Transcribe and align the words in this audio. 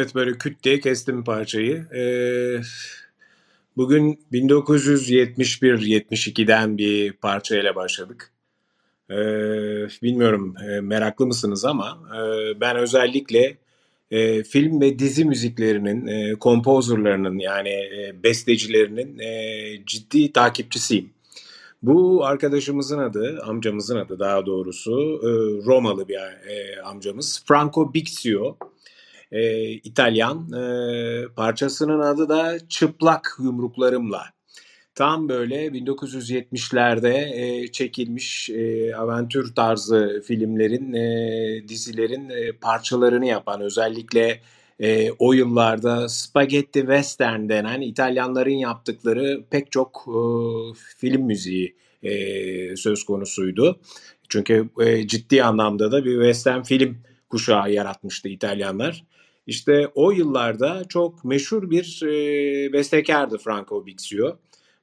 Evet 0.00 0.14
böyle 0.14 0.38
küt 0.38 0.62
diye 0.62 0.80
kestim 0.80 1.24
parçayı. 1.24 1.86
Ee, 1.94 2.60
bugün 3.76 4.20
1971-72'den 4.32 6.78
bir 6.78 7.12
parçayla 7.12 7.74
başladık. 7.74 8.32
Ee, 9.10 9.14
bilmiyorum 10.02 10.54
e, 10.68 10.80
meraklı 10.80 11.26
mısınız 11.26 11.64
ama 11.64 11.98
e, 12.16 12.20
ben 12.60 12.76
özellikle 12.76 13.56
e, 14.10 14.42
film 14.42 14.80
ve 14.80 14.98
dizi 14.98 15.24
müziklerinin, 15.24 16.06
e, 16.06 16.34
kompozörlerinin 16.34 17.38
yani 17.38 17.70
e, 17.70 18.22
bestecilerinin 18.22 19.18
e, 19.18 19.62
ciddi 19.86 20.32
takipçisiyim. 20.32 21.10
Bu 21.82 22.24
arkadaşımızın 22.24 22.98
adı, 22.98 23.40
amcamızın 23.46 23.96
adı 23.96 24.18
daha 24.18 24.46
doğrusu 24.46 25.20
e, 25.22 25.28
Romalı 25.66 26.08
bir 26.08 26.14
e, 26.14 26.82
amcamız. 26.82 27.42
Franco 27.46 27.94
Bixio 27.94 28.56
e, 29.32 29.70
İtalyan. 29.70 30.52
E, 30.52 31.34
parçasının 31.36 32.00
adı 32.00 32.28
da 32.28 32.58
Çıplak 32.68 33.36
Yumruklarımla. 33.38 34.24
Tam 34.94 35.28
böyle 35.28 35.66
1970'lerde 35.66 37.14
e, 37.34 37.72
çekilmiş 37.72 38.50
e, 38.50 38.96
aventür 38.96 39.54
tarzı 39.54 40.22
filmlerin, 40.26 40.92
e, 40.92 41.68
dizilerin 41.68 42.30
e, 42.30 42.52
parçalarını 42.52 43.26
yapan 43.26 43.60
özellikle 43.60 44.40
e, 44.80 45.10
o 45.18 45.32
yıllarda 45.32 46.08
spaghetti 46.08 46.80
western 46.80 47.48
denen 47.48 47.80
İtalyanların 47.80 48.50
yaptıkları 48.50 49.44
pek 49.50 49.72
çok 49.72 50.06
e, 50.08 50.20
film 50.96 51.22
müziği 51.22 51.76
e, 52.02 52.76
söz 52.76 53.04
konusuydu. 53.04 53.80
Çünkü 54.28 54.68
e, 54.80 55.06
ciddi 55.06 55.44
anlamda 55.44 55.92
da 55.92 56.04
bir 56.04 56.14
western 56.14 56.62
film 56.62 56.98
kuşağı 57.28 57.72
yaratmıştı 57.72 58.28
İtalyanlar. 58.28 59.04
İşte 59.46 59.88
o 59.94 60.10
yıllarda 60.10 60.84
çok 60.88 61.24
meşhur 61.24 61.70
bir 61.70 62.02
e, 62.02 62.72
bestekardı 62.72 63.38
Franco 63.38 63.86
Bixio. 63.86 64.38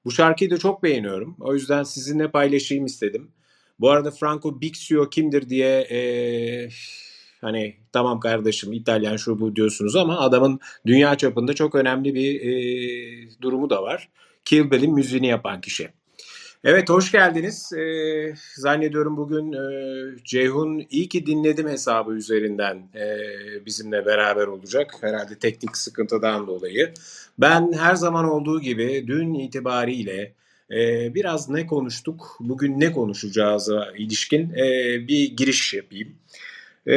Bu 0.05 0.11
şarkıyı 0.11 0.49
da 0.49 0.57
çok 0.57 0.83
beğeniyorum. 0.83 1.35
O 1.39 1.53
yüzden 1.53 1.83
sizinle 1.83 2.31
paylaşayım 2.31 2.85
istedim. 2.85 3.31
Bu 3.79 3.89
arada 3.89 4.11
Franco 4.11 4.61
Bixio 4.61 5.09
kimdir 5.09 5.49
diye 5.49 5.79
e, 5.79 5.99
hani 7.41 7.75
tamam 7.91 8.19
kardeşim 8.19 8.73
İtalyan 8.73 9.15
şu 9.15 9.39
bu 9.39 9.55
diyorsunuz 9.55 9.95
ama 9.95 10.19
adamın 10.19 10.59
dünya 10.85 11.15
çapında 11.15 11.53
çok 11.53 11.75
önemli 11.75 12.15
bir 12.15 12.41
e, 12.41 13.41
durumu 13.41 13.69
da 13.69 13.83
var. 13.83 14.09
Kill 14.45 14.71
Bill'in 14.71 14.93
müziğini 14.93 15.27
yapan 15.27 15.61
kişi. 15.61 15.89
Evet 16.63 16.89
hoş 16.89 17.11
geldiniz. 17.11 17.73
Ee, 17.73 18.33
zannediyorum 18.55 19.17
bugün 19.17 19.53
e, 19.53 20.15
Ceyhun 20.23 20.85
iyi 20.89 21.09
ki 21.09 21.25
dinledim 21.25 21.67
hesabı 21.67 22.13
üzerinden 22.13 22.77
e, 22.95 23.05
bizimle 23.65 24.05
beraber 24.05 24.47
olacak. 24.47 24.91
Herhalde 25.01 25.39
teknik 25.39 25.77
sıkıntıdan 25.77 26.47
dolayı. 26.47 26.93
Ben 27.39 27.73
her 27.73 27.95
zaman 27.95 28.25
olduğu 28.25 28.61
gibi 28.61 29.05
dün 29.07 29.33
itibariyle 29.33 30.33
e, 30.71 31.13
biraz 31.15 31.49
ne 31.49 31.67
konuştuk, 31.67 32.37
bugün 32.39 32.79
ne 32.79 32.91
konuşacağıza 32.91 33.91
ilişkin 33.97 34.49
e, 34.49 34.67
bir 35.07 35.37
giriş 35.37 35.73
yapayım. 35.73 36.15
E, 36.87 36.95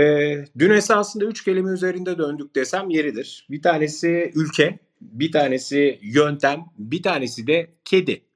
dün 0.59 0.71
esasında 0.71 1.25
üç 1.25 1.45
kelime 1.45 1.71
üzerinde 1.71 2.19
döndük 2.19 2.57
desem 2.57 2.91
yeridir. 2.91 3.47
Bir 3.51 3.63
tanesi 3.63 4.33
ülke, 4.34 4.79
bir 5.01 5.33
tanesi 5.33 5.99
yöntem, 6.03 6.65
bir 6.79 7.03
tanesi 7.03 7.47
de 7.47 7.71
kedi. 7.84 8.30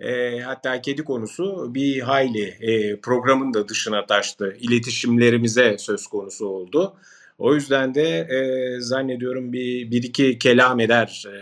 E, 0.00 0.40
hatta 0.40 0.80
kedi 0.80 1.04
konusu 1.04 1.74
bir 1.74 2.00
hayli 2.00 2.44
e, 2.60 3.00
programın 3.00 3.54
da 3.54 3.68
dışına 3.68 4.06
taştı. 4.06 4.56
İletişimlerimize 4.60 5.76
söz 5.78 6.06
konusu 6.06 6.46
oldu. 6.46 6.96
O 7.38 7.54
yüzden 7.54 7.94
de 7.94 8.18
e, 8.18 8.80
zannediyorum 8.80 9.52
bir, 9.52 9.90
bir 9.90 10.02
iki 10.02 10.38
kelam 10.38 10.80
eder 10.80 11.24
e, 11.26 11.36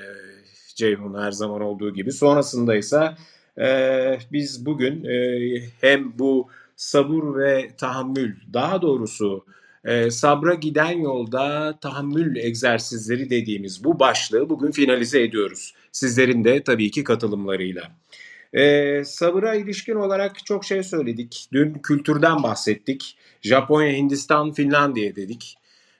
Ceyhun 0.74 1.22
her 1.22 1.32
zaman 1.32 1.60
olduğu 1.60 1.94
gibi. 1.94 2.12
Sonrasında 2.12 2.76
ise 2.76 3.14
e, 3.58 4.18
biz 4.32 4.66
bugün 4.66 5.04
e, 5.04 5.38
hem 5.80 6.18
bu 6.18 6.48
sabır 6.76 7.38
ve 7.38 7.70
tahammül 7.78 8.36
daha 8.52 8.82
doğrusu 8.82 9.44
e, 9.84 10.10
sabra 10.10 10.54
giden 10.54 10.98
yolda 10.98 11.78
tahammül 11.80 12.36
egzersizleri 12.36 13.30
dediğimiz 13.30 13.84
bu 13.84 14.00
başlığı 14.00 14.48
bugün 14.48 14.70
finalize 14.70 15.22
ediyoruz. 15.22 15.74
Sizlerin 15.92 16.44
de 16.44 16.62
tabii 16.62 16.90
ki 16.90 17.04
katılımlarıyla. 17.04 17.82
Ee, 18.56 19.02
sabıra 19.04 19.54
ilişkin 19.54 19.94
olarak 19.94 20.46
çok 20.46 20.64
şey 20.64 20.82
söyledik. 20.82 21.48
Dün 21.52 21.74
kültürden 21.74 22.42
bahsettik. 22.42 23.18
Japonya, 23.42 23.92
Hindistan, 23.92 24.52
Finlandiya 24.52 25.16
dedik. 25.16 25.58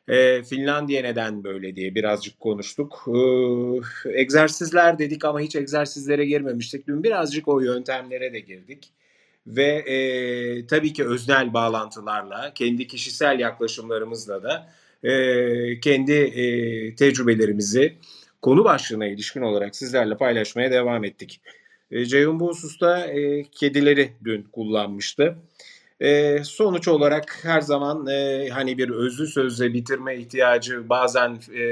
Ee, 0.08 0.42
Finlandiya 0.42 1.02
neden 1.02 1.44
böyle 1.44 1.76
diye 1.76 1.94
birazcık 1.94 2.40
konuştuk. 2.40 3.04
Ee, 3.08 4.20
egzersizler 4.20 4.98
dedik 4.98 5.24
ama 5.24 5.40
hiç 5.40 5.56
egzersizlere 5.56 6.24
girmemiştik. 6.26 6.86
Dün 6.86 7.02
birazcık 7.02 7.48
o 7.48 7.60
yöntemlere 7.60 8.32
de 8.32 8.40
girdik. 8.40 8.90
Ve 9.46 9.66
e, 9.66 10.66
tabii 10.66 10.92
ki 10.92 11.04
öznel 11.04 11.54
bağlantılarla, 11.54 12.52
kendi 12.54 12.86
kişisel 12.86 13.40
yaklaşımlarımızla 13.40 14.42
da 14.42 14.68
e, 15.02 15.80
kendi 15.80 16.12
e, 16.12 16.94
tecrübelerimizi 16.94 17.96
konu 18.42 18.64
başlığına 18.64 19.06
ilişkin 19.06 19.40
olarak 19.42 19.76
sizlerle 19.76 20.16
paylaşmaya 20.16 20.70
devam 20.70 21.04
ettik. 21.04 21.40
E, 21.90 22.04
Ceyhun 22.04 22.40
bu 22.40 22.48
hususta 22.48 23.06
e, 23.06 23.42
kedileri 23.42 24.12
dün 24.24 24.42
kullanmıştı. 24.42 25.36
E, 26.00 26.38
sonuç 26.44 26.88
olarak 26.88 27.38
her 27.42 27.60
zaman 27.60 28.06
e, 28.06 28.48
hani 28.48 28.78
bir 28.78 28.90
özlü 28.90 29.26
sözle 29.26 29.72
bitirme 29.74 30.16
ihtiyacı 30.16 30.88
bazen 30.88 31.38
e, 31.54 31.64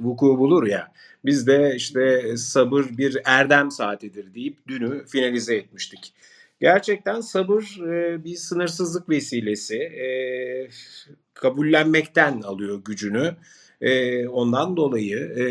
vuku 0.00 0.38
bulur 0.38 0.66
ya. 0.66 0.92
Biz 1.24 1.46
de 1.46 1.72
işte 1.76 2.36
sabır 2.36 2.84
bir 2.98 3.18
erdem 3.24 3.70
saatidir 3.70 4.34
deyip 4.34 4.68
dünü 4.68 5.06
finalize 5.06 5.56
etmiştik. 5.56 6.12
Gerçekten 6.60 7.20
sabır 7.20 7.62
e, 7.92 8.24
bir 8.24 8.34
sınırsızlık 8.34 9.08
vesilesi. 9.08 9.76
E, 9.76 10.06
kabullenmekten 11.34 12.40
alıyor 12.42 12.84
gücünü. 12.84 13.36
E, 13.80 14.28
ondan 14.28 14.76
dolayı 14.76 15.18
e, 15.18 15.44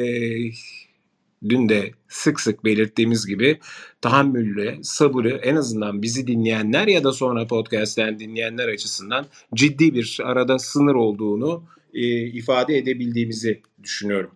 dün 1.50 1.70
de 1.70 1.92
sık 2.08 2.40
sık 2.40 2.66
belirttiğimiz 2.66 3.26
gibi 3.26 3.60
tahammülle, 4.02 4.78
sabırı 4.82 5.30
en 5.30 5.56
azından 5.56 6.02
bizi 6.02 6.28
dinleyenler 6.28 6.88
ya 6.88 7.04
da 7.04 7.12
sonra 7.12 7.48
podcast'ten 7.48 8.20
dinleyenler 8.20 8.68
açısından 8.68 9.26
ciddi 9.54 9.94
bir 9.94 10.20
arada 10.24 10.60
sınır 10.60 10.96
olduğunu 10.96 11.64
e, 11.94 12.26
ifade 12.26 12.78
edebildiğimizi 12.78 13.62
düşünüyorum. 13.84 14.32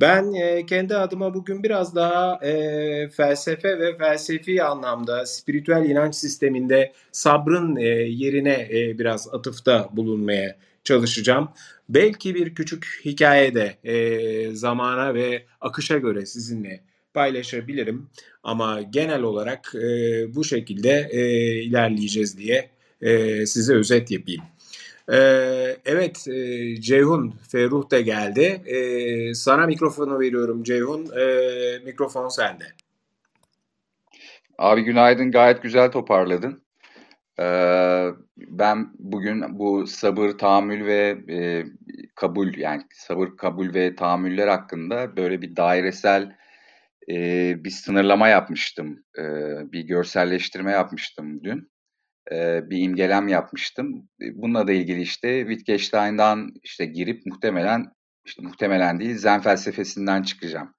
Ben 0.00 0.32
e, 0.32 0.66
kendi 0.66 0.96
adıma 0.96 1.34
bugün 1.34 1.62
biraz 1.62 1.94
daha 1.94 2.46
e, 2.46 3.08
felsefe 3.08 3.78
ve 3.78 3.98
felsefi 3.98 4.62
anlamda 4.62 5.26
spiritüel 5.26 5.84
inanç 5.84 6.14
sisteminde 6.14 6.92
sabrın 7.12 7.76
e, 7.76 7.88
yerine 7.88 8.68
e, 8.72 8.98
biraz 8.98 9.34
atıfta 9.34 9.88
bulunmaya 9.92 10.56
çalışacağım. 10.84 11.48
Belki 11.88 12.34
bir 12.34 12.54
küçük 12.54 13.00
hikaye 13.04 13.54
de 13.54 13.78
e, 13.84 14.54
zamana 14.54 15.14
ve 15.14 15.46
akışa 15.60 15.98
göre 15.98 16.26
sizinle 16.26 16.80
paylaşabilirim. 17.14 18.08
Ama 18.42 18.82
genel 18.82 19.22
olarak 19.22 19.74
e, 19.74 19.84
bu 20.34 20.44
şekilde 20.44 21.08
e, 21.12 21.22
ilerleyeceğiz 21.62 22.38
diye 22.38 22.70
e, 23.00 23.46
size 23.46 23.74
özet 23.74 24.10
yapayım. 24.10 24.42
E, 25.12 25.16
evet 25.84 26.28
e, 26.28 26.76
Ceyhun 26.80 27.34
Ferruh 27.48 27.90
da 27.90 28.00
geldi. 28.00 28.62
E, 28.66 29.34
sana 29.34 29.66
mikrofonu 29.66 30.20
veriyorum 30.20 30.62
Ceyhun. 30.62 31.06
E, 31.18 31.78
mikrofon 31.84 32.28
sende. 32.28 32.64
Abi 34.58 34.82
günaydın 34.82 35.30
gayet 35.30 35.62
güzel 35.62 35.90
toparladın. 35.90 36.62
Ee, 37.40 38.08
ben 38.36 38.90
bugün 38.98 39.58
bu 39.58 39.86
sabır, 39.86 40.30
tahammül 40.30 40.86
ve 40.86 41.18
e, 41.30 41.64
kabul 42.14 42.54
yani 42.56 42.82
sabır, 42.94 43.36
kabul 43.36 43.74
ve 43.74 43.96
tahammüller 43.96 44.48
hakkında 44.48 45.16
böyle 45.16 45.42
bir 45.42 45.56
dairesel 45.56 46.36
e, 47.10 47.54
bir 47.64 47.70
sınırlama 47.70 48.28
yapmıştım. 48.28 49.04
E, 49.18 49.22
bir 49.72 49.80
görselleştirme 49.80 50.72
yapmıştım 50.72 51.44
dün. 51.44 51.72
Bir 52.70 52.78
imgelem 52.82 53.28
yapmıştım. 53.28 54.08
Bununla 54.20 54.66
da 54.66 54.72
ilgili 54.72 55.00
işte 55.00 55.40
Wittgenstein'dan 55.40 56.50
işte 56.62 56.86
girip 56.86 57.26
muhtemelen 57.26 57.86
işte 58.24 58.42
muhtemelen 58.42 59.00
değil 59.00 59.16
Zen 59.16 59.40
felsefesinden 59.40 60.22
çıkacağım. 60.22 60.74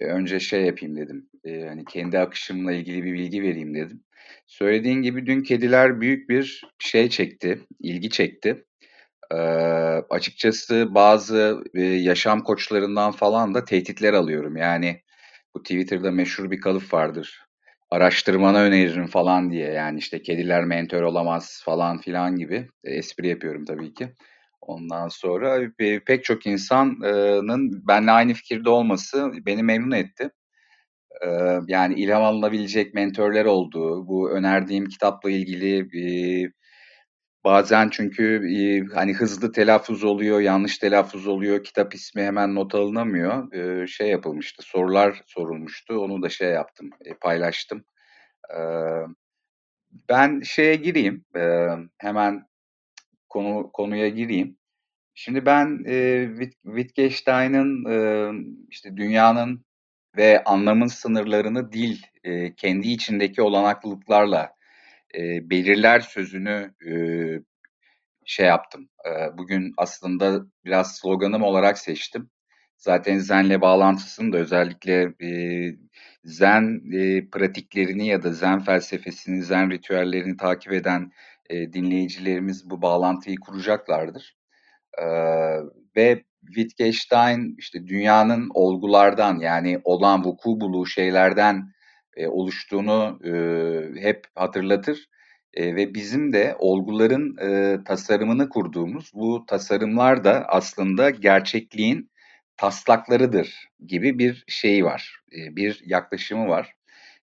Önce 0.00 0.40
şey 0.40 0.64
yapayım 0.64 0.96
dedim. 0.96 1.28
E, 1.44 1.68
hani 1.68 1.84
kendi 1.84 2.18
akışımla 2.18 2.72
ilgili 2.72 3.04
bir 3.04 3.12
bilgi 3.12 3.42
vereyim 3.42 3.74
dedim. 3.74 4.04
Söylediğin 4.46 5.02
gibi 5.02 5.26
dün 5.26 5.42
kediler 5.42 6.00
büyük 6.00 6.28
bir 6.28 6.64
şey 6.78 7.08
çekti, 7.10 7.60
ilgi 7.80 8.10
çekti. 8.10 8.64
Ee, 9.32 9.36
açıkçası 10.10 10.94
bazı 10.94 11.64
e, 11.74 11.82
yaşam 11.82 12.40
koçlarından 12.44 13.12
falan 13.12 13.54
da 13.54 13.64
tehditler 13.64 14.12
alıyorum. 14.12 14.56
Yani 14.56 15.02
bu 15.54 15.62
Twitter'da 15.62 16.10
meşhur 16.10 16.50
bir 16.50 16.60
kalıp 16.60 16.94
vardır. 16.94 17.42
Araştırmana 17.90 18.62
öneririm 18.62 19.06
falan 19.06 19.50
diye. 19.50 19.72
Yani 19.72 19.98
işte 19.98 20.22
kediler 20.22 20.64
mentor 20.64 21.02
olamaz 21.02 21.62
falan 21.64 21.98
filan 21.98 22.36
gibi. 22.36 22.68
E, 22.84 22.94
espri 22.94 23.28
yapıyorum 23.28 23.64
tabii 23.64 23.94
ki. 23.94 24.08
Ondan 24.60 25.08
sonra 25.08 25.60
pek 26.06 26.24
çok 26.24 26.46
insanın 26.46 27.88
benimle 27.88 28.10
aynı 28.10 28.34
fikirde 28.34 28.70
olması 28.70 29.32
beni 29.46 29.62
memnun 29.62 29.90
etti. 29.96 30.30
Yani 31.66 31.94
ilham 31.94 32.22
alınabilecek 32.22 32.94
mentörler 32.94 33.44
olduğu, 33.44 34.06
bu 34.08 34.30
önerdiğim 34.30 34.86
kitapla 34.86 35.30
ilgili 35.30 36.52
bazen 37.44 37.88
çünkü 37.88 38.42
hani 38.94 39.12
hızlı 39.14 39.52
telaffuz 39.52 40.04
oluyor, 40.04 40.40
yanlış 40.40 40.78
telaffuz 40.78 41.26
oluyor, 41.26 41.64
kitap 41.64 41.94
ismi 41.94 42.22
hemen 42.22 42.54
not 42.54 42.74
alınamıyor. 42.74 43.48
Şey 43.88 44.08
yapılmıştı, 44.08 44.62
sorular 44.62 45.22
sorulmuştu, 45.26 45.98
onu 45.98 46.22
da 46.22 46.28
şey 46.28 46.48
yaptım, 46.48 46.90
paylaştım. 47.20 47.84
Ben 50.08 50.40
şeye 50.40 50.74
gireyim, 50.74 51.24
hemen 51.98 52.42
konu 53.28 53.70
konuya 53.72 54.08
gireyim. 54.08 54.56
Şimdi 55.14 55.46
ben 55.46 55.84
e, 55.86 56.28
Wittgenstein'ın 56.64 57.84
e, 57.90 58.30
işte 58.70 58.96
dünyanın 58.96 59.64
ve 60.16 60.44
anlamın 60.44 60.86
sınırlarını 60.86 61.72
dil 61.72 62.02
e, 62.24 62.54
kendi 62.54 62.88
içindeki 62.88 63.42
olanaklılıklarla 63.42 64.52
e, 65.14 65.50
belirler 65.50 66.00
sözünü 66.00 66.74
e, 66.86 66.92
şey 68.24 68.46
yaptım. 68.46 68.88
E, 69.06 69.38
bugün 69.38 69.74
aslında 69.76 70.46
biraz 70.64 70.96
sloganım 70.96 71.42
olarak 71.42 71.78
seçtim. 71.78 72.30
Zaten 72.76 73.18
Zen'le 73.18 73.60
bağlantısını 73.60 74.32
da 74.32 74.38
özellikle 74.38 75.14
e, 75.22 75.30
Zen 76.24 76.82
e, 76.92 77.30
pratiklerini 77.30 78.06
ya 78.06 78.22
da 78.22 78.32
Zen 78.32 78.60
felsefesini, 78.60 79.42
Zen 79.42 79.70
ritüellerini 79.70 80.36
takip 80.36 80.72
eden 80.72 81.12
e, 81.50 81.72
dinleyicilerimiz 81.72 82.70
bu 82.70 82.82
bağlantıyı 82.82 83.36
kuracaklardır. 83.36 84.36
E, 84.98 85.06
ve 85.96 86.24
Wittgenstein 86.46 87.54
işte 87.58 87.86
dünyanın 87.86 88.50
olgulardan 88.54 89.38
yani 89.38 89.80
olan 89.84 90.24
vuku 90.24 90.60
buluğu 90.60 90.86
şeylerden 90.86 91.72
e, 92.16 92.26
oluştuğunu 92.26 93.20
e, 93.24 93.32
hep 94.00 94.26
hatırlatır. 94.34 95.08
E, 95.54 95.76
ve 95.76 95.94
bizim 95.94 96.32
de 96.32 96.56
olguların 96.58 97.36
e, 97.36 97.78
tasarımını 97.84 98.48
kurduğumuz 98.48 99.10
bu 99.14 99.44
tasarımlar 99.46 100.24
da 100.24 100.44
aslında 100.48 101.10
gerçekliğin 101.10 102.10
taslaklarıdır 102.56 103.68
gibi 103.86 104.18
bir 104.18 104.44
şey 104.48 104.84
var, 104.84 105.20
e, 105.32 105.56
bir 105.56 105.82
yaklaşımı 105.86 106.48
var. 106.48 106.74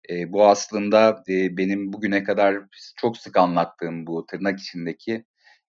E, 0.09 0.33
bu 0.33 0.47
aslında 0.47 1.23
e, 1.29 1.57
benim 1.57 1.93
bugüne 1.93 2.23
kadar 2.23 2.57
çok 2.97 3.17
sık 3.17 3.37
anlattığım 3.37 4.07
bu 4.07 4.25
tırnak 4.25 4.59
içindeki 4.59 5.25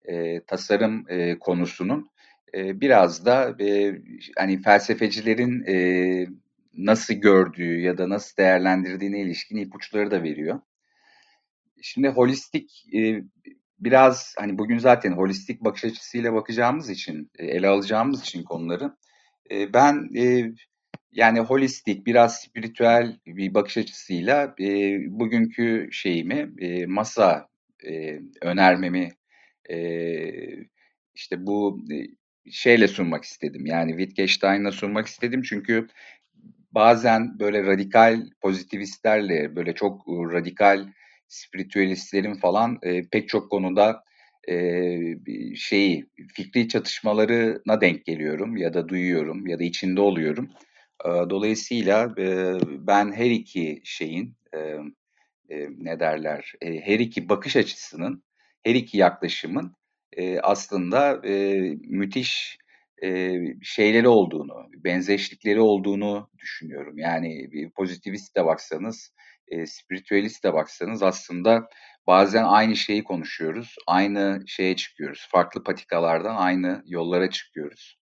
e, 0.05 0.43
tasarım 0.45 1.05
e, 1.09 1.39
konusunun 1.39 2.09
biraz 2.53 3.25
da 3.25 3.55
e, 3.59 4.01
hani 4.37 4.61
felsefecilerin 4.61 5.63
e, 5.67 6.27
nasıl 6.73 7.13
gördüğü 7.13 7.79
ya 7.79 7.97
da 7.97 8.09
nasıl 8.09 8.37
değerlendirdiğine 8.37 9.21
ilişkin 9.21 9.57
ipuçları 9.57 10.11
da 10.11 10.23
veriyor. 10.23 10.59
Şimdi 11.81 12.07
holistik 12.07 12.85
e, 12.93 13.23
biraz 13.79 14.35
hani 14.39 14.57
bugün 14.57 14.77
zaten 14.77 15.11
holistik 15.11 15.61
bakış 15.61 15.85
açısıyla 15.85 16.33
bakacağımız 16.33 16.89
için, 16.89 17.31
ele 17.39 17.67
alacağımız 17.67 18.21
için 18.21 18.43
konuları 18.43 18.95
ben 19.73 20.09
yani 21.11 21.39
holistik, 21.39 22.05
biraz 22.07 22.41
spiritüel 22.41 23.19
bir 23.25 23.53
bakış 23.53 23.77
açısıyla 23.77 24.55
bugünkü 25.07 25.89
şeyimi, 25.91 26.49
masa 26.87 27.47
önermemi 28.41 29.09
işte 31.15 31.45
bu 31.45 31.85
şeyle 32.51 32.87
sunmak 32.87 33.23
istedim. 33.23 33.65
Yani 33.65 33.91
Wittgenstein'la 33.91 34.71
sunmak 34.71 35.07
istedim 35.07 35.41
çünkü 35.41 35.87
bazen 36.71 37.39
böyle 37.39 37.63
radikal 37.63 38.29
pozitivistlerle, 38.41 39.55
böyle 39.55 39.75
çok 39.75 40.07
radikal 40.07 40.87
spiritüalistlerin 41.27 42.33
falan 42.33 42.79
e, 42.83 43.07
pek 43.09 43.29
çok 43.29 43.51
konuda 43.51 44.03
e, 44.49 45.55
şeyi 45.55 46.05
fikri 46.33 46.67
çatışmalarına 46.67 47.81
denk 47.81 48.05
geliyorum 48.05 48.57
ya 48.57 48.73
da 48.73 48.89
duyuyorum 48.89 49.47
ya 49.47 49.59
da 49.59 49.63
içinde 49.63 50.01
oluyorum. 50.01 50.49
E, 51.05 51.09
dolayısıyla 51.09 52.15
e, 52.17 52.57
ben 52.87 53.11
her 53.11 53.31
iki 53.31 53.81
şeyin 53.83 54.35
e, 54.53 54.59
e, 55.49 55.69
ne 55.77 55.99
derler 55.99 56.53
e, 56.61 56.79
her 56.81 56.99
iki 56.99 57.29
bakış 57.29 57.55
açısının 57.55 58.23
her 58.63 58.75
iki 58.75 58.97
yaklaşımın 58.97 59.75
e, 60.15 60.39
aslında 60.39 61.27
e, 61.27 61.59
müthiş 61.87 62.57
e, 63.03 63.33
şeyleri 63.61 64.07
olduğunu, 64.07 64.53
benzeşlikleri 64.83 65.59
olduğunu 65.61 66.29
düşünüyorum. 66.39 66.97
Yani 66.97 67.51
bir 67.51 67.69
pozitivist 67.69 68.35
de 68.35 68.45
baksanız, 68.45 69.13
e, 69.47 69.65
spiritüalist 69.65 70.43
de 70.43 70.53
baksanız 70.53 71.03
aslında 71.03 71.69
bazen 72.07 72.43
aynı 72.43 72.75
şeyi 72.75 73.03
konuşuyoruz, 73.03 73.75
aynı 73.87 74.43
şeye 74.47 74.75
çıkıyoruz. 74.75 75.27
Farklı 75.31 75.63
patikalardan 75.63 76.35
aynı 76.35 76.83
yollara 76.85 77.29
çıkıyoruz. 77.29 77.97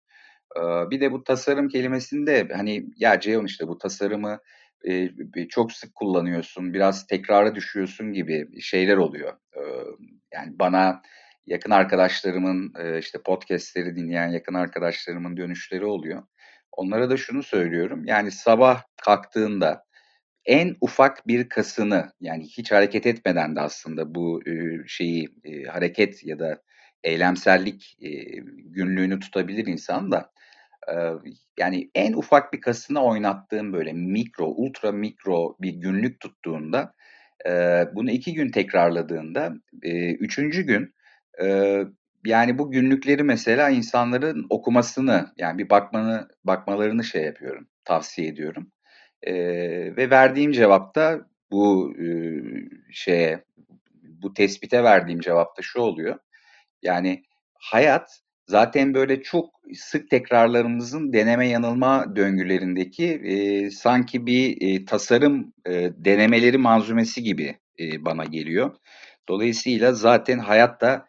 E, 0.57 0.61
bir 0.91 1.01
de 1.01 1.13
bu 1.13 1.25
tasarım 1.25 1.69
kelimesinde 1.69 2.49
hani 2.57 2.85
ya 2.97 3.21
Ceyhun 3.21 3.47
işte 3.47 3.69
bu 3.69 3.79
tasarımı 3.79 4.39
e, 4.89 5.09
çok 5.49 5.73
sık 5.73 5.95
kullanıyorsun, 5.95 6.75
biraz 6.75 7.07
tekrara 7.07 7.55
düşüyorsun 7.55 8.13
gibi 8.13 8.63
şeyler 8.63 8.97
oluyor. 8.97 9.33
E, 9.57 9.61
yani 10.33 10.59
bana 10.59 11.03
yakın 11.47 11.71
arkadaşlarımın 11.71 12.73
e, 12.79 12.99
işte 12.99 13.19
podcastleri 13.23 13.97
dinleyen 13.97 14.29
yakın 14.29 14.55
arkadaşlarımın 14.55 15.37
dönüşleri 15.37 15.85
oluyor. 15.85 16.23
Onlara 16.73 17.11
da 17.11 17.17
şunu 17.17 17.43
söylüyorum. 17.43 18.05
Yani 18.05 18.31
sabah 18.31 18.83
kalktığında 19.05 19.85
en 20.45 20.77
ufak 20.81 21.27
bir 21.27 21.49
kasını 21.49 22.13
yani 22.21 22.45
hiç 22.45 22.73
hareket 22.73 23.07
etmeden 23.07 23.57
de 23.57 23.61
aslında 23.61 24.15
bu 24.15 24.43
e, 24.47 24.53
şeyi 24.87 25.29
e, 25.45 25.63
hareket 25.63 26.25
ya 26.25 26.39
da 26.39 26.63
eylemsellik 27.05 27.97
e, 28.01 28.11
günlüğünü 28.65 29.21
tutabilir 29.21 29.67
insan 29.67 30.13
da 30.13 30.33
yani 31.59 31.91
en 31.95 32.13
ufak 32.13 32.53
bir 32.53 32.61
kasını 32.61 33.05
oynattığın 33.05 33.73
böyle 33.73 33.93
mikro, 33.93 34.47
ultra 34.47 34.93
mikro 34.93 35.57
bir 35.61 35.73
günlük 35.73 36.21
tuttuğunda 36.21 36.95
bunu 37.93 38.11
iki 38.11 38.35
gün 38.35 38.51
tekrarladığında 38.51 39.55
üçüncü 40.19 40.63
gün 40.63 40.95
e, 41.43 41.79
yani 42.27 42.59
bu 42.59 42.71
günlükleri 42.71 43.23
mesela 43.23 43.71
insanların 43.71 44.47
okumasını 44.51 45.33
yani 45.39 45.59
bir 45.59 45.71
bakmanı 45.71 46.29
bakmalarını 46.45 47.05
şey 47.05 47.23
yapıyorum, 47.25 47.69
tavsiye 47.85 48.29
ediyorum. 48.29 48.73
E, 49.23 49.35
ve 49.97 50.11
verdiğim 50.11 50.53
cevapta 50.53 51.21
bu 51.51 51.95
e, 51.99 52.07
şeye 52.93 53.45
bu 54.03 54.35
tespite 54.35 54.85
verdiğim 54.85 55.21
cevapta 55.21 55.63
şu 55.63 55.81
oluyor. 55.81 56.19
Yani 56.83 57.23
hayat 57.55 58.21
zaten 58.47 58.95
böyle 58.95 59.23
çok 59.23 59.51
sık 59.75 60.11
tekrarlarımızın 60.11 61.13
deneme 61.13 61.49
yanılma 61.49 62.17
döngülerindeki 62.17 63.07
e, 63.07 63.71
sanki 63.71 64.27
bir 64.27 64.57
e, 64.61 64.85
tasarım 64.85 65.53
e, 65.67 65.73
denemeleri 65.97 66.59
manzumesi 66.59 67.23
gibi 67.23 67.57
e, 67.81 68.05
bana 68.05 68.25
geliyor. 68.25 68.77
Dolayısıyla 69.29 69.93
zaten 69.93 70.39
hayatta 70.39 71.07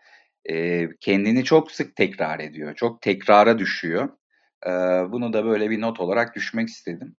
e, 0.50 0.88
kendini 1.00 1.44
çok 1.44 1.72
sık 1.72 1.96
tekrar 1.96 2.40
ediyor. 2.40 2.76
Çok 2.76 3.02
tekrara 3.02 3.60
düşüyor. 3.60 4.10
E, 4.66 4.72
bunu 5.12 5.34
da 5.34 5.46
böyle 5.46 5.70
bir 5.70 5.82
not 5.82 6.00
olarak 6.00 6.36
düşmek 6.36 6.70
istedim. 6.70 7.16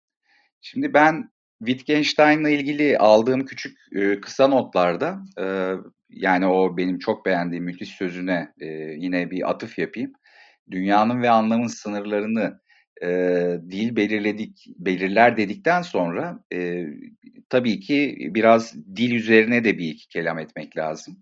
Şimdi 0.62 0.94
ben 0.94 1.30
Wittgenstein'la 1.60 2.50
ilgili 2.50 2.98
aldığım 2.98 3.46
küçük 3.46 3.78
e, 3.96 4.22
kısa 4.22 4.48
notlarda 4.48 5.20
e, 5.40 5.74
yani 6.10 6.48
o 6.48 6.78
benim 6.78 7.00
çok 7.00 7.26
beğendiğim 7.26 7.64
müthiş 7.64 7.90
sözüne 7.90 8.54
e, 8.60 8.68
yine 8.98 9.32
bir 9.32 9.50
atıf 9.50 9.80
yapayım. 9.80 10.14
Dünyanın 10.72 11.22
ve 11.22 11.30
anlamın 11.30 11.68
sınırlarını 11.68 12.60
e, 13.04 13.08
dil 13.70 13.96
belirledik 13.96 14.66
belirler 14.78 15.38
dedikten 15.38 15.82
sonra 15.82 16.40
e, 16.54 16.86
tabii 17.50 17.80
ki 17.80 18.18
biraz 18.32 18.76
dil 18.96 19.16
üzerine 19.16 19.64
de 19.64 19.78
bir 19.78 19.90
iki 19.90 20.08
kelam 20.08 20.40
etmek 20.40 20.78
lazım. 20.78 21.18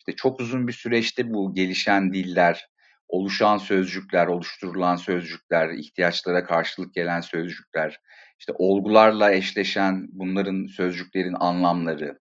İşte 0.00 0.16
çok 0.16 0.40
uzun 0.40 0.68
bir 0.68 0.72
süreçte 0.72 1.32
bu 1.34 1.54
gelişen 1.54 2.12
diller, 2.12 2.66
oluşan 3.08 3.58
sözcükler, 3.58 4.26
oluşturulan 4.26 4.96
sözcükler, 4.96 5.70
ihtiyaçlara 5.70 6.44
karşılık 6.44 6.94
gelen 6.94 7.20
sözcükler, 7.20 8.00
işte 8.38 8.52
olgularla 8.58 9.32
eşleşen 9.32 10.08
bunların 10.12 10.66
sözcüklerin 10.66 11.34
anlamları, 11.40 12.18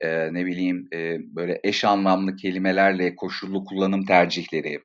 e, 0.00 0.34
ne 0.34 0.46
bileyim 0.46 0.88
e, 0.94 1.18
böyle 1.20 1.60
eş 1.64 1.84
anlamlı 1.84 2.36
kelimelerle 2.36 3.16
koşullu 3.16 3.64
kullanım 3.64 4.04
tercihleri, 4.04 4.80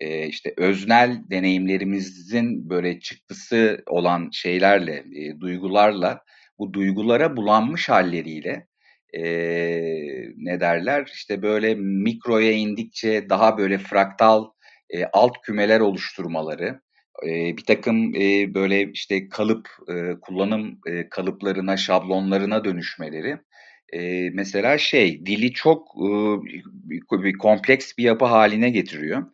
e, 0.00 0.26
işte 0.26 0.54
öznel 0.56 1.22
deneyimlerimizin 1.30 2.70
böyle 2.70 3.00
çıktısı 3.00 3.82
olan 3.86 4.28
şeylerle, 4.32 5.04
e, 5.14 5.40
duygularla, 5.40 6.20
bu 6.58 6.72
duygulara 6.72 7.36
bulanmış 7.36 7.88
halleriyle 7.88 8.66
e, 9.16 9.22
ne 10.36 10.60
derler 10.60 11.10
işte 11.14 11.42
böyle 11.42 11.74
mikroya 11.74 12.52
indikçe 12.52 13.28
daha 13.28 13.58
böyle 13.58 13.78
fraktal 13.78 14.44
e, 14.90 15.04
alt 15.04 15.40
kümeler 15.42 15.80
oluşturmaları, 15.80 16.80
e, 17.26 17.56
bir 17.56 17.64
takım 17.64 18.14
e, 18.14 18.54
böyle 18.54 18.92
işte 18.92 19.28
kalıp, 19.28 19.68
e, 19.88 20.20
kullanım 20.20 20.80
e, 20.86 21.08
kalıplarına, 21.08 21.76
şablonlarına 21.76 22.64
dönüşmeleri, 22.64 23.38
e, 23.92 24.30
mesela 24.30 24.78
şey, 24.78 25.26
dili 25.26 25.52
çok 25.52 25.88
e, 27.22 27.32
kompleks 27.38 27.92
bir 27.98 28.04
yapı 28.04 28.24
haline 28.24 28.70
getiriyor. 28.70 29.26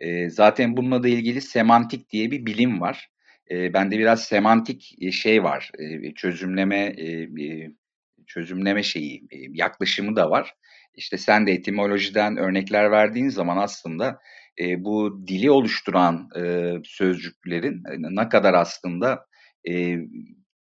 E, 0.00 0.30
zaten 0.30 0.76
bununla 0.76 1.02
da 1.02 1.08
ilgili 1.08 1.40
semantik 1.40 2.10
diye 2.10 2.30
bir 2.30 2.46
bilim 2.46 2.80
var. 2.80 3.08
E, 3.50 3.72
bende 3.72 3.98
biraz 3.98 4.24
semantik 4.24 5.12
şey 5.12 5.42
var, 5.44 5.70
e, 5.78 6.14
çözümleme 6.14 6.94
e, 6.98 7.36
çözümleme 8.26 8.82
şeyi, 8.82 9.16
e, 9.30 9.36
yaklaşımı 9.52 10.16
da 10.16 10.30
var. 10.30 10.54
İşte 10.94 11.18
sen 11.18 11.46
de 11.46 11.52
etimolojiden 11.52 12.36
örnekler 12.36 12.90
verdiğin 12.90 13.28
zaman 13.28 13.56
aslında 13.56 14.20
e, 14.60 14.84
bu 14.84 15.24
dili 15.26 15.50
oluşturan 15.50 16.28
e, 16.36 16.72
sözcüklerin 16.84 17.74
e, 17.74 18.22
ne 18.22 18.28
kadar 18.28 18.54
aslında 18.54 19.26
e, 19.70 19.96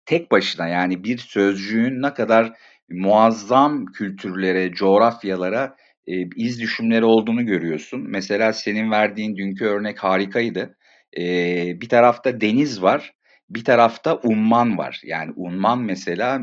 tek 0.06 0.32
başına 0.32 0.68
yani 0.68 1.04
bir 1.04 1.18
sözcüğün 1.18 2.02
ne 2.02 2.14
kadar 2.14 2.54
muazzam 2.90 3.86
kültürlere, 3.86 4.72
coğrafyalara 4.72 5.76
e, 6.08 6.14
iz 6.36 6.62
düşümleri 6.62 7.06
olduğunu 7.06 7.46
görüyorsun. 7.46 8.02
Mesela 8.08 8.54
senin 8.54 8.92
verdiğin 8.92 9.38
dünkü 9.38 9.66
örnek 9.66 10.04
harikaydı. 10.04 10.78
E, 11.18 11.24
bir 11.82 11.90
tarafta 11.90 12.42
deniz 12.42 12.82
var, 12.82 13.14
bir 13.50 13.64
tarafta 13.64 14.16
umman 14.16 14.78
var. 14.78 15.02
Yani 15.04 15.32
umman 15.36 15.82
mesela 15.82 16.42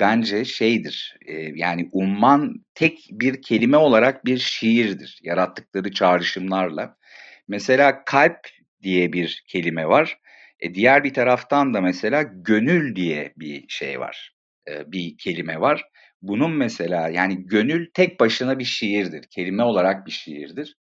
bence 0.00 0.44
şeydir. 0.44 1.16
E, 1.26 1.32
yani 1.54 1.88
umman 1.92 2.64
tek 2.74 3.08
bir 3.10 3.42
kelime 3.42 3.76
olarak 3.76 4.24
bir 4.24 4.38
şiirdir. 4.38 5.20
Yarattıkları 5.22 5.92
çağrışımlarla. 5.92 6.96
Mesela 7.48 8.04
kalp 8.04 8.38
diye 8.82 9.12
bir 9.12 9.44
kelime 9.48 9.88
var. 9.88 10.18
E, 10.60 10.74
diğer 10.74 11.04
bir 11.04 11.14
taraftan 11.14 11.74
da 11.74 11.80
mesela 11.80 12.22
gönül 12.22 12.96
diye 12.96 13.32
bir 13.36 13.64
şey 13.68 14.00
var. 14.00 14.32
E, 14.68 14.92
bir 14.92 15.16
kelime 15.18 15.60
var. 15.60 15.84
Bunun 16.22 16.52
mesela 16.56 17.08
yani 17.08 17.46
gönül 17.46 17.86
tek 17.94 18.20
başına 18.20 18.58
bir 18.58 18.64
şiirdir. 18.64 19.24
Kelime 19.30 19.62
olarak 19.62 20.06
bir 20.06 20.12
şiirdir. 20.12 20.76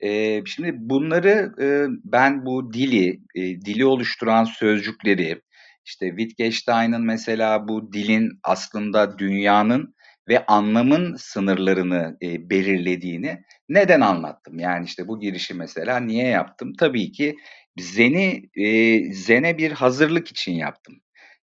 E, 0.00 0.42
şimdi 0.46 0.72
bunları 0.76 1.52
e, 1.60 1.86
ben 2.04 2.46
bu 2.46 2.72
dili, 2.72 3.20
e, 3.34 3.40
dili 3.40 3.84
oluşturan 3.84 4.44
sözcükleri, 4.44 5.40
işte 5.84 6.08
Wittgenstein'ın 6.08 7.04
mesela 7.06 7.68
bu 7.68 7.92
dilin 7.92 8.30
aslında 8.44 9.18
dünyanın 9.18 9.94
ve 10.28 10.46
anlamın 10.46 11.16
sınırlarını 11.16 12.16
e, 12.22 12.50
belirlediğini 12.50 13.42
neden 13.68 14.00
anlattım? 14.00 14.58
Yani 14.58 14.84
işte 14.84 15.08
bu 15.08 15.20
girişi 15.20 15.54
mesela 15.54 16.00
niye 16.00 16.26
yaptım? 16.26 16.72
Tabii 16.78 17.12
ki 17.12 17.36
Zen'i 17.78 18.50
e, 18.56 19.12
Zen'e 19.12 19.58
bir 19.58 19.72
hazırlık 19.72 20.28
için 20.28 20.52
yaptım. 20.52 21.00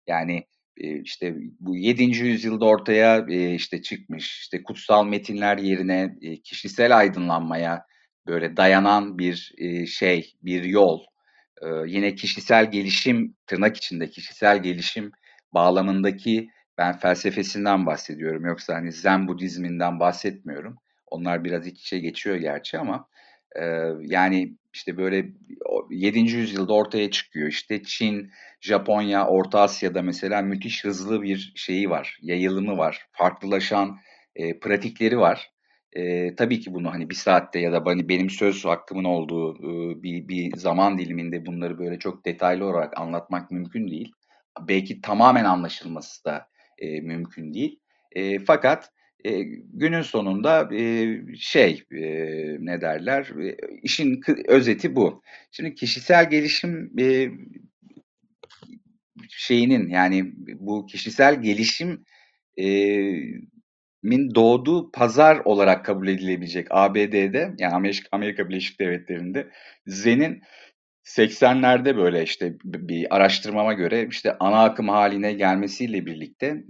Yani 0.08 0.44
e, 0.78 1.02
işte 1.02 1.36
bu 1.60 1.78
7. 1.78 2.04
yüzyılda 2.04 2.66
ortaya 2.66 3.26
e, 3.30 3.54
işte 3.56 3.82
çıkmış 3.82 4.40
işte 4.40 4.64
kutsal 4.64 5.06
metinler 5.06 5.58
yerine 5.58 6.16
e, 6.22 6.42
kişisel 6.42 6.98
aydınlanmaya 6.98 7.86
böyle 8.28 8.58
dayanan 8.58 9.18
bir 9.18 9.54
şey, 9.88 10.34
bir 10.44 10.64
yol 10.64 11.00
e, 11.62 11.68
yine 11.88 12.16
kişisel 12.16 12.72
gelişim, 12.72 13.36
tırnak 13.48 13.78
içinde 13.78 14.10
kişisel 14.10 14.64
gelişim 14.64 15.12
bağlamındaki 15.54 16.50
ben 16.78 16.98
felsefesinden 16.98 17.86
bahsediyorum. 17.86 18.46
Yoksa 18.46 18.76
hani 18.76 18.92
Zen 18.92 19.28
Budizminden 19.28 20.00
bahsetmiyorum. 20.00 20.78
Onlar 21.08 21.44
biraz 21.44 21.68
iç 21.68 21.82
içe 21.82 22.00
geçiyor 22.00 22.36
gerçi 22.36 22.78
ama 22.80 23.08
e, 23.56 23.64
yani 24.02 24.58
işte 24.74 24.98
böyle 24.98 25.26
7. 25.90 26.20
yüzyılda 26.20 26.74
ortaya 26.74 27.12
çıkıyor. 27.12 27.48
İşte 27.48 27.84
Çin, 27.84 28.32
Japonya, 28.62 29.28
Orta 29.28 29.62
Asya'da 29.62 30.02
mesela 30.02 30.42
müthiş 30.42 30.84
hızlı 30.84 31.22
bir 31.22 31.54
şeyi 31.56 31.90
var, 31.90 32.18
yayılımı 32.22 32.78
var, 32.78 33.08
farklılaşan 33.12 33.98
e, 34.36 34.60
pratikleri 34.60 35.20
var. 35.20 35.52
E, 35.98 36.36
tabii 36.36 36.60
ki 36.60 36.74
bunu 36.74 36.94
hani 36.94 37.10
bir 37.10 37.16
saatte 37.16 37.60
ya 37.60 37.72
da 37.72 37.84
hani 37.86 38.10
benim 38.10 38.30
söz 38.30 38.66
hakkımın 38.66 39.04
olduğu 39.04 39.56
e, 39.56 40.04
bir, 40.04 40.28
bir 40.28 40.58
zaman 40.58 40.98
diliminde 40.98 41.46
bunları 41.46 41.80
böyle 41.80 42.00
çok 42.00 42.26
detaylı 42.26 42.66
olarak 42.66 43.00
anlatmak 43.00 43.52
mümkün 43.52 43.88
değil. 43.88 44.12
Belki 44.68 45.02
tamamen 45.02 45.46
anlaşılması 45.46 46.26
da 46.26 46.48
e, 46.78 47.02
mümkün 47.02 47.54
değil. 47.54 47.80
E, 48.12 48.40
fakat 48.40 48.92
e, 49.26 49.42
günün 49.74 50.02
sonunda 50.02 50.76
e, 50.76 51.16
şey 51.38 51.84
e, 51.92 52.02
ne 52.60 52.82
derler 52.82 53.26
e, 53.44 53.58
işin 53.84 54.22
özeti 54.48 54.96
bu. 54.96 55.22
Şimdi 55.52 55.76
kişisel 55.76 56.30
gelişim 56.30 56.92
e, 57.00 57.30
şeyinin 59.30 59.90
yani 59.90 60.34
bu 60.60 60.86
kişisel 60.86 61.42
gelişim 61.42 62.04
e, 62.60 62.66
min 64.08 64.36
doğduğu 64.36 64.92
pazar 64.92 65.42
olarak 65.46 65.86
kabul 65.86 66.08
edilebilecek 66.08 66.68
ABD'de 66.70 67.54
yani 67.60 67.74
Amerika, 67.74 68.08
Amerika 68.12 68.50
Birleşik 68.50 68.80
Devletleri'nde 68.80 69.48
Zen'in 69.88 70.42
80'lerde 71.06 71.98
böyle 71.98 72.24
işte 72.24 72.54
bir 72.64 73.16
araştırmama 73.16 73.74
göre 73.74 74.08
işte 74.12 74.36
ana 74.40 74.64
akım 74.64 74.90
haline 74.90 75.34
gelmesiyle 75.34 76.06
birlikte 76.06 76.64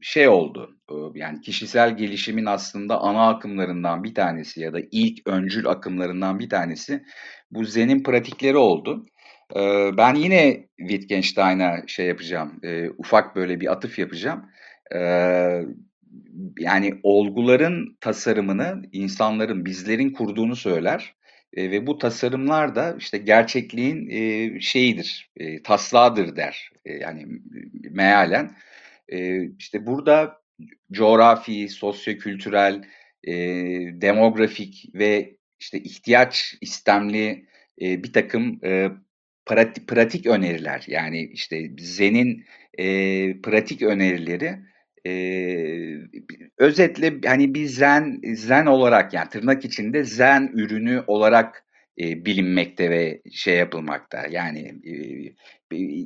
şey 0.00 0.28
oldu. 0.28 0.76
Yani 1.14 1.40
kişisel 1.40 1.96
gelişimin 1.96 2.46
aslında 2.46 3.00
ana 3.00 3.28
akımlarından 3.28 4.04
bir 4.04 4.14
tanesi 4.14 4.60
ya 4.60 4.72
da 4.72 4.78
ilk 4.92 5.26
öncül 5.26 5.66
akımlarından 5.66 6.38
bir 6.38 6.48
tanesi 6.48 7.02
bu 7.50 7.64
Zen'in 7.64 8.02
pratikleri 8.02 8.56
oldu. 8.56 9.06
Ben 9.96 10.14
yine 10.14 10.66
Wittgenstein'a 10.78 11.86
şey 11.86 12.06
yapacağım, 12.06 12.60
ufak 12.98 13.36
böyle 13.36 13.60
bir 13.60 13.72
atıf 13.72 13.98
yapacağım. 13.98 14.44
Yani 16.58 17.00
olguların 17.02 17.96
tasarımını 18.00 18.82
insanların, 18.92 19.64
bizlerin 19.64 20.10
kurduğunu 20.10 20.56
söyler. 20.56 21.14
E, 21.52 21.70
ve 21.70 21.86
bu 21.86 21.98
tasarımlar 21.98 22.74
da 22.74 22.96
işte 22.98 23.18
gerçekliğin 23.18 24.10
e, 24.10 24.60
şeyidir, 24.60 25.30
e, 25.36 25.62
taslağıdır 25.62 26.36
der. 26.36 26.70
E, 26.84 26.92
yani 26.92 27.26
mealen. 27.90 28.56
E, 29.08 29.48
işte 29.58 29.86
burada 29.86 30.42
coğrafi, 30.92 31.68
sosyokültürel, 31.68 32.82
e, 33.24 33.34
demografik 34.00 34.90
ve 34.94 35.36
işte 35.60 35.78
ihtiyaç 35.78 36.54
istemli 36.60 37.46
e, 37.80 38.02
bir 38.02 38.12
takım 38.12 38.60
e, 38.64 38.90
pratik, 39.46 39.88
pratik 39.88 40.26
öneriler 40.26 40.84
yani 40.88 41.30
işte 41.32 41.70
Zen'in 41.78 42.44
e, 42.78 42.86
pratik 43.40 43.82
önerileri 43.82 44.58
Eee, 45.06 46.00
özetle 46.58 47.20
hani 47.26 47.54
bir 47.54 47.66
zen 47.66 48.20
zen 48.34 48.66
olarak 48.66 49.14
yani 49.14 49.28
tırnak 49.28 49.64
içinde 49.64 50.04
zen 50.04 50.50
ürünü 50.54 51.04
olarak 51.06 51.64
e, 52.00 52.24
bilinmekte 52.24 52.90
ve 52.90 53.22
şey 53.32 53.56
yapılmakta 53.56 54.26
yani 54.30 54.74
e, 54.84 54.94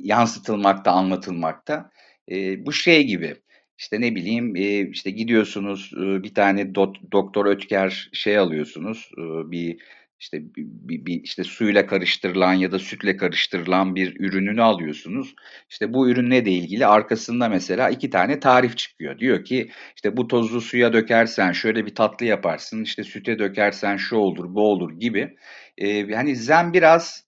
yansıtılmakta, 0.03 0.91
anlatılmakta. 0.91 1.91
E, 2.31 2.65
bu 2.65 2.73
şey 2.73 3.03
gibi 3.07 3.35
işte 3.77 4.01
ne 4.01 4.15
bileyim 4.15 4.55
e, 4.55 4.89
işte 4.89 5.11
gidiyorsunuz 5.11 5.91
e, 5.97 6.23
bir 6.23 6.33
tane 6.33 6.75
do, 6.75 6.93
doktor 7.11 7.45
Ötker 7.45 8.09
şey 8.13 8.37
alıyorsunuz 8.37 9.11
e, 9.17 9.51
bir 9.51 9.77
işte 10.21 10.41
bir, 10.55 11.05
bir 11.05 11.21
işte 11.23 11.43
suyla 11.43 11.87
karıştırılan 11.87 12.53
ya 12.53 12.71
da 12.71 12.79
sütle 12.79 13.17
karıştırılan 13.17 13.95
bir 13.95 14.19
ürününü 14.19 14.61
alıyorsunuz. 14.61 15.35
İşte 15.69 15.93
bu 15.93 16.09
ürünle 16.09 16.45
de 16.45 16.51
ilgili 16.51 16.85
arkasında 16.85 17.49
mesela 17.49 17.89
iki 17.89 18.09
tane 18.09 18.39
tarif 18.39 18.77
çıkıyor. 18.77 19.19
Diyor 19.19 19.43
ki 19.45 19.69
işte 19.95 20.17
bu 20.17 20.27
tozu 20.27 20.61
suya 20.61 20.93
dökersen 20.93 21.51
şöyle 21.51 21.85
bir 21.85 21.95
tatlı 21.95 22.25
yaparsın. 22.25 22.83
İşte 22.83 23.03
süte 23.03 23.39
dökersen 23.39 23.97
şu 23.97 24.15
olur, 24.15 24.55
bu 24.55 24.61
olur 24.61 24.99
gibi. 24.99 25.35
Ee, 25.77 26.11
hani 26.11 26.35
zen 26.35 26.73
biraz 26.73 27.25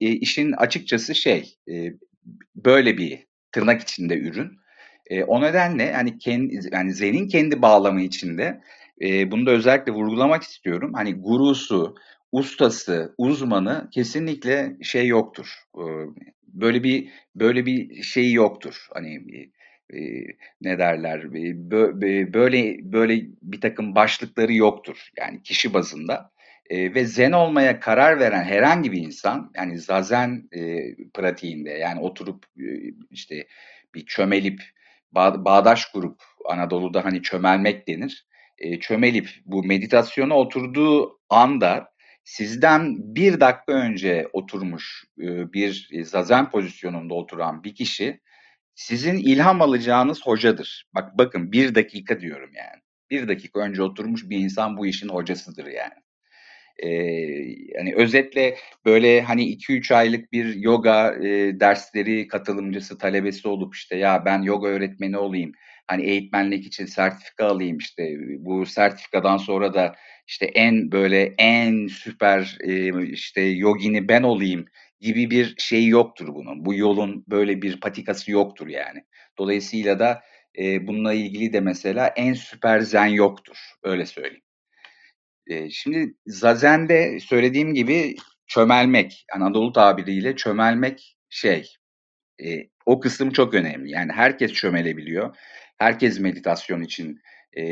e, 0.00 0.06
işin 0.08 0.52
açıkçası 0.52 1.14
şey 1.14 1.54
e, 1.70 1.74
böyle 2.56 2.98
bir 2.98 3.26
tırnak 3.52 3.82
içinde 3.82 4.18
ürün. 4.18 4.60
E, 5.10 5.24
o 5.24 5.42
nedenle 5.42 5.92
hani 5.92 6.18
kendi 6.18 6.60
yani 6.72 6.92
Zen'in 6.92 7.28
kendi 7.28 7.62
bağlamı 7.62 8.02
içinde 8.02 8.60
e, 9.02 9.30
bunu 9.30 9.46
da 9.46 9.50
özellikle 9.50 9.92
vurgulamak 9.92 10.42
istiyorum. 10.42 10.92
Hani 10.94 11.14
gurusu, 11.14 11.96
ustası, 12.32 13.14
uzmanı 13.18 13.88
kesinlikle 13.92 14.76
şey 14.82 15.06
yoktur. 15.06 15.46
E, 15.76 15.84
böyle 16.46 16.82
bir 16.84 17.08
böyle 17.34 17.66
bir 17.66 18.02
şey 18.02 18.32
yoktur. 18.32 18.86
Hani 18.94 19.14
e, 19.94 19.98
ne 20.60 20.78
derler? 20.78 21.32
böyle 22.34 22.92
böyle 22.92 23.22
bir 23.42 23.60
takım 23.60 23.94
başlıkları 23.94 24.52
yoktur. 24.52 25.08
Yani 25.18 25.42
kişi 25.42 25.74
bazında. 25.74 26.30
E, 26.70 26.94
ve 26.94 27.04
zen 27.04 27.32
olmaya 27.32 27.80
karar 27.80 28.20
veren 28.20 28.44
herhangi 28.44 28.92
bir 28.92 29.02
insan 29.02 29.52
yani 29.56 29.78
zazen 29.78 30.48
e, 30.52 30.94
pratiğinde 31.14 31.70
yani 31.70 32.00
oturup 32.00 32.44
e, 32.58 32.64
işte 33.10 33.46
bir 33.94 34.06
çömelip 34.06 34.62
bağ, 35.12 35.44
bağdaş 35.44 35.92
grup 35.92 36.22
Anadolu'da 36.48 37.04
hani 37.04 37.22
çömelmek 37.22 37.88
denir. 37.88 38.26
E, 38.60 38.80
çömelip 38.80 39.30
bu 39.44 39.64
meditasyona 39.64 40.36
oturduğu 40.36 41.20
anda 41.28 41.90
sizden 42.24 43.14
bir 43.14 43.40
dakika 43.40 43.72
önce 43.72 44.28
oturmuş 44.32 45.04
e, 45.18 45.52
bir 45.52 45.88
zazen 46.04 46.50
pozisyonunda 46.50 47.14
oturan 47.14 47.64
bir 47.64 47.74
kişi 47.74 48.20
sizin 48.74 49.16
ilham 49.16 49.62
alacağınız 49.62 50.26
hocadır. 50.26 50.86
Bak 50.94 51.18
bakın 51.18 51.52
bir 51.52 51.74
dakika 51.74 52.20
diyorum 52.20 52.50
yani. 52.54 52.82
Bir 53.10 53.28
dakika 53.28 53.60
önce 53.60 53.82
oturmuş 53.82 54.30
bir 54.30 54.38
insan 54.38 54.76
bu 54.76 54.86
işin 54.86 55.08
hocasıdır 55.08 55.66
yani. 55.66 55.94
Ee, 56.78 56.88
yani 57.74 57.94
özetle 57.96 58.56
böyle 58.84 59.22
hani 59.22 59.44
2-3 59.44 59.94
aylık 59.94 60.32
bir 60.32 60.54
yoga 60.54 61.14
e, 61.14 61.60
dersleri 61.60 62.28
katılımcısı, 62.28 62.98
talebesi 62.98 63.48
olup 63.48 63.74
işte 63.74 63.96
ya 63.96 64.24
ben 64.24 64.42
yoga 64.42 64.68
öğretmeni 64.68 65.18
olayım, 65.18 65.52
hani 65.90 66.02
eğitmenlik 66.02 66.66
için 66.66 66.86
sertifika 66.86 67.46
alayım 67.46 67.78
işte 67.78 68.16
bu 68.38 68.66
sertifikadan 68.66 69.36
sonra 69.36 69.74
da 69.74 69.96
işte 70.26 70.46
en 70.46 70.92
böyle 70.92 71.34
en 71.38 71.86
süper 71.86 72.58
e, 72.60 73.06
işte 73.06 73.40
yogini 73.40 74.08
ben 74.08 74.22
olayım 74.22 74.64
gibi 75.00 75.30
bir 75.30 75.54
şey 75.58 75.86
yoktur 75.86 76.28
bunun. 76.34 76.64
Bu 76.64 76.74
yolun 76.74 77.24
böyle 77.28 77.62
bir 77.62 77.80
patikası 77.80 78.30
yoktur 78.30 78.66
yani. 78.66 79.04
Dolayısıyla 79.38 79.98
da 79.98 80.22
e, 80.58 80.86
bununla 80.86 81.12
ilgili 81.12 81.52
de 81.52 81.60
mesela 81.60 82.06
en 82.16 82.32
süper 82.34 82.80
zen 82.80 83.06
yoktur. 83.06 83.56
Öyle 83.82 84.06
söyleyeyim. 84.06 84.42
E, 85.46 85.70
şimdi 85.70 86.14
zazen'de 86.26 87.20
söylediğim 87.20 87.74
gibi 87.74 88.14
çömelmek, 88.46 89.24
Anadolu 89.36 89.72
tabiriyle 89.72 90.36
çömelmek 90.36 91.16
şey, 91.28 91.72
e, 92.44 92.68
o 92.86 93.00
kısım 93.00 93.30
çok 93.30 93.54
önemli. 93.54 93.90
Yani 93.90 94.12
herkes 94.12 94.52
çömelebiliyor. 94.52 95.36
Herkes 95.78 96.20
meditasyon 96.20 96.82
için 96.82 97.20
e, 97.52 97.64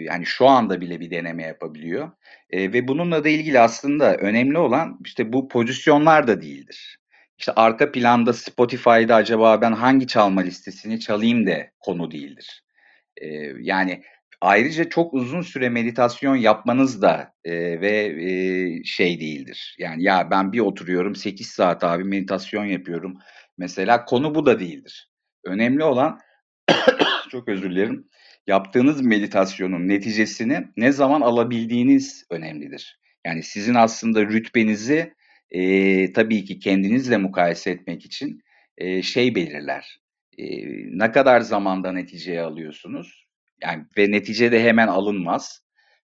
yani 0.00 0.26
şu 0.26 0.46
anda 0.46 0.80
bile 0.80 1.00
bir 1.00 1.10
deneme 1.10 1.42
yapabiliyor. 1.42 2.10
E, 2.50 2.72
ve 2.72 2.88
bununla 2.88 3.24
da 3.24 3.28
ilgili 3.28 3.60
aslında 3.60 4.16
önemli 4.16 4.58
olan 4.58 4.98
işte 5.04 5.32
bu 5.32 5.48
pozisyonlar 5.48 6.26
da 6.26 6.42
değildir. 6.42 6.98
İşte 7.38 7.52
arka 7.52 7.92
planda 7.92 8.32
Spotify'da 8.32 9.14
acaba 9.14 9.60
ben 9.60 9.72
hangi 9.72 10.06
çalma 10.06 10.40
listesini 10.40 11.00
çalayım 11.00 11.46
de 11.46 11.70
konu 11.80 12.10
değildir. 12.10 12.64
E, 13.16 13.26
yani 13.60 14.02
ayrıca 14.40 14.88
çok 14.88 15.14
uzun 15.14 15.42
süre 15.42 15.68
meditasyon 15.68 16.36
yapmanız 16.36 17.02
da 17.02 17.34
e, 17.44 17.80
ve 17.80 18.14
e, 18.22 18.84
şey 18.84 19.20
değildir. 19.20 19.76
Yani 19.78 20.02
ya 20.02 20.30
ben 20.30 20.52
bir 20.52 20.60
oturuyorum 20.60 21.14
8 21.14 21.46
saat 21.46 21.84
abi 21.84 22.04
meditasyon 22.04 22.64
yapıyorum. 22.64 23.18
Mesela 23.58 24.04
konu 24.04 24.34
bu 24.34 24.46
da 24.46 24.60
değildir. 24.60 25.10
Önemli 25.44 25.84
olan 25.84 26.18
çok 27.30 27.48
özür 27.48 27.70
dilerim. 27.70 28.08
Yaptığınız 28.46 29.00
meditasyonun 29.00 29.88
neticesini 29.88 30.64
ne 30.76 30.92
zaman 30.92 31.20
alabildiğiniz 31.20 32.26
önemlidir. 32.30 32.98
Yani 33.26 33.42
sizin 33.42 33.74
aslında 33.74 34.22
rütbenizi 34.22 35.14
e, 35.50 36.12
tabii 36.12 36.44
ki 36.44 36.58
kendinizle 36.58 37.16
mukayese 37.16 37.70
etmek 37.70 38.04
için 38.04 38.40
e, 38.78 39.02
şey 39.02 39.34
belirler. 39.34 40.00
E, 40.38 40.44
ne 40.98 41.12
kadar 41.12 41.40
zamanda 41.40 41.92
neticeye 41.92 42.42
alıyorsunuz? 42.42 43.26
Yani 43.62 43.84
ve 43.98 44.10
netice 44.10 44.52
de 44.52 44.64
hemen 44.64 44.88
alınmaz. 44.88 45.60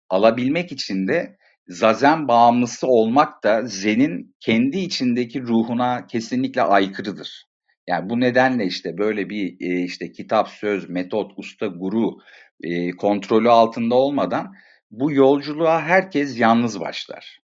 Alabilmek 0.09 0.71
için 0.71 1.07
de 1.07 1.37
zazen 1.67 2.27
bağımlısı 2.27 2.87
olmak 2.87 3.43
da 3.43 3.65
zenin 3.65 4.35
kendi 4.39 4.77
içindeki 4.77 5.41
ruhuna 5.41 6.07
kesinlikle 6.07 6.61
aykırıdır. 6.61 7.46
Yani 7.87 8.09
bu 8.09 8.19
nedenle 8.19 8.65
işte 8.65 8.97
böyle 8.97 9.29
bir 9.29 9.61
e, 9.61 9.83
işte 9.83 10.11
kitap, 10.11 10.49
söz, 10.49 10.89
metot, 10.89 11.31
usta, 11.37 11.67
guru 11.67 12.17
e, 12.63 12.91
kontrolü 12.91 13.49
altında 13.49 13.95
olmadan 13.95 14.53
bu 14.91 15.11
yolculuğa 15.11 15.81
herkes 15.81 16.39
yalnız 16.39 16.79
başlar. 16.79 17.39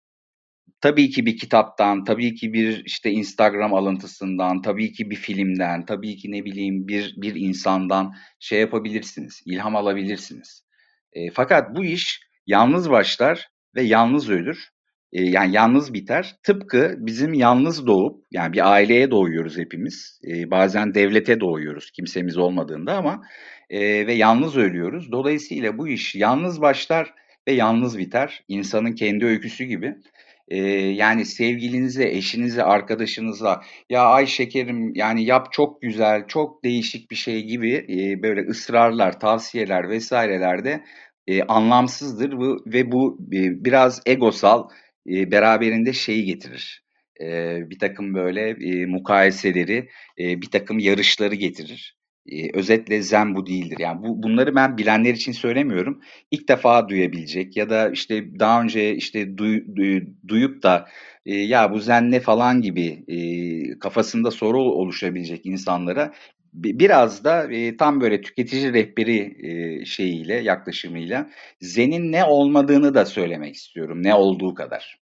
Tabii 0.82 1.10
ki 1.10 1.26
bir 1.26 1.38
kitaptan, 1.38 2.04
tabii 2.04 2.36
ki 2.36 2.54
bir 2.54 2.86
işte 2.86 3.12
Instagram 3.12 3.74
alıntısından, 3.74 4.62
tabii 4.62 4.92
ki 4.92 5.10
bir 5.10 5.16
filmden, 5.16 5.86
tabii 5.86 6.16
ki 6.16 6.32
ne 6.32 6.46
bileyim 6.46 6.88
bir 6.88 7.14
bir 7.18 7.36
insandan 7.36 8.14
şey 8.40 8.60
yapabilirsiniz, 8.60 9.42
ilham 9.46 9.76
alabilirsiniz. 9.76 10.66
E, 11.14 11.32
fakat 11.32 11.76
bu 11.76 11.86
iş 11.86 12.22
yalnız 12.48 12.90
başlar 12.90 13.50
ve 13.76 13.82
yalnız 13.84 14.30
ölür. 14.30 14.70
Yani 15.12 15.56
yalnız 15.56 15.94
biter. 15.94 16.36
Tıpkı 16.44 16.96
bizim 16.98 17.34
yalnız 17.34 17.88
doğup, 17.88 18.26
yani 18.32 18.54
bir 18.54 18.72
aileye 18.72 19.12
doğuyoruz 19.12 19.58
hepimiz. 19.58 20.22
Bazen 20.48 20.94
devlete 20.94 21.40
doğuyoruz 21.40 21.92
kimsemiz 21.92 22.38
olmadığında 22.38 22.94
ama 22.94 23.22
ve 23.72 24.14
yalnız 24.14 24.58
ölüyoruz. 24.58 25.12
Dolayısıyla 25.12 25.78
bu 25.78 25.88
iş 25.88 26.16
yalnız 26.16 26.62
başlar 26.62 27.14
ve 27.48 27.54
yalnız 27.54 27.98
biter. 27.98 28.44
İnsanın 28.48 28.92
kendi 28.92 29.26
öyküsü 29.26 29.64
gibi. 29.64 29.96
Yani 30.96 31.26
sevgilinize, 31.26 32.10
eşinize, 32.10 32.64
arkadaşınıza 32.64 33.62
ya 33.90 34.04
ay 34.04 34.26
şekerim 34.26 34.92
yani 34.96 35.26
yap 35.26 35.48
çok 35.52 35.82
güzel, 35.82 36.28
çok 36.28 36.64
değişik 36.64 37.12
bir 37.12 37.16
şey 37.16 37.44
gibi 37.44 37.86
böyle 38.24 38.42
ısrarlar, 38.50 39.20
tavsiyeler 39.20 39.90
vesairelerde 39.90 40.84
anlamsızdır 41.48 42.32
ve 42.74 42.92
bu 42.92 43.18
biraz 43.66 44.02
egosal 44.06 44.64
beraberinde 45.32 45.94
şeyi 45.94 46.26
getirir. 46.26 46.84
E, 47.22 47.60
bir 47.70 47.80
takım 47.80 48.14
böyle 48.14 48.50
e, 48.50 48.86
mukayeseleri, 48.86 49.90
e, 50.20 50.42
bir 50.42 50.52
takım 50.52 50.80
yarışları 50.80 51.36
getirir. 51.36 52.00
E, 52.32 52.58
özetle 52.58 53.02
zen 53.02 53.36
bu 53.36 53.48
değildir. 53.48 53.78
Yani 53.80 54.04
bu, 54.04 54.24
bunları 54.24 54.56
ben 54.56 54.78
bilenler 54.78 55.14
için 55.14 55.32
söylemiyorum. 55.32 56.02
İlk 56.32 56.50
defa 56.50 56.90
duyabilecek 56.90 57.58
ya 57.58 57.70
da 57.70 57.90
işte 57.90 58.40
daha 58.40 58.62
önce 58.62 58.96
işte 58.96 59.38
duy, 59.38 59.76
duy, 59.76 60.02
duyup 60.28 60.64
da 60.64 60.88
e, 61.26 61.36
ya 61.36 61.72
bu 61.72 61.80
zen 61.80 62.12
ne 62.12 62.20
falan 62.20 62.62
gibi 62.62 63.04
e, 63.08 63.20
kafasında 63.80 64.32
soru 64.32 64.60
oluşabilecek 64.60 65.46
insanlara 65.46 66.14
biraz 66.54 67.24
da 67.24 67.52
e, 67.54 67.78
tam 67.78 68.02
böyle 68.02 68.22
tüketici 68.22 68.74
rehberi 68.74 69.36
e, 69.82 69.86
şeyiyle 69.86 70.34
yaklaşımıyla 70.36 71.30
zenin 71.62 72.12
ne 72.12 72.24
olmadığını 72.26 72.94
da 72.94 73.06
söylemek 73.06 73.56
istiyorum. 73.56 74.04
Ne 74.04 74.16
olduğu 74.16 74.54
kadar. 74.54 75.00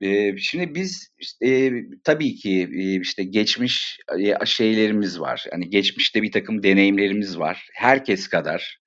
Eee, 0.00 0.34
şimdi 0.38 0.74
biz, 0.74 1.08
eee, 1.40 1.84
tabii 2.04 2.34
ki, 2.34 2.50
eee, 2.72 3.00
işte 3.02 3.24
geçmiş, 3.24 3.98
eee, 4.18 4.36
şeylerimiz 4.44 5.20
var. 5.20 5.44
Hani 5.52 5.70
geçmişte 5.70 6.22
bir 6.22 6.32
takım 6.32 6.62
deneyimlerimiz 6.62 7.38
var. 7.38 7.68
Herkes 7.74 8.28
kadar. 8.28 8.78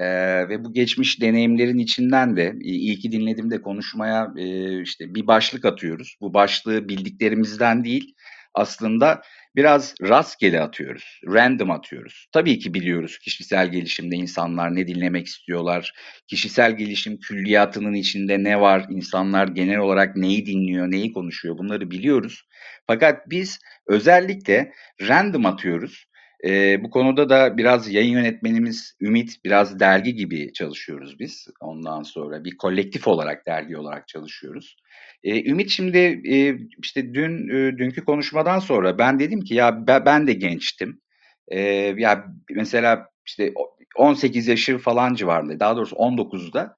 Eee, 0.00 0.48
ve 0.48 0.64
bu 0.64 0.72
geçmiş 0.74 1.20
deneyimlerin 1.20 1.78
içinden 1.78 2.36
de 2.36 2.54
i 2.62 2.70
iyi 2.70 2.98
ki 2.98 3.12
dinledim 3.12 3.50
de 3.50 3.62
konuşmaya, 3.62 4.28
eee, 4.36 4.80
işte 4.82 5.14
bir 5.14 5.26
başlık 5.26 5.64
atıyoruz. 5.64 6.16
Bu 6.20 6.34
başlığı 6.34 6.88
bildiklerimizden 6.88 7.84
değil, 7.84 8.14
aslında 8.54 9.22
biraz 9.56 9.94
rastgele 10.02 10.60
atıyoruz, 10.60 11.20
random 11.26 11.70
atıyoruz. 11.70 12.26
Tabii 12.32 12.58
ki 12.58 12.74
biliyoruz 12.74 13.18
kişisel 13.18 13.70
gelişimde 13.70 14.16
insanlar 14.16 14.76
ne 14.76 14.86
dinlemek 14.86 15.26
istiyorlar, 15.26 15.92
kişisel 16.26 16.76
gelişim 16.76 17.18
külliyatının 17.18 17.94
içinde 17.94 18.44
ne 18.44 18.60
var, 18.60 18.86
insanlar 18.90 19.48
genel 19.48 19.78
olarak 19.78 20.16
neyi 20.16 20.46
dinliyor, 20.46 20.90
neyi 20.90 21.12
konuşuyor 21.12 21.58
bunları 21.58 21.90
biliyoruz. 21.90 22.42
Fakat 22.86 23.30
biz 23.30 23.58
özellikle 23.86 24.72
random 25.08 25.46
atıyoruz. 25.46 26.04
Ee, 26.46 26.84
bu 26.84 26.90
konuda 26.90 27.28
da 27.28 27.56
biraz 27.56 27.88
yayın 27.94 28.12
yönetmenimiz 28.12 28.96
Ümit, 29.00 29.44
biraz 29.44 29.80
dergi 29.80 30.14
gibi 30.14 30.52
çalışıyoruz 30.52 31.18
biz. 31.18 31.48
Ondan 31.60 32.02
sonra 32.02 32.44
bir 32.44 32.56
kolektif 32.56 33.08
olarak, 33.08 33.46
dergi 33.46 33.76
olarak 33.76 34.08
çalışıyoruz. 34.08 34.76
Ee, 35.24 35.50
Ümit 35.50 35.70
şimdi 35.70 35.98
e, 36.24 36.56
işte 36.82 37.14
dün 37.14 37.48
e, 37.48 37.78
dünkü 37.78 38.04
konuşmadan 38.04 38.58
sonra 38.58 38.98
ben 38.98 39.18
dedim 39.18 39.40
ki 39.40 39.54
ya 39.54 39.86
ben 39.86 40.26
de 40.26 40.32
gençtim. 40.32 41.00
Ee, 41.48 41.60
ya 41.96 42.26
mesela 42.50 43.08
işte 43.26 43.52
18 43.96 44.48
yaşı 44.48 44.78
falan 44.78 45.14
civarında, 45.14 45.60
daha 45.60 45.76
doğrusu 45.76 45.96
19'da 45.96 46.76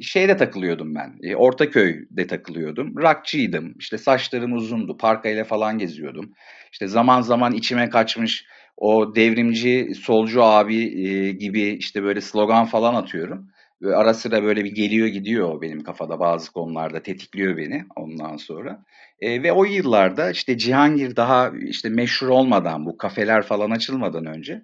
şeyde 0.00 0.36
takılıyordum 0.36 0.94
ben. 0.94 1.18
E, 1.22 1.36
Ortaköy'de 1.36 2.26
takılıyordum. 2.26 2.96
Rockçıydım. 2.96 3.74
İşte 3.78 3.98
saçlarım 3.98 4.52
uzundu. 4.52 4.96
Parkayla 4.96 5.44
falan 5.44 5.78
geziyordum. 5.78 6.32
İşte 6.72 6.88
zaman 6.88 7.20
zaman 7.20 7.52
içime 7.52 7.90
kaçmış 7.90 8.44
o 8.76 9.14
devrimci 9.16 9.94
solcu 9.94 10.42
abi 10.42 11.06
e, 11.08 11.32
gibi 11.32 11.62
işte 11.62 12.02
böyle 12.02 12.20
slogan 12.20 12.66
falan 12.66 12.94
atıyorum. 12.94 13.48
Ve 13.82 13.96
ara 13.96 14.14
sıra 14.14 14.42
böyle 14.42 14.64
bir 14.64 14.74
geliyor 14.74 15.06
gidiyor 15.06 15.60
benim 15.60 15.84
kafada 15.84 16.20
bazı 16.20 16.52
konularda 16.52 17.02
tetikliyor 17.02 17.56
beni 17.56 17.84
ondan 17.96 18.36
sonra. 18.36 18.84
E, 19.20 19.42
ve 19.42 19.52
o 19.52 19.64
yıllarda 19.64 20.30
işte 20.30 20.58
Cihangir 20.58 21.16
daha 21.16 21.52
işte 21.60 21.88
meşhur 21.88 22.28
olmadan 22.28 22.86
bu 22.86 22.96
kafeler 22.98 23.42
falan 23.42 23.70
açılmadan 23.70 24.26
önce 24.26 24.62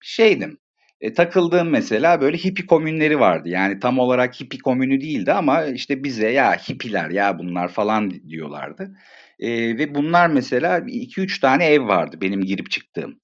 şeydim. 0.00 0.58
E, 1.00 1.12
takıldığım 1.14 1.68
mesela 1.68 2.20
böyle 2.20 2.36
hippie 2.36 2.66
komünleri 2.66 3.20
vardı. 3.20 3.48
Yani 3.48 3.80
tam 3.80 3.98
olarak 3.98 4.40
hippie 4.40 4.60
komünü 4.60 5.00
değildi 5.00 5.32
ama 5.32 5.64
işte 5.64 6.04
bize 6.04 6.30
ya 6.30 6.52
hippiler 6.56 7.10
ya 7.10 7.38
bunlar 7.38 7.68
falan 7.68 8.10
diyorlardı. 8.28 8.96
E, 9.38 9.78
ve 9.78 9.94
bunlar 9.94 10.30
mesela 10.30 10.78
2-3 10.78 11.40
tane 11.40 11.66
ev 11.66 11.86
vardı 11.88 12.18
benim 12.20 12.44
girip 12.44 12.70
çıktığım. 12.70 13.20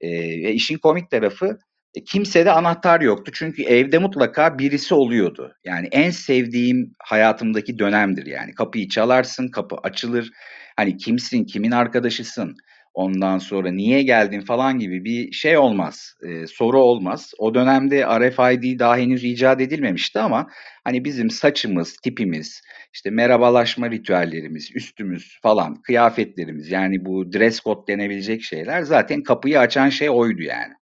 E, 0.00 0.10
ve 0.42 0.52
işin 0.52 0.78
komik 0.78 1.10
tarafı 1.10 1.58
E, 1.94 2.04
kimsede 2.04 2.52
anahtar 2.52 3.00
yoktu 3.00 3.32
çünkü 3.34 3.62
evde 3.62 3.98
mutlaka 3.98 4.58
birisi 4.58 4.94
oluyordu. 4.94 5.52
Yani 5.64 5.88
en 5.92 6.10
sevdiğim 6.10 6.94
hayatımdaki 6.98 7.78
dönemdir 7.78 8.26
yani. 8.26 8.54
Kapıyı 8.54 8.88
çalarsın, 8.88 9.48
kapı 9.48 9.76
açılır. 9.82 10.30
Hani 10.76 10.96
kimsin, 10.96 11.44
kimin 11.44 11.70
arkadaşısın, 11.70 12.56
ondan 12.94 13.38
sonra 13.38 13.72
niye 13.72 14.02
geldin 14.02 14.40
falan 14.40 14.78
gibi 14.78 15.04
bir 15.04 15.32
şey 15.32 15.58
olmaz, 15.58 16.14
e, 16.22 16.46
soru 16.46 16.78
olmaz. 16.78 17.32
O 17.38 17.54
dönemde 17.54 18.06
RFID 18.20 18.78
daha 18.78 18.96
henüz 18.96 19.24
icat 19.24 19.60
edilmemişti 19.60 20.18
ama 20.18 20.48
hani 20.84 21.04
bizim 21.04 21.30
saçımız, 21.30 21.96
tipimiz, 21.96 22.62
işte 22.92 23.10
merhabalaşma 23.10 23.90
ritüellerimiz, 23.90 24.70
üstümüz 24.76 25.38
falan, 25.42 25.82
kıyafetlerimiz 25.82 26.70
yani 26.70 27.04
bu 27.04 27.32
dress 27.32 27.60
code 27.60 27.92
denebilecek 27.92 28.42
şeyler 28.42 28.82
zaten 28.82 29.22
kapıyı 29.22 29.58
açan 29.58 29.88
şey 29.88 30.10
oydu 30.10 30.42
yani 30.42 30.74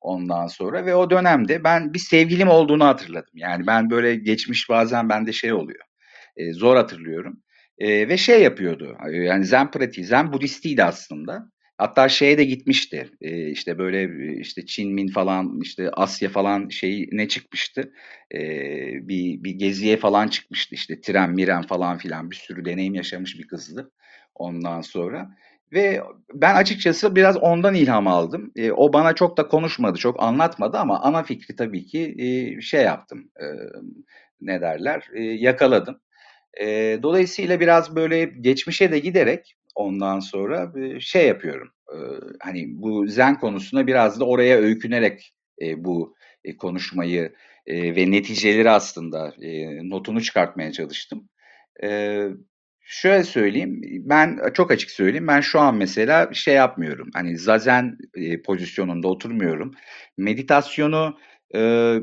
ondan 0.00 0.46
sonra 0.46 0.86
ve 0.86 0.94
o 0.94 1.10
dönemde 1.10 1.64
ben 1.64 1.94
bir 1.94 1.98
sevgilim 1.98 2.48
olduğunu 2.48 2.84
hatırladım. 2.84 3.32
Yani 3.34 3.66
ben 3.66 3.90
böyle 3.90 4.14
geçmiş 4.14 4.68
bazen 4.68 5.08
bende 5.08 5.32
şey 5.32 5.52
oluyor. 5.52 5.84
E, 6.36 6.52
zor 6.52 6.76
hatırlıyorum. 6.76 7.40
E, 7.80 8.08
ve 8.08 8.16
şey 8.16 8.42
yapıyordu. 8.42 8.96
Yani 9.12 9.44
Zen 9.44 9.70
pratiği, 9.70 10.06
Zen 10.06 10.32
Budistiydi 10.32 10.84
aslında. 10.84 11.50
Hatta 11.78 12.08
şeye 12.08 12.38
de 12.38 12.44
gitmişti. 12.44 13.10
E, 13.20 13.50
işte 13.50 13.78
böyle 13.78 14.08
işte 14.40 14.66
Çin 14.66 14.94
Min 14.94 15.08
falan 15.08 15.60
işte 15.62 15.90
Asya 15.90 16.28
falan 16.30 16.68
şey 16.68 17.08
ne 17.12 17.28
çıkmıştı? 17.28 17.92
E, 18.34 18.38
bir 19.08 19.44
bir 19.44 19.50
geziye 19.50 19.96
falan 19.96 20.28
çıkmıştı. 20.28 20.74
İşte 20.74 21.00
tren, 21.00 21.30
miren 21.30 21.62
falan 21.62 21.98
filan 21.98 22.30
bir 22.30 22.36
sürü 22.36 22.64
deneyim 22.64 22.94
yaşamış 22.94 23.38
bir 23.38 23.46
kızdı. 23.48 23.90
Ondan 24.34 24.80
sonra 24.80 25.28
ve 25.72 26.00
ben 26.34 26.54
açıkçası 26.54 27.16
biraz 27.16 27.36
ondan 27.36 27.74
ilham 27.74 28.06
aldım. 28.06 28.52
E, 28.56 28.72
o 28.72 28.92
bana 28.92 29.14
çok 29.14 29.36
da 29.36 29.48
konuşmadı, 29.48 29.98
çok 29.98 30.22
anlatmadı 30.22 30.78
ama 30.78 31.00
ana 31.00 31.22
fikri 31.22 31.56
tabii 31.56 31.86
ki 31.86 32.14
e, 32.18 32.60
şey 32.60 32.82
yaptım. 32.82 33.30
E, 33.40 33.46
ne 34.40 34.60
derler? 34.60 35.08
E, 35.14 35.22
yakaladım. 35.22 36.00
E, 36.60 36.98
dolayısıyla 37.02 37.60
biraz 37.60 37.96
böyle 37.96 38.24
geçmişe 38.24 38.92
de 38.92 38.98
giderek 38.98 39.56
ondan 39.74 40.20
sonra 40.20 40.72
şey 41.00 41.26
yapıyorum. 41.26 41.68
E, 41.92 41.96
hani 42.40 42.64
bu 42.68 43.06
zen 43.06 43.38
konusuna 43.38 43.86
biraz 43.86 44.20
da 44.20 44.24
oraya 44.24 44.56
öykünerek 44.58 45.34
e, 45.62 45.84
bu 45.84 46.14
e, 46.44 46.56
konuşmayı 46.56 47.32
e, 47.66 47.96
ve 47.96 48.10
neticeleri 48.10 48.70
aslında 48.70 49.34
e, 49.42 49.78
notunu 49.88 50.20
çıkartmaya 50.20 50.72
çalıştım. 50.72 51.28
E, 51.82 52.28
Şöyle 52.92 53.24
söyleyeyim, 53.24 53.80
ben 53.84 54.40
çok 54.54 54.70
açık 54.70 54.90
söyleyeyim, 54.90 55.26
ben 55.26 55.40
şu 55.40 55.60
an 55.60 55.74
mesela 55.74 56.34
şey 56.34 56.54
yapmıyorum, 56.54 57.10
hani 57.14 57.38
zazen 57.38 57.98
e, 58.14 58.42
pozisyonunda 58.42 59.08
oturmuyorum. 59.08 59.74
Meditasyonu 60.16 61.18
e, 61.54 61.58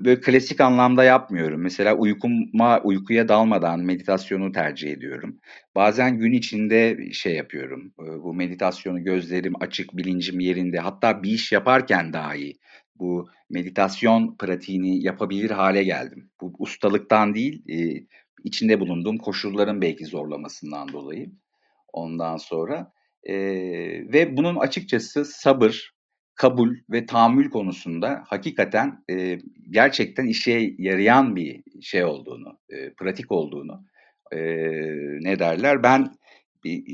böyle 0.05 0.21
klasik 0.21 0.61
anlamda 0.61 1.03
yapmıyorum. 1.03 1.61
Mesela 1.61 1.95
uykuma, 1.95 2.81
uykuya 2.83 3.27
dalmadan 3.27 3.79
meditasyonu 3.79 4.51
tercih 4.51 4.91
ediyorum. 4.91 5.39
Bazen 5.75 6.19
gün 6.19 6.31
içinde 6.31 7.11
şey 7.13 7.35
yapıyorum, 7.35 7.93
e, 7.99 8.23
bu 8.23 8.33
meditasyonu 8.33 9.03
gözlerim 9.03 9.53
açık, 9.59 9.97
bilincim 9.97 10.39
yerinde, 10.39 10.79
hatta 10.79 11.23
bir 11.23 11.31
iş 11.31 11.51
yaparken 11.51 12.13
dahi 12.13 12.53
bu 12.95 13.29
meditasyon 13.49 14.35
pratiğini 14.39 15.03
yapabilir 15.03 15.51
hale 15.51 15.83
geldim. 15.83 16.29
Bu 16.41 16.53
ustalıktan 16.59 17.35
değil, 17.35 17.63
e, 17.69 18.05
içinde 18.43 18.79
bulunduğum 18.79 19.17
koşulların 19.17 19.81
belki 19.81 20.05
zorlamasından 20.05 20.87
dolayı 20.93 21.31
ondan 21.93 22.37
sonra 22.37 22.91
e, 23.23 23.35
ve 24.13 24.37
bunun 24.37 24.55
açıkçası 24.55 25.25
sabır, 25.25 25.96
kabul 26.37 26.75
ve 26.89 27.05
tahammül 27.05 27.49
konusunda 27.49 28.23
hakikaten 28.27 29.03
e, 29.09 29.39
gerçekten 29.69 30.25
işe 30.25 30.73
yarayan 30.77 31.35
bir 31.35 31.63
şey 31.81 32.03
olduğunu, 32.03 32.59
e, 32.69 32.93
pratik 32.93 33.31
olduğunu 33.31 33.85
e, 34.31 34.39
ne 35.21 35.39
derler 35.39 35.83
ben 35.83 36.11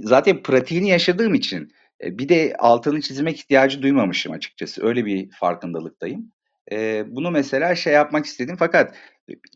zaten 0.03 0.43
pratiğini 0.43 0.89
yaşadığım 0.89 1.33
için 1.33 1.71
e, 2.03 2.17
bir 2.17 2.29
de 2.29 2.55
altını 2.59 3.01
çizmek 3.01 3.39
ihtiyacı 3.39 3.81
duymamışım 3.81 4.33
açıkçası. 4.33 4.87
Öyle 4.87 5.05
bir 5.05 5.29
farkındalıktayım. 5.31 6.31
E, 6.71 7.03
bunu 7.07 7.31
mesela 7.31 7.75
şey 7.75 7.93
yapmak 7.93 8.25
istedim 8.25 8.55
fakat 8.59 8.95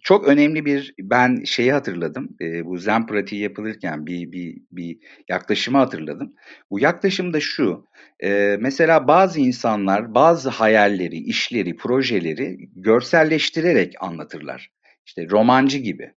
çok 0.04 0.28
önemli 0.28 0.66
bir 0.66 0.94
ben 1.00 1.44
şeyi 1.44 1.72
hatırladım. 1.72 2.30
E, 2.42 2.66
bu 2.66 2.78
zen 2.78 3.08
pratiği 3.08 3.42
yapılırken 3.42 4.06
bir 4.06 4.32
bir 4.32 4.58
bir 4.72 4.98
yaklaşımı 5.30 5.78
hatırladım. 5.78 6.34
Bu 6.72 6.80
yaklaşım 6.80 7.34
da 7.34 7.40
şu. 7.40 7.86
E, 8.24 8.58
mesela 8.60 9.08
bazı 9.08 9.40
insanlar 9.40 10.16
bazı 10.16 10.50
hayalleri, 10.50 11.18
işleri, 11.18 11.76
projeleri 11.76 12.58
görselleştirerek 12.76 13.94
anlatırlar. 14.00 14.70
İşte 15.06 15.30
romancı 15.30 15.78
gibi. 15.78 16.12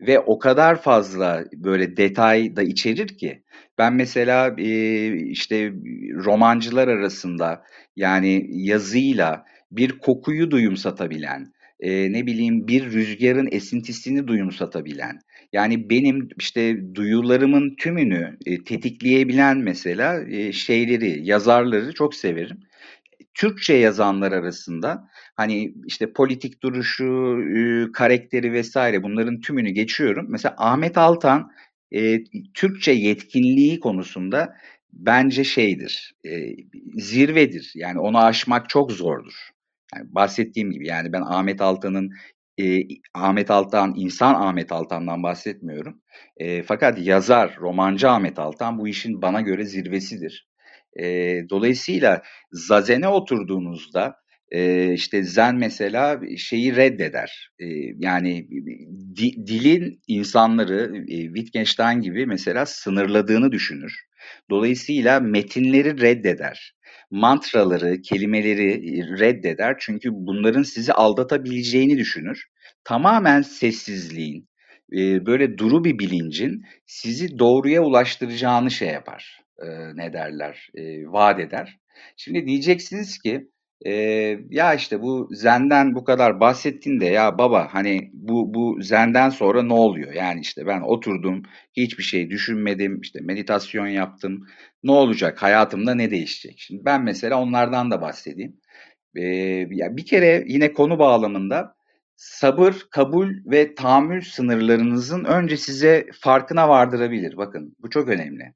Ve 0.00 0.18
o 0.18 0.38
kadar 0.38 0.82
fazla 0.82 1.44
böyle 1.54 1.96
detay 1.96 2.56
da 2.56 2.62
içerir 2.62 3.08
ki 3.08 3.42
ben 3.78 3.94
mesela 3.94 4.54
e, 4.58 5.08
işte 5.16 5.72
romancılar 6.24 6.88
arasında 6.88 7.62
yani 7.96 8.46
yazıyla 8.50 9.44
bir 9.70 9.98
kokuyu 9.98 10.50
duyumsatabilen, 10.50 11.52
e, 11.80 12.12
ne 12.12 12.26
bileyim 12.26 12.68
bir 12.68 12.92
rüzgarın 12.92 13.48
esintisini 13.52 14.28
duyumsatabilen, 14.28 15.18
yani 15.52 15.90
benim 15.90 16.28
işte 16.38 16.94
duyularımın 16.94 17.74
tümünü 17.76 18.38
e, 18.46 18.64
tetikleyebilen 18.64 19.58
mesela 19.58 20.24
e, 20.28 20.52
şeyleri, 20.52 21.26
yazarları 21.26 21.92
çok 21.92 22.14
severim. 22.14 22.60
Türkçe 23.34 23.74
yazanlar 23.74 24.32
arasında 24.32 25.08
hani 25.36 25.74
işte 25.86 26.12
politik 26.12 26.62
duruşu, 26.62 27.38
karakteri 27.92 28.52
vesaire 28.52 29.02
bunların 29.02 29.40
tümünü 29.40 29.70
geçiyorum. 29.70 30.26
Mesela 30.28 30.54
Ahmet 30.58 30.98
Altan 30.98 31.50
e, 31.92 32.24
Türkçe 32.54 32.92
yetkinliği 32.92 33.80
konusunda 33.80 34.56
bence 34.92 35.44
şeydir, 35.44 36.14
e, 36.26 36.56
zirvedir. 36.96 37.72
Yani 37.74 37.98
onu 37.98 38.18
aşmak 38.18 38.68
çok 38.68 38.92
zordur. 38.92 39.53
Yani 39.96 40.14
bahsettiğim 40.14 40.70
gibi 40.70 40.86
yani 40.86 41.12
ben 41.12 41.22
Ahmet 41.22 41.60
Altan'ın 41.60 42.10
e, 42.60 42.80
Ahmet 43.14 43.50
Altan, 43.50 43.94
insan 43.96 44.34
Ahmet 44.34 44.72
Altan'dan 44.72 45.22
bahsetmiyorum. 45.22 46.00
E, 46.36 46.62
fakat 46.62 46.98
yazar, 46.98 47.56
romancı 47.60 48.08
Ahmet 48.08 48.38
Altan 48.38 48.78
bu 48.78 48.88
işin 48.88 49.22
bana 49.22 49.40
göre 49.40 49.64
zirvesidir. 49.64 50.48
E, 51.00 51.04
dolayısıyla 51.50 52.22
Zazen'e 52.52 53.08
oturduğunuzda 53.08 54.16
e, 54.50 54.92
işte 54.92 55.22
Zen 55.22 55.56
mesela 55.56 56.20
şeyi 56.36 56.76
reddeder. 56.76 57.50
E, 57.58 57.66
yani 57.98 58.48
di, 59.16 59.46
dilin 59.46 60.00
insanları 60.08 61.04
e, 61.08 61.16
Wittgenstein 61.16 62.00
gibi 62.00 62.26
mesela 62.26 62.66
sınırladığını 62.66 63.52
düşünür. 63.52 63.92
Dolayısıyla 64.50 65.20
metinleri 65.20 66.00
reddeder 66.00 66.73
mantraları, 67.10 68.00
kelimeleri 68.02 68.80
reddeder. 69.18 69.76
Çünkü 69.78 70.08
bunların 70.12 70.62
sizi 70.62 70.92
aldatabileceğini 70.92 71.98
düşünür. 71.98 72.44
Tamamen 72.84 73.42
sessizliğin, 73.42 74.48
böyle 75.26 75.58
duru 75.58 75.84
bir 75.84 75.98
bilincin 75.98 76.62
sizi 76.86 77.38
doğruya 77.38 77.82
ulaştıracağını 77.82 78.70
şey 78.70 78.88
yapar. 78.88 79.40
Ne 79.94 80.12
derler? 80.12 80.68
Vaat 81.06 81.40
eder. 81.40 81.78
Şimdi 82.16 82.46
diyeceksiniz 82.46 83.18
ki 83.18 83.48
e, 83.86 83.92
ya 84.50 84.74
işte 84.74 85.02
bu 85.02 85.28
zenden 85.32 85.94
bu 85.94 86.04
kadar 86.04 86.40
bahsettin 86.40 87.00
de 87.00 87.06
ya 87.06 87.38
baba 87.38 87.68
hani 87.72 88.10
bu 88.12 88.54
bu 88.54 88.82
zenden 88.82 89.30
sonra 89.30 89.62
ne 89.62 89.72
oluyor? 89.72 90.12
Yani 90.12 90.40
işte 90.40 90.66
ben 90.66 90.80
oturdum 90.80 91.42
hiçbir 91.76 92.02
şey 92.02 92.30
düşünmedim 92.30 93.00
işte 93.00 93.20
meditasyon 93.22 93.86
yaptım 93.86 94.46
ne 94.84 94.92
olacak 94.92 95.42
hayatımda 95.42 95.94
ne 95.94 96.10
değişecek? 96.10 96.54
Şimdi 96.58 96.84
ben 96.84 97.02
mesela 97.02 97.40
onlardan 97.42 97.90
da 97.90 98.00
bahsedeyim. 98.00 98.56
E, 99.16 99.24
ya 99.70 99.96
bir 99.96 100.06
kere 100.06 100.44
yine 100.46 100.72
konu 100.72 100.98
bağlamında 100.98 101.74
sabır, 102.16 102.86
kabul 102.90 103.30
ve 103.46 103.74
tahammül 103.74 104.20
sınırlarınızın 104.22 105.24
önce 105.24 105.56
size 105.56 106.06
farkına 106.20 106.68
vardırabilir. 106.68 107.36
Bakın 107.36 107.76
bu 107.82 107.90
çok 107.90 108.08
önemli. 108.08 108.54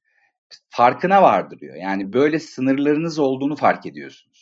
Farkına 0.71 1.23
vardırıyor. 1.23 1.77
Yani 1.77 2.13
böyle 2.13 2.39
sınırlarınız 2.39 3.19
olduğunu 3.19 3.57
fark 3.57 3.87
ediyorsunuz. 3.87 4.38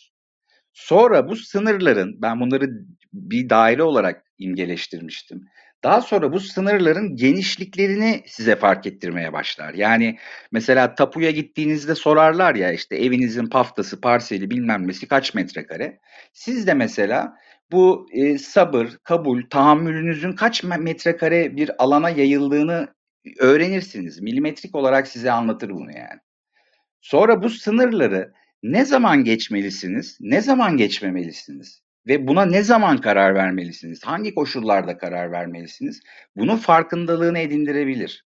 Sonra 0.76 1.28
bu 1.28 1.36
sınırların, 1.36 2.22
ben 2.22 2.40
bunları 2.40 2.70
bir 3.12 3.50
daire 3.50 3.82
olarak 3.82 4.24
imgeleştirmiştim. 4.38 5.48
Daha 5.84 6.00
sonra 6.00 6.32
bu 6.32 6.40
sınırların 6.40 7.16
genişliklerini 7.16 8.22
size 8.26 8.56
fark 8.56 8.86
ettirmeye 8.86 9.32
başlar. 9.32 9.74
Yani 9.74 10.18
mesela 10.52 10.94
tapuya 10.94 11.30
gittiğinizde 11.30 11.94
sorarlar 11.94 12.54
ya 12.54 12.72
işte 12.72 12.96
evinizin 12.96 13.46
paftası, 13.46 14.00
parseli 14.00 14.50
bilmem 14.50 14.88
nesi 14.88 15.08
kaç 15.08 15.34
metrekare. 15.34 15.98
Siz 16.32 16.66
de 16.66 16.74
mesela 16.74 17.36
bu 17.72 18.06
e, 18.12 18.38
sabır, 18.38 18.88
kabul, 19.04 19.42
tahammülünüzün 19.50 20.32
kaç 20.32 20.64
metrekare 20.64 21.56
bir 21.56 21.70
alana 21.84 22.10
yayıldığını 22.10 22.88
öğrenirsiniz. 23.38 24.20
Milimetrik 24.20 24.74
olarak 24.74 25.08
size 25.08 25.30
anlatır 25.30 25.70
bunu 25.70 25.90
yani. 25.96 26.20
Sonra 27.00 27.42
bu 27.42 27.50
sınırları 27.50 28.32
ne 28.62 28.84
zaman 28.84 29.24
geçmelisiniz, 29.24 30.18
ne 30.20 30.40
zaman 30.40 30.76
geçmemelisiniz? 30.76 31.86
ve 32.06 32.28
buna 32.28 32.44
ne 32.44 32.62
zaman 32.62 33.00
karar 33.00 33.34
vermelisiniz? 33.34 34.04
Hangi 34.04 34.34
koşullarda 34.34 34.98
karar 34.98 35.32
vermelisiniz? 35.32 36.00
Bunun 36.36 36.56
farkındalığını 36.56 37.38
edindirebilir. 37.38 38.24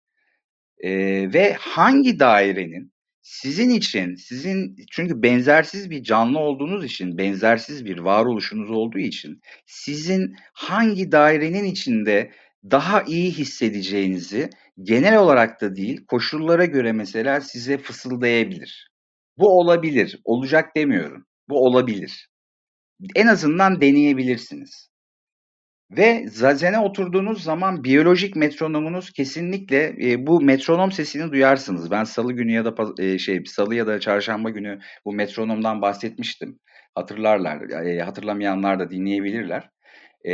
Ee, 0.80 1.34
ve 1.34 1.54
hangi 1.54 2.20
dairenin 2.20 2.94
sizin 3.22 3.70
için, 3.70 4.16
sizin 4.16 4.76
çünkü 4.92 5.24
benzersiz 5.24 5.90
bir 5.90 6.04
canlı 6.04 6.40
olduğunuz 6.40 6.86
için, 6.86 7.18
benzersiz 7.18 7.86
bir 7.86 7.98
varoluşunuz 7.98 8.72
olduğu 8.72 9.00
için 9.00 9.42
sizin 9.66 10.36
hangi 10.54 11.12
dairenin 11.12 11.64
içinde 11.64 12.32
daha 12.72 13.02
iyi 13.04 13.32
hissedeceğinizi 13.32 14.50
genel 14.84 15.18
olarak 15.18 15.62
da 15.62 15.76
değil, 15.76 16.06
koşullara 16.08 16.66
göre 16.66 16.92
mesela 16.92 17.42
size 17.42 17.78
fısıldayabilir. 17.78 18.95
Bu 19.38 19.60
olabilir, 19.60 20.20
olacak 20.24 20.76
demiyorum. 20.76 21.26
Bu 21.50 21.66
olabilir. 21.66 22.30
En 23.16 23.28
azından 23.28 23.82
deneyebilirsiniz. 23.82 24.90
Ve 25.92 26.28
zazen'e 26.28 26.80
oturduğunuz 26.80 27.44
zaman 27.44 27.84
biyolojik 27.84 28.36
metronomunuz 28.36 29.12
kesinlikle 29.12 29.96
e, 30.02 30.28
bu 30.28 30.42
metronom 30.42 30.92
sesini 30.92 31.32
duyarsınız. 31.32 31.92
Ben 31.92 32.04
salı 32.04 32.34
günü 32.34 32.52
ya 32.52 32.66
da 32.66 32.76
e, 33.00 33.18
şey 33.18 33.44
salı 33.46 33.76
ya 33.76 33.88
da 33.88 34.00
çarşamba 34.00 34.50
günü 34.50 34.80
bu 35.06 35.14
metronomdan 35.14 35.82
bahsetmiştim. 35.82 36.60
Hatırlarlar, 36.96 37.86
e, 37.86 38.00
hatırlamayanlar 38.00 38.80
da 38.80 38.92
dinleyebilirler. 38.92 39.70
E, 40.28 40.34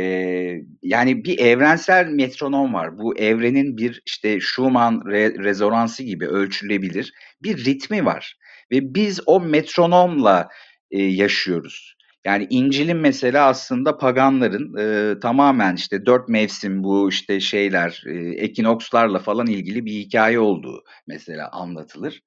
yani 0.82 1.24
bir 1.24 1.38
evrensel 1.38 2.06
metronom 2.06 2.74
var. 2.74 2.98
Bu 2.98 3.18
evrenin 3.18 3.76
bir 3.76 4.02
işte 4.06 4.40
Schumann 4.40 5.02
re, 5.06 5.34
rezonansı 5.44 6.02
gibi 6.02 6.26
ölçülebilir 6.26 7.12
bir 7.42 7.64
ritmi 7.64 8.04
var. 8.04 8.36
Ve 8.72 8.94
biz 8.94 9.20
o 9.26 9.40
metronomla 9.40 10.48
e, 10.90 11.02
yaşıyoruz. 11.02 11.96
Yani 12.24 12.46
İncil'in 12.50 12.96
mesela 12.96 13.46
aslında 13.46 13.98
paganların 13.98 14.76
e, 14.78 15.20
tamamen 15.20 15.76
işte 15.76 16.06
dört 16.06 16.28
mevsim 16.28 16.84
bu 16.84 17.08
işte 17.08 17.40
şeyler, 17.40 18.02
e, 18.06 18.12
ekinokslarla 18.44 19.18
falan 19.18 19.46
ilgili 19.46 19.84
bir 19.84 19.92
hikaye 19.92 20.38
olduğu 20.38 20.84
mesela 21.06 21.50
anlatılır. 21.50 22.22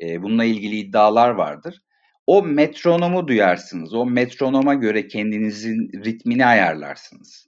E, 0.00 0.22
bununla 0.22 0.44
ilgili 0.44 0.76
iddialar 0.76 1.30
vardır. 1.30 1.80
O 2.26 2.42
metronomu 2.42 3.28
duyarsınız. 3.28 3.94
O 3.94 4.06
metronoma 4.06 4.74
göre 4.74 5.08
kendinizin 5.08 6.04
ritmini 6.04 6.46
ayarlarsınız. 6.46 7.46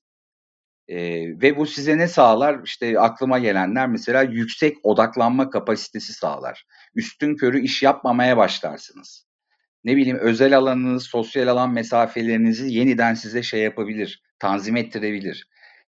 E, 0.88 0.99
ve 1.43 1.57
bu 1.57 1.67
size 1.67 1.99
ne 1.99 2.09
sağlar? 2.09 2.61
İşte 2.65 3.01
aklıma 3.01 3.38
gelenler 3.38 3.88
mesela 3.88 4.23
yüksek 4.23 4.77
odaklanma 4.83 5.51
kapasitesi 5.51 6.12
sağlar. 6.12 6.65
Üstün 6.94 7.37
körü 7.37 7.61
iş 7.61 7.83
yapmamaya 7.83 8.37
başlarsınız 8.37 9.26
ne 9.85 9.96
bileyim 9.96 10.18
özel 10.18 10.57
alanınız, 10.57 11.02
sosyal 11.02 11.48
alan 11.48 11.72
mesafelerinizi 11.72 12.74
yeniden 12.74 13.14
size 13.14 13.42
şey 13.42 13.61
yapabilir, 13.61 14.22
tanzim 14.38 14.76
ettirebilir, 14.76 15.48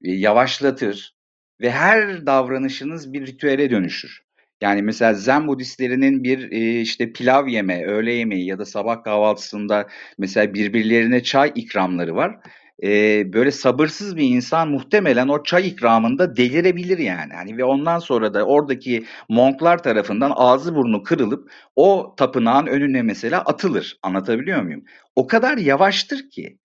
e, 0.04 0.12
yavaşlatır 0.12 1.14
ve 1.60 1.70
her 1.70 2.26
davranışınız 2.26 3.12
bir 3.12 3.26
ritüele 3.26 3.70
dönüşür. 3.70 4.24
Yani 4.60 4.82
mesela 4.82 5.14
Zen 5.14 5.48
Budistlerinin 5.48 6.24
bir 6.24 6.52
e, 6.52 6.80
işte 6.80 7.12
pilav 7.12 7.48
yeme, 7.48 7.84
öğle 7.84 8.12
yemeği 8.12 8.46
ya 8.46 8.58
da 8.58 8.64
sabah 8.64 9.02
kahvaltısında 9.02 9.88
mesela 10.18 10.54
birbirlerine 10.54 11.22
çay 11.22 11.52
ikramları 11.54 12.16
var 12.16 12.40
e, 12.82 13.32
böyle 13.32 13.50
sabırsız 13.50 14.16
bir 14.16 14.24
insan 14.24 14.68
muhtemelen 14.68 15.28
o 15.28 15.42
çay 15.42 15.68
ikramında 15.68 16.36
delirebilir 16.36 16.98
yani. 16.98 17.32
Hani 17.32 17.56
ve 17.56 17.64
ondan 17.64 17.98
sonra 17.98 18.34
da 18.34 18.44
oradaki 18.44 19.04
monklar 19.28 19.82
tarafından 19.82 20.32
ağzı 20.36 20.74
burnu 20.74 21.02
kırılıp 21.02 21.50
o 21.76 22.14
tapınağın 22.16 22.66
önüne 22.66 23.02
mesela 23.02 23.40
atılır. 23.40 23.98
Anlatabiliyor 24.02 24.62
muyum? 24.62 24.84
O 25.16 25.26
kadar 25.26 25.58
yavaştır 25.58 26.30
ki 26.30 26.58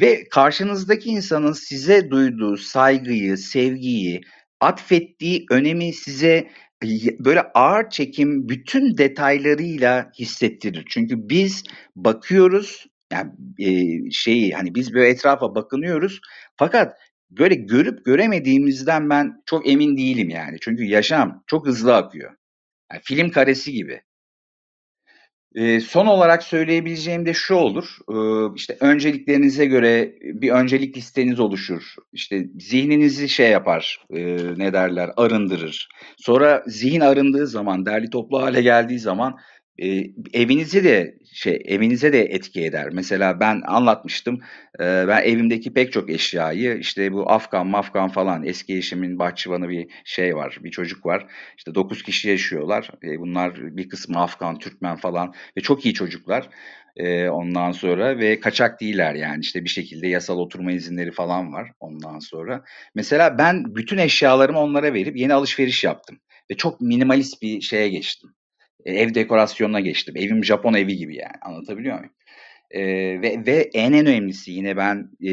ve 0.00 0.28
karşınızdaki 0.28 1.08
insanın 1.10 1.52
size 1.52 2.10
duyduğu 2.10 2.56
saygıyı, 2.56 3.36
sevgiyi, 3.36 4.20
atfettiği 4.60 5.46
önemi 5.50 5.92
size 5.92 6.48
böyle 7.18 7.42
ağır 7.54 7.90
çekim 7.90 8.48
bütün 8.48 8.98
detaylarıyla 8.98 10.10
hissettirir. 10.18 10.84
Çünkü 10.88 11.28
biz 11.28 11.64
bakıyoruz 11.96 12.86
yani 13.14 13.32
e, 13.58 14.10
şeyi 14.10 14.52
hani 14.52 14.74
biz 14.74 14.94
böyle 14.94 15.08
etrafa 15.08 15.54
bakınıyoruz 15.54 16.20
fakat 16.56 16.96
böyle 17.30 17.54
görüp 17.54 18.04
göremediğimizden 18.04 19.10
ben 19.10 19.42
çok 19.46 19.68
emin 19.68 19.96
değilim 19.96 20.28
yani. 20.30 20.56
Çünkü 20.60 20.84
yaşam 20.84 21.42
çok 21.46 21.66
hızlı 21.66 21.96
akıyor. 21.96 22.32
Yani 22.92 23.02
film 23.04 23.30
karesi 23.30 23.72
gibi. 23.72 24.00
E, 25.54 25.80
son 25.80 26.06
olarak 26.06 26.42
söyleyebileceğim 26.42 27.26
de 27.26 27.34
şu 27.34 27.54
olur. 27.54 27.96
E, 28.08 28.16
işte 28.56 28.76
önceliklerinize 28.80 29.66
göre 29.66 30.14
bir 30.22 30.50
öncelik 30.50 30.96
listeniz 30.96 31.40
oluşur. 31.40 31.82
İşte 32.12 32.46
zihninizi 32.58 33.28
şey 33.28 33.50
yapar, 33.50 34.04
e, 34.10 34.36
ne 34.58 34.72
derler, 34.72 35.10
arındırır. 35.16 35.88
Sonra 36.16 36.62
zihin 36.66 37.00
arındığı 37.00 37.46
zaman, 37.46 37.86
derli 37.86 38.10
toplu 38.10 38.42
hale 38.42 38.62
geldiği 38.62 38.98
zaman 38.98 39.36
e, 39.78 40.10
evinizi 40.32 40.84
de 40.84 41.18
şey 41.32 41.62
evinize 41.64 42.12
de 42.12 42.20
etki 42.22 42.64
eder. 42.64 42.88
Mesela 42.92 43.40
ben 43.40 43.62
anlatmıştım. 43.66 44.40
E, 44.80 44.84
ben 45.08 45.22
evimdeki 45.22 45.72
pek 45.72 45.92
çok 45.92 46.10
eşyayı 46.10 46.78
işte 46.78 47.12
bu 47.12 47.30
Afgan, 47.30 47.66
Mafgan 47.66 48.08
falan 48.08 48.44
eski 48.44 48.76
eşimin 48.76 49.18
bahçıvanı 49.18 49.68
bir 49.68 49.88
şey 50.04 50.36
var. 50.36 50.58
Bir 50.64 50.70
çocuk 50.70 51.06
var. 51.06 51.26
İşte 51.58 51.74
9 51.74 52.02
kişi 52.02 52.28
yaşıyorlar. 52.28 52.90
E, 53.04 53.20
bunlar 53.20 53.76
bir 53.76 53.88
kısmı 53.88 54.22
Afgan, 54.22 54.58
Türkmen 54.58 54.96
falan 54.96 55.34
ve 55.56 55.60
çok 55.60 55.84
iyi 55.84 55.94
çocuklar. 55.94 56.48
E, 56.96 57.28
ondan 57.28 57.72
sonra 57.72 58.18
ve 58.18 58.40
kaçak 58.40 58.80
değiller 58.80 59.14
yani 59.14 59.40
işte 59.40 59.64
bir 59.64 59.68
şekilde 59.68 60.08
yasal 60.08 60.38
oturma 60.38 60.72
izinleri 60.72 61.12
falan 61.12 61.52
var 61.52 61.70
ondan 61.80 62.18
sonra. 62.18 62.64
Mesela 62.94 63.38
ben 63.38 63.74
bütün 63.74 63.98
eşyalarımı 63.98 64.58
onlara 64.58 64.94
verip 64.94 65.16
yeni 65.16 65.34
alışveriş 65.34 65.84
yaptım 65.84 66.18
ve 66.50 66.56
çok 66.56 66.80
minimalist 66.80 67.42
bir 67.42 67.60
şeye 67.60 67.88
geçtim 67.88 68.30
ev 68.84 69.14
dekorasyonuna 69.14 69.80
geçtim. 69.80 70.16
Evim 70.16 70.44
Japon 70.44 70.74
evi 70.74 70.96
gibi 70.96 71.16
yani. 71.16 71.36
Anlatabiliyor 71.42 71.98
muyum? 71.98 72.12
Ee, 72.70 72.82
ve, 73.22 73.46
ve 73.46 73.70
en 73.74 73.92
en 73.92 74.06
önemlisi 74.06 74.52
yine 74.52 74.76
ben 74.76 75.10
e, 75.20 75.30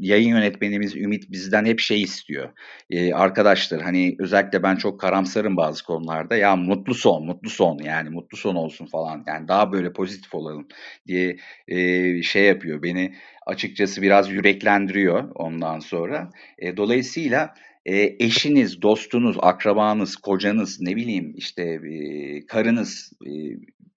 yayın 0.00 0.28
yönetmenimiz 0.28 0.96
Ümit 0.96 1.30
bizden 1.30 1.64
hep 1.64 1.80
şey 1.80 2.02
istiyor. 2.02 2.48
E, 2.90 3.14
arkadaşlar 3.14 3.82
hani 3.82 4.16
özellikle 4.18 4.62
ben 4.62 4.76
çok 4.76 5.00
karamsarım 5.00 5.56
bazı 5.56 5.84
konularda. 5.84 6.36
Ya 6.36 6.56
mutlu 6.56 6.94
son, 6.94 7.26
mutlu 7.26 7.50
son 7.50 7.78
yani 7.78 8.10
mutlu 8.10 8.36
son 8.36 8.54
olsun 8.54 8.86
falan. 8.86 9.24
Yani 9.26 9.48
daha 9.48 9.72
böyle 9.72 9.92
pozitif 9.92 10.34
olalım 10.34 10.68
diye 11.06 11.36
e, 11.68 12.22
şey 12.22 12.44
yapıyor. 12.44 12.82
Beni 12.82 13.14
açıkçası 13.46 14.02
biraz 14.02 14.30
yüreklendiriyor 14.30 15.30
ondan 15.34 15.80
sonra. 15.80 16.30
E, 16.58 16.76
dolayısıyla 16.76 17.54
e, 17.86 18.24
eşiniz, 18.24 18.82
dostunuz, 18.82 19.36
akrabanız, 19.40 20.16
kocanız, 20.16 20.80
ne 20.80 20.96
bileyim 20.96 21.34
işte 21.36 21.62
e, 21.62 22.46
karınız 22.46 23.12
e, 23.26 23.30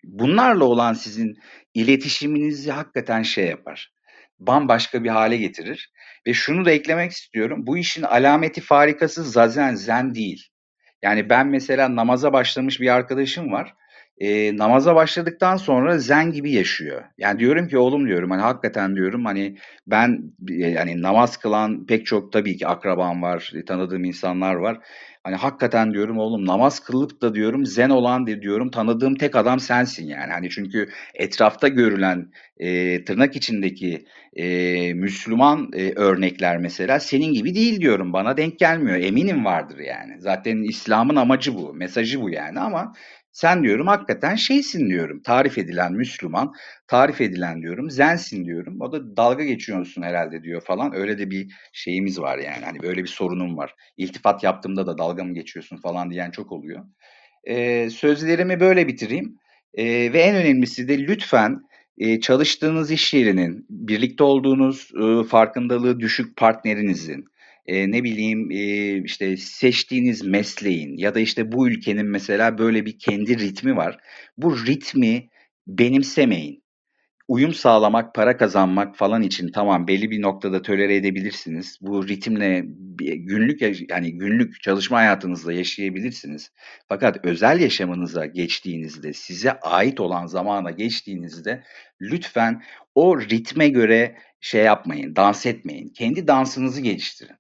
bunlarla 0.04 0.66
olan 0.66 0.94
sizin 0.94 1.36
iletişiminizi 1.74 2.72
hakikaten 2.72 3.22
şey 3.22 3.46
yapar. 3.46 3.92
Bambaşka 4.40 5.04
bir 5.04 5.10
hale 5.10 5.38
getirir. 5.38 5.92
Ve 6.28 6.34
şunu 6.34 6.66
da 6.66 6.72
eklemek 6.72 7.12
istiyorum. 7.12 7.68
Bu 7.68 7.78
işin 7.78 8.04
alameti 8.04 8.62
farikası 8.62 9.24
zazen 9.24 9.76
zen 9.76 10.16
değil. 10.16 10.48
Yani 11.02 11.30
ben 11.30 11.48
mesela 11.48 11.96
namaza 11.96 12.34
başlamış 12.34 12.82
bir 12.82 12.96
arkadaşım 12.96 13.52
var 13.52 13.74
e, 14.18 14.58
namaza 14.58 14.96
başladıktan 14.96 15.58
sonra 15.58 15.98
zen 15.98 16.32
gibi 16.32 16.52
yaşıyor. 16.52 17.04
Yani 17.18 17.40
diyorum 17.40 17.68
ki 17.68 17.78
oğlum 17.78 18.08
diyorum 18.08 18.32
hani 18.32 18.42
hakikaten 18.42 18.96
diyorum 18.96 19.26
hani 19.26 19.58
ben 19.88 20.34
yani 20.48 21.02
namaz 21.02 21.38
kılan 21.38 21.86
pek 21.86 22.06
çok 22.06 22.34
tabii 22.34 22.58
ki 22.58 22.68
akrabam 22.68 23.22
var, 23.22 23.54
tanıdığım 23.68 24.04
insanlar 24.04 24.56
var. 24.56 24.80
Hani 25.24 25.36
hakikaten 25.36 25.94
diyorum 25.94 26.18
oğlum 26.18 26.46
namaz 26.46 26.80
kılıp 26.80 27.22
da 27.22 27.36
diyorum 27.36 27.66
zen 27.66 27.90
olan 27.90 28.28
diyorum 28.28 28.72
tanıdığım 28.72 29.16
tek 29.16 29.36
adam 29.36 29.60
sensin 29.60 30.08
yani. 30.08 30.32
Hani 30.32 30.50
çünkü 30.50 30.90
etrafta 31.16 31.68
görülen 31.68 32.32
e, 32.58 33.04
tırnak 33.06 33.36
içindeki 33.36 34.06
e, 34.36 34.94
Müslüman 34.94 35.72
e, 35.74 35.92
örnekler 35.96 36.58
mesela 36.58 37.00
senin 37.00 37.34
gibi 37.34 37.56
değil 37.56 37.82
diyorum. 37.82 38.14
Bana 38.14 38.38
denk 38.38 38.60
gelmiyor. 38.60 38.98
Eminim 38.98 39.46
vardır 39.46 39.80
yani. 39.80 40.22
Zaten 40.22 40.64
İslam'ın 40.64 41.16
amacı 41.16 41.56
bu, 41.56 41.74
mesajı 41.74 42.22
bu 42.22 42.30
yani 42.30 42.60
ama 42.60 42.94
sen 43.38 43.64
diyorum 43.64 43.88
hakikaten 43.88 44.36
şeysin 44.36 44.90
diyorum. 44.90 45.22
Tarif 45.22 45.58
edilen 45.58 45.94
Müslüman, 45.94 46.54
tarif 46.88 47.22
edilen 47.22 47.62
diyorum 47.62 47.92
zensin 47.92 48.46
diyorum. 48.46 48.82
O 48.82 48.92
da 48.92 49.18
dalga 49.18 49.44
geçiyorsun 49.44 50.02
herhalde 50.02 50.44
diyor 50.44 50.62
falan. 50.62 50.96
Öyle 50.96 51.18
de 51.18 51.32
bir 51.32 51.54
şeyimiz 51.74 52.20
var 52.20 52.38
yani. 52.38 52.66
Hani 52.66 52.82
böyle 52.82 53.04
bir 53.04 53.08
sorunum 53.08 53.58
var. 53.58 53.76
İltifat 53.98 54.44
yaptığımda 54.44 54.88
da 54.88 54.98
dalga 54.98 55.24
mı 55.24 55.34
geçiyorsun 55.34 55.78
falan 55.78 56.12
diyen 56.12 56.32
çok 56.32 56.52
oluyor. 56.52 56.86
Ee, 57.44 57.90
sözlerimi 57.90 58.60
böyle 58.60 58.88
bitireyim. 58.88 59.38
Ee, 59.74 60.14
ve 60.14 60.20
en 60.20 60.36
önemlisi 60.36 60.88
de 60.88 61.08
lütfen 61.08 61.62
e, 61.98 62.20
çalıştığınız 62.20 62.92
iş 62.92 63.14
yerinin, 63.14 63.66
birlikte 63.70 64.24
olduğunuz 64.24 64.92
e, 65.02 65.24
farkındalığı 65.24 66.00
düşük 66.00 66.38
partnerinizin, 66.38 67.26
e, 67.68 67.92
ne 67.92 68.04
bileyim 68.04 68.52
e, 68.52 68.98
işte 69.04 69.38
seçtiğiniz 69.38 70.24
mesleğin 70.26 70.98
ya 70.98 71.16
da 71.16 71.20
işte 71.20 71.52
bu 71.52 71.68
ülkenin 71.70 72.06
mesela 72.06 72.58
böyle 72.58 72.86
bir 72.86 73.00
kendi 73.00 73.40
ritmi 73.40 73.76
var. 73.76 73.98
Bu 74.38 74.66
ritmi 74.66 75.30
benimsemeyin. 75.68 76.64
uyum 77.28 77.54
sağlamak, 77.54 78.16
para 78.16 78.38
kazanmak 78.38 78.98
falan 78.98 79.22
için 79.24 79.52
tamam 79.52 79.88
belli 79.88 80.12
bir 80.12 80.22
noktada 80.22 80.62
tolere 80.62 80.96
edebilirsiniz. 80.96 81.78
Bu 81.82 82.08
ritimle 82.08 82.64
günlük 83.00 83.62
yani 83.92 84.18
günlük 84.18 84.62
çalışma 84.62 84.98
hayatınızda 84.98 85.54
yaşayabilirsiniz. 85.54 86.52
Fakat 86.90 87.26
özel 87.26 87.60
yaşamınıza 87.62 88.26
geçtiğinizde, 88.26 89.14
size 89.14 89.52
ait 89.52 90.00
olan 90.00 90.26
zamana 90.26 90.72
geçtiğinizde 90.72 91.64
lütfen 92.02 92.64
o 92.96 93.22
ritme 93.22 93.70
göre 93.70 94.16
şey 94.42 94.64
yapmayın, 94.64 95.16
dans 95.16 95.46
etmeyin. 95.46 95.90
Kendi 95.90 96.28
dansınızı 96.28 96.82
geliştirin. 96.82 97.36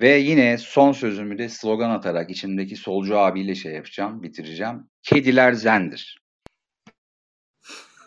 Ve 0.00 0.18
yine 0.18 0.58
son 0.58 0.92
sözümü 0.92 1.38
de 1.38 1.48
slogan 1.48 1.90
atarak 1.90 2.30
içimdeki 2.30 2.76
solcu 2.76 3.18
abiyle 3.18 3.54
şey 3.54 3.72
yapacağım, 3.72 4.22
bitireceğim. 4.22 4.86
Kediler 5.02 5.52
zendir. 5.52 6.24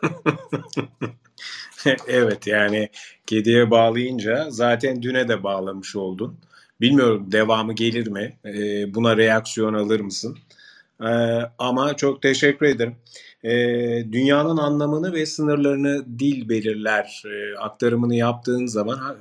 evet 2.08 2.48
yani 2.48 2.90
kediye 3.26 3.72
bağlayınca 3.72 4.48
zaten 4.50 5.02
düne 5.02 5.28
de 5.28 5.44
bağlamış 5.44 5.96
oldun. 5.96 6.40
Bilmiyorum 6.82 7.32
devamı 7.32 7.74
gelir 7.74 8.08
mi? 8.08 8.38
Ee, 8.46 8.94
buna 8.94 9.18
reaksiyon 9.18 9.74
alır 9.74 10.00
mısın? 10.00 10.38
Ee, 11.02 11.06
ama 11.58 11.96
çok 11.96 12.22
teşekkür 12.22 12.66
ederim. 12.66 12.96
Ee, 13.44 14.12
dünyanın 14.12 14.58
anlamını 14.58 15.14
ve 15.14 15.26
sınırlarını 15.26 16.20
dil 16.20 16.50
belirler 16.50 17.24
e, 17.26 17.58
aktarımını 17.58 18.16
yaptığın 18.16 18.66
zaman 18.66 19.18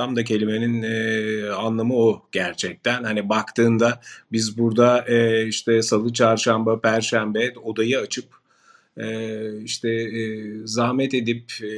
tam 0.00 0.16
da 0.16 0.24
kelimenin 0.24 0.82
e, 0.82 1.50
anlamı 1.50 1.94
o 1.94 2.22
gerçekten. 2.32 3.04
Hani 3.04 3.28
baktığında 3.28 4.00
biz 4.32 4.58
burada 4.58 5.04
e, 5.08 5.46
işte 5.46 5.82
salı, 5.82 6.12
çarşamba, 6.12 6.80
perşembe 6.80 7.52
odayı 7.64 7.98
açıp 7.98 8.24
e, 8.96 9.62
işte 9.62 9.88
e, 9.88 10.50
zahmet 10.64 11.14
edip 11.14 11.52
e, 11.62 11.68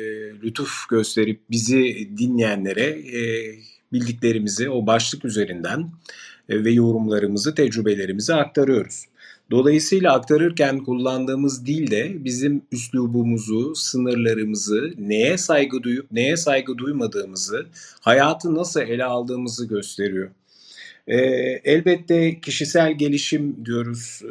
lütuf 0.42 0.88
gösterip 0.88 1.40
bizi 1.50 2.08
dinleyenlere 2.18 2.84
e, 3.18 3.54
bildiklerimizi 3.92 4.70
o 4.70 4.86
başlık 4.86 5.24
üzerinden 5.24 5.90
e, 6.48 6.64
ve 6.64 6.70
yorumlarımızı, 6.70 7.54
tecrübelerimizi 7.54 8.34
aktarıyoruz. 8.34 9.04
Dolayısıyla 9.52 10.12
aktarırken 10.12 10.78
kullandığımız 10.78 11.66
dil 11.66 11.90
de 11.90 12.24
bizim 12.24 12.62
üslubumuzu, 12.72 13.74
sınırlarımızı, 13.74 14.94
neye 14.98 15.38
saygı 15.38 15.82
duyup 15.82 16.12
neye 16.12 16.36
saygı 16.36 16.78
duymadığımızı, 16.78 17.66
hayatı 18.00 18.54
nasıl 18.54 18.80
ele 18.80 19.04
aldığımızı 19.04 19.68
gösteriyor. 19.68 20.30
E, 21.06 21.16
elbette 21.64 22.40
kişisel 22.40 22.92
gelişim 22.92 23.64
diyoruz, 23.64 24.20
e, 24.24 24.30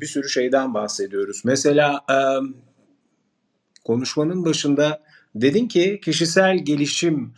bir 0.00 0.06
sürü 0.06 0.28
şeyden 0.28 0.74
bahsediyoruz. 0.74 1.42
Mesela 1.44 2.04
e, 2.10 2.18
konuşmanın 3.84 4.44
başında 4.44 5.02
dedin 5.34 5.68
ki 5.68 6.00
kişisel 6.04 6.58
gelişim 6.64 7.32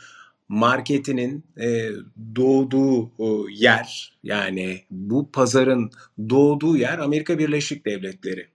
marketinin 0.50 1.44
e, 1.60 1.90
doğduğu 2.36 3.06
e, 3.06 3.52
yer 3.52 4.18
yani 4.22 4.84
bu 4.90 5.30
pazarın 5.32 5.90
doğduğu 6.30 6.76
yer 6.76 6.98
Amerika 6.98 7.38
Birleşik 7.38 7.86
Devletleri. 7.86 8.46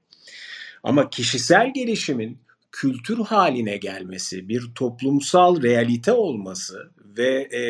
Ama 0.83 1.09
kişisel 1.09 1.73
gelişimin 1.73 2.37
kültür 2.71 3.17
haline 3.17 3.77
gelmesi, 3.77 4.49
bir 4.49 4.71
toplumsal 4.75 5.61
realite 5.61 6.11
olması 6.11 6.91
ve 7.17 7.57
e, 7.57 7.61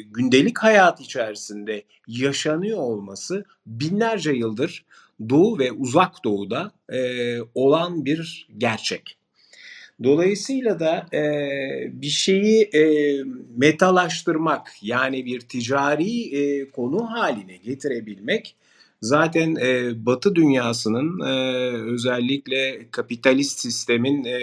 gündelik 0.00 0.58
hayat 0.58 1.00
içerisinde 1.00 1.84
yaşanıyor 2.06 2.78
olması 2.78 3.44
binlerce 3.66 4.32
yıldır 4.32 4.84
Doğu 5.28 5.58
ve 5.58 5.72
Uzak 5.72 6.24
Doğu'da 6.24 6.72
e, 6.92 7.38
olan 7.54 8.04
bir 8.04 8.48
gerçek. 8.58 9.18
Dolayısıyla 10.02 10.80
da 10.80 11.06
e, 11.12 11.22
bir 11.92 12.06
şeyi 12.06 12.62
e, 12.62 12.82
metalaştırmak 13.56 14.72
yani 14.82 15.26
bir 15.26 15.40
ticari 15.40 16.36
e, 16.36 16.70
konu 16.70 17.10
haline 17.10 17.56
getirebilmek 17.56 18.56
zaten 19.02 19.56
e, 19.56 19.92
Batı 20.06 20.34
dünyasının 20.34 21.20
e, 21.20 21.32
özellikle 21.92 22.90
kapitalist 22.90 23.58
sistemin 23.58 24.24
e, 24.24 24.38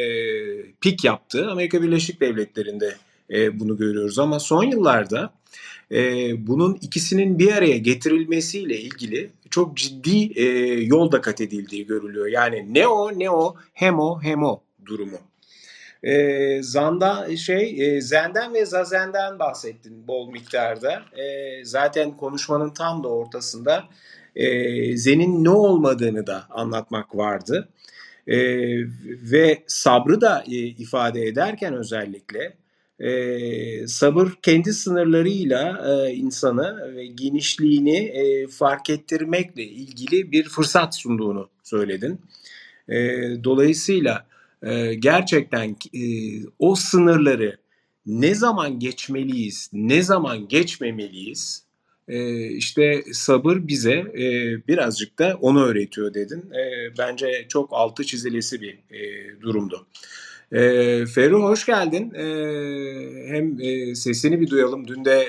pik 0.82 1.04
yaptığı 1.04 1.52
Amerika 1.52 1.82
Birleşik 1.82 2.22
Devletleri'nde 2.22 2.96
e, 3.30 3.60
bunu 3.60 3.78
görüyoruz. 3.78 4.20
Ama 4.20 4.39
son 4.39 4.63
yıllarda 4.63 5.34
e, 5.91 6.32
bunun 6.48 6.78
ikisinin 6.82 7.39
bir 7.39 7.52
araya 7.52 7.78
getirilmesiyle 7.78 8.80
ilgili 8.80 9.30
çok 9.50 9.78
ciddi 9.78 10.32
e, 10.36 10.46
yolda 10.84 11.22
kat 11.22 11.41
edildiği 11.41 11.86
görülüyor. 11.86 12.28
Yani 12.28 12.74
ne 12.74 12.88
o 12.88 13.20
ne 13.20 13.30
o 13.30 13.56
hem 13.74 14.00
o 14.00 14.22
hem 14.22 14.44
o 14.44 14.62
durumu. 14.86 15.18
E, 16.06 16.63
Zanda 16.63 17.38
şey 17.38 17.96
e, 17.98 18.02
Zenden 18.02 18.54
ve 18.54 18.65
Zazen'den 18.65 19.39
bahsettin 19.39 20.08
bol 20.08 20.32
miktarda. 20.32 21.04
E, 21.18 21.65
zaten 21.65 22.18
konuşmanın 22.18 22.70
tam 22.70 23.04
da 23.04 23.08
ortasında 23.08 23.84
e, 24.36 24.98
Zen'in 24.98 25.44
ne 25.44 25.50
olmadığını 25.50 26.28
da 26.28 26.44
anlatmak 26.50 27.15
vardı. 27.15 27.70
E, 28.28 28.38
ve 29.32 29.63
sabrı 29.68 30.22
da 30.22 30.44
e, 30.48 30.56
ifade 30.56 31.22
ederken 31.22 31.74
özellikle 31.74 32.54
e, 33.00 33.88
sabır 33.88 34.30
kendi 34.41 34.74
sınırlarıyla 34.74 35.86
e, 35.88 36.12
insanı 36.12 36.96
ve 36.96 37.06
genişliğini 37.06 37.98
e, 37.98 38.48
fark 38.48 38.89
ettirmekle 38.89 39.63
ilgili 39.63 40.32
bir 40.32 40.44
fırsat 40.44 40.96
sunduğunu 40.96 41.50
söyledin. 41.63 42.22
E, 42.89 42.98
dolayısıyla 43.44 44.26
e, 44.65 44.93
gerçekten 44.93 45.75
e, 45.93 46.04
o 46.60 46.75
sınırları 46.75 47.58
ne 48.06 48.36
zaman 48.36 48.80
geçmeliyiz, 48.80 49.69
ne 49.73 50.01
zaman 50.01 50.47
geçmemeliyiz, 50.47 51.65
e, 52.08 52.47
işte 52.47 53.04
sabır 53.12 53.67
bize 53.67 53.93
e, 53.93 54.23
birazcık 54.67 55.19
da 55.19 55.38
onu 55.41 55.65
öğretiyor 55.65 56.13
dedin. 56.13 56.51
E, 56.51 56.93
bence 56.97 57.45
çok 57.49 57.69
altı 57.73 58.04
çizilesi 58.04 58.62
bir 58.62 58.73
e, 58.73 59.32
durumdu. 59.41 59.88
E, 60.51 61.06
hoş 61.32 61.65
geldin. 61.65 62.13
Hem 63.28 63.58
sesini 63.95 64.41
bir 64.41 64.49
duyalım. 64.49 64.88
Dün 64.88 65.06
de 65.06 65.25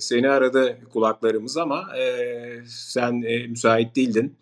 seni 0.00 0.28
aradı 0.28 0.78
kulaklarımız 0.92 1.56
ama 1.56 1.88
sen 2.66 3.14
müsait 3.48 3.96
değildin. 3.96 4.34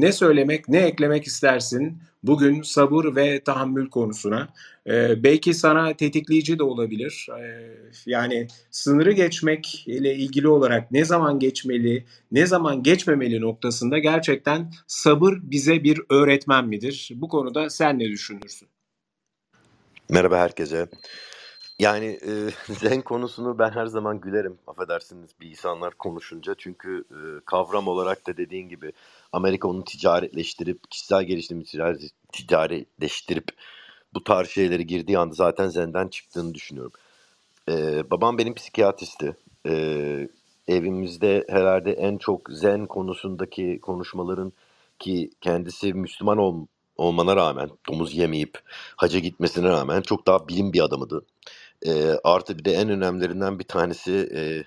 Ne 0.00 0.12
söylemek, 0.12 0.68
ne 0.68 0.78
eklemek 0.78 1.24
istersin 1.24 1.98
bugün 2.22 2.62
sabır 2.62 3.16
ve 3.16 3.44
tahammül 3.44 3.90
konusuna? 3.90 4.48
E, 4.86 5.22
belki 5.22 5.54
sana 5.54 5.96
tetikleyici 5.96 6.58
de 6.58 6.62
olabilir. 6.62 7.28
E, 7.40 7.70
yani 8.06 8.46
sınırı 8.70 9.12
geçmek 9.12 9.84
ile 9.86 10.14
ilgili 10.14 10.48
olarak 10.48 10.92
ne 10.92 11.04
zaman 11.04 11.38
geçmeli, 11.38 12.04
ne 12.32 12.46
zaman 12.46 12.82
geçmemeli 12.82 13.40
noktasında 13.40 13.98
gerçekten 13.98 14.72
sabır 14.86 15.34
bize 15.42 15.84
bir 15.84 16.00
öğretmen 16.10 16.66
midir? 16.66 17.10
Bu 17.14 17.28
konuda 17.28 17.70
sen 17.70 17.98
ne 17.98 18.08
düşünürsün? 18.08 18.68
Merhaba 20.10 20.38
herkese. 20.38 20.88
Yani 21.78 22.18
e, 22.26 22.32
zen 22.72 23.02
konusunu 23.02 23.58
ben 23.58 23.70
her 23.70 23.86
zaman 23.86 24.20
gülerim 24.20 24.58
affedersiniz 24.66 25.30
bir 25.40 25.50
insanlar 25.50 25.94
konuşunca. 25.94 26.54
Çünkü 26.58 27.04
e, 27.10 27.20
kavram 27.44 27.88
olarak 27.88 28.26
da 28.26 28.36
dediğin 28.36 28.68
gibi 28.68 28.92
Amerika 29.32 29.68
onu 29.68 29.84
ticaretleştirip, 29.84 30.90
kişisel 30.90 31.24
gelişimi 31.24 31.64
ticaretleştirip 32.32 33.48
bu 34.14 34.24
tarz 34.24 34.48
şeyleri 34.48 34.86
girdiği 34.86 35.18
anda 35.18 35.34
zaten 35.34 35.68
zenden 35.68 36.08
çıktığını 36.08 36.54
düşünüyorum. 36.54 36.92
E, 37.68 38.02
babam 38.10 38.38
benim 38.38 38.54
psikiyatristi. 38.54 39.36
E, 39.66 40.28
evimizde 40.68 41.44
herhalde 41.48 41.92
en 41.92 42.18
çok 42.18 42.50
zen 42.50 42.86
konusundaki 42.86 43.78
konuşmaların 43.82 44.52
ki 44.98 45.30
kendisi 45.40 45.94
Müslüman 45.94 46.38
ol, 46.38 46.66
olmana 46.96 47.36
rağmen, 47.36 47.70
domuz 47.88 48.14
yemeyip 48.14 48.60
haca 48.96 49.18
gitmesine 49.18 49.68
rağmen 49.68 50.02
çok 50.02 50.26
daha 50.26 50.48
bilim 50.48 50.72
bir 50.72 50.80
adamıydı. 50.80 51.24
E, 51.86 52.12
artı 52.24 52.58
bir 52.58 52.64
de 52.64 52.72
en 52.72 52.88
önemlilerinden 52.88 53.58
bir 53.58 53.64
tanesi 53.64 54.28
e, 54.34 54.64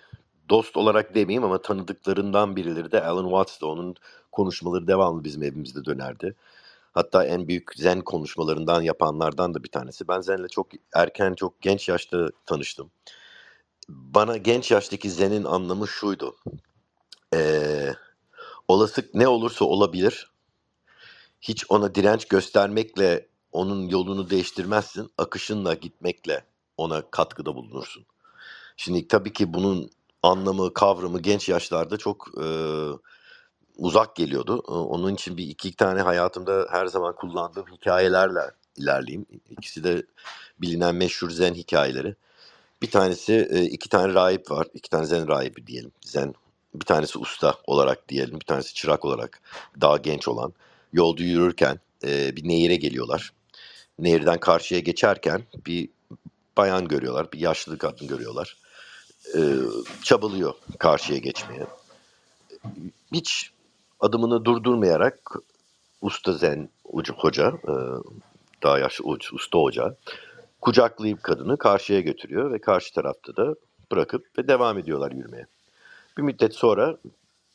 dost 0.51 0.77
olarak 0.77 1.15
demeyeyim 1.15 1.43
ama 1.43 1.61
tanıdıklarından 1.61 2.55
birileri 2.55 2.91
de 2.91 3.03
Alan 3.05 3.23
Watts'tı. 3.25 3.67
Onun 3.67 3.95
konuşmaları 4.31 4.87
devamlı 4.87 5.23
bizim 5.23 5.43
evimizde 5.43 5.85
dönerdi. 5.85 6.35
Hatta 6.93 7.25
en 7.25 7.47
büyük 7.47 7.75
zen 7.75 8.01
konuşmalarından 8.01 8.81
yapanlardan 8.81 9.53
da 9.53 9.63
bir 9.63 9.69
tanesi. 9.71 10.07
Ben 10.07 10.21
zenle 10.21 10.47
çok 10.47 10.67
erken, 10.93 11.33
çok 11.33 11.61
genç 11.61 11.89
yaşta 11.89 12.29
tanıştım. 12.45 12.91
Bana 13.89 14.37
genç 14.37 14.71
yaştaki 14.71 15.11
zenin 15.11 15.43
anlamı 15.43 15.87
şuydu. 15.87 16.35
Ee, 17.35 17.93
olası 18.67 19.09
ne 19.13 19.27
olursa 19.27 19.65
olabilir. 19.65 20.31
Hiç 21.41 21.65
ona 21.69 21.95
direnç 21.95 22.25
göstermekle 22.25 23.27
onun 23.51 23.89
yolunu 23.89 24.29
değiştirmezsin. 24.29 25.11
Akışınla 25.17 25.73
gitmekle 25.73 26.45
ona 26.77 27.11
katkıda 27.11 27.55
bulunursun. 27.55 28.05
Şimdi 28.77 29.07
tabii 29.07 29.33
ki 29.33 29.53
bunun 29.53 29.91
anlamı, 30.23 30.73
kavramı 30.73 31.19
genç 31.19 31.49
yaşlarda 31.49 31.97
çok 31.97 32.27
e, 32.43 32.45
uzak 33.77 34.15
geliyordu. 34.15 34.57
Onun 34.67 35.13
için 35.13 35.37
bir 35.37 35.47
iki 35.47 35.75
tane 35.75 36.01
hayatımda 36.01 36.67
her 36.71 36.85
zaman 36.85 37.15
kullandığım 37.15 37.65
hikayelerle 37.71 38.39
ilerleyeyim. 38.77 39.25
İkisi 39.49 39.83
de 39.83 40.05
bilinen 40.61 40.95
meşhur 40.95 41.29
zen 41.29 41.53
hikayeleri. 41.53 42.15
Bir 42.81 42.91
tanesi 42.91 43.67
iki 43.71 43.89
tane 43.89 44.13
rahip 44.13 44.51
var. 44.51 44.67
iki 44.73 44.89
tane 44.89 45.05
zen 45.05 45.27
rahibi 45.27 45.67
diyelim. 45.67 45.91
Zen 46.01 46.33
bir 46.75 46.85
tanesi 46.85 47.19
usta 47.19 47.55
olarak 47.67 48.09
diyelim. 48.09 48.39
Bir 48.39 48.45
tanesi 48.45 48.73
çırak 48.73 49.05
olarak 49.05 49.41
daha 49.81 49.97
genç 49.97 50.27
olan. 50.27 50.53
Yolda 50.93 51.23
yürürken 51.23 51.79
bir 52.03 52.49
nehire 52.49 52.75
geliyorlar. 52.75 53.33
Nehirden 53.99 54.39
karşıya 54.39 54.79
geçerken 54.79 55.43
bir 55.65 55.89
bayan 56.57 56.87
görüyorlar. 56.87 57.31
Bir 57.31 57.39
yaşlı 57.39 57.77
kadın 57.77 58.07
görüyorlar. 58.07 58.57
E, 59.35 59.39
çabalıyor 60.03 60.53
karşıya 60.79 61.19
geçmeye. 61.19 61.67
Hiç 63.13 63.51
adımını 63.99 64.45
durdurmayarak 64.45 65.35
usta 66.01 66.33
zen 66.33 66.69
hoca, 67.15 67.47
e, 67.47 67.73
daha 68.63 68.79
yaşlı 68.79 69.05
usta 69.33 69.59
hoca 69.59 69.95
kucaklayıp 70.61 71.23
kadını 71.23 71.57
karşıya 71.57 71.99
götürüyor 71.99 72.51
ve 72.51 72.59
karşı 72.59 72.93
tarafta 72.93 73.35
da 73.35 73.55
bırakıp 73.91 74.37
ve 74.37 74.47
devam 74.47 74.77
ediyorlar 74.77 75.11
yürümeye. 75.11 75.45
Bir 76.17 76.21
müddet 76.21 76.55
sonra 76.55 76.97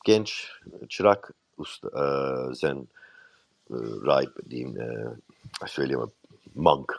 genç 0.05 0.51
çırak 0.89 1.35
usta, 1.59 1.89
e, 1.89 2.05
zen 2.55 2.89
e, 3.71 3.77
rahip 4.07 4.51
diyeyim 4.51 4.81
e, 4.81 5.67
söyleyemem 5.67 6.09
monk 6.57 6.93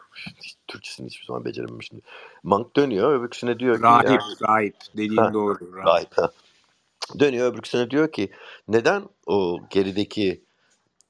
Türkçesini 0.68 1.06
hiçbir 1.06 1.26
zaman 1.26 1.44
becerememiştim. 1.44 2.02
Monk 2.42 2.76
dönüyor 2.76 3.20
öbürküsüne 3.20 3.58
diyor 3.58 3.76
ki 3.76 3.82
rahip 3.82 4.08
yani, 4.08 4.20
rahip 4.42 4.76
dediğin 4.96 5.16
ha, 5.16 5.32
doğru 5.32 5.72
rahip. 5.76 5.86
rahip 5.86 6.18
ha. 6.18 6.30
dönüyor 7.18 7.52
öbürküsüne 7.52 7.90
diyor 7.90 8.12
ki 8.12 8.30
neden 8.68 9.08
o 9.26 9.58
gerideki 9.70 10.44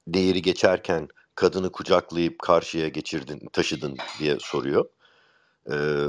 değeri 0.06 0.42
geçerken 0.42 1.08
kadını 1.34 1.72
kucaklayıp 1.72 2.38
karşıya 2.38 2.88
geçirdin, 2.88 3.48
taşıdın 3.52 3.96
diye 4.18 4.36
soruyor. 4.40 4.88
Ee, 5.70 6.06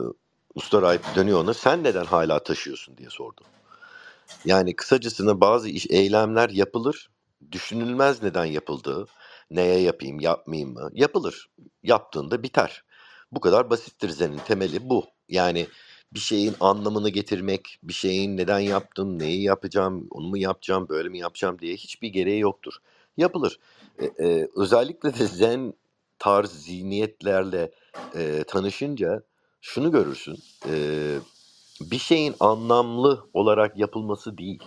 usta 0.56 0.82
rahip 0.82 1.16
dönüyor 1.16 1.40
ona 1.44 1.54
sen 1.54 1.84
neden 1.84 2.06
hala 2.06 2.44
taşıyorsun 2.44 2.98
diye 2.98 3.10
sordu. 3.10 3.42
Yani 4.46 4.76
kısacasına 4.76 5.42
bazı 5.42 5.70
iş, 5.70 5.88
eylemler 5.90 6.50
yapılır, 6.50 7.10
düşünülmez 7.52 8.24
neden 8.24 8.46
yapıldığı, 8.46 9.08
neye 9.52 9.80
yapayım, 9.80 10.20
yapmayayım 10.20 10.74
mı? 10.74 10.90
Yapılır. 10.94 11.50
Yaptığında 11.84 12.44
biter. 12.44 12.84
Bu 13.32 13.40
kadar 13.40 13.70
basittir 13.70 14.10
Zen'in 14.10 14.38
temeli 14.38 14.90
bu. 14.90 15.06
Yani 15.30 15.68
bir 16.14 16.20
şeyin 16.20 16.56
anlamını 16.60 17.10
getirmek, 17.10 17.80
bir 17.84 17.94
şeyin 17.94 18.38
neden 18.38 18.60
yaptım, 18.60 19.20
neyi 19.20 19.42
yapacağım, 19.42 20.08
onu 20.12 20.28
mu 20.28 20.38
yapacağım, 20.38 20.90
böyle 20.90 21.10
mi 21.10 21.20
yapacağım 21.20 21.60
diye 21.60 21.76
hiçbir 21.76 22.08
gereği 22.08 22.40
yoktur. 22.40 22.74
Yapılır. 23.18 23.60
Ee, 24.20 24.48
özellikle 24.56 25.20
de 25.20 25.28
Zen 25.28 25.74
tarz 26.20 26.52
zihniyetlerle 26.52 27.72
e, 28.16 28.44
tanışınca 28.48 29.24
şunu 29.62 29.92
görürsün. 29.92 30.38
E, 30.70 30.74
bir 31.82 32.00
şeyin 32.00 32.36
anlamlı 32.40 33.30
olarak 33.34 33.78
yapılması 33.78 34.38
değil, 34.38 34.64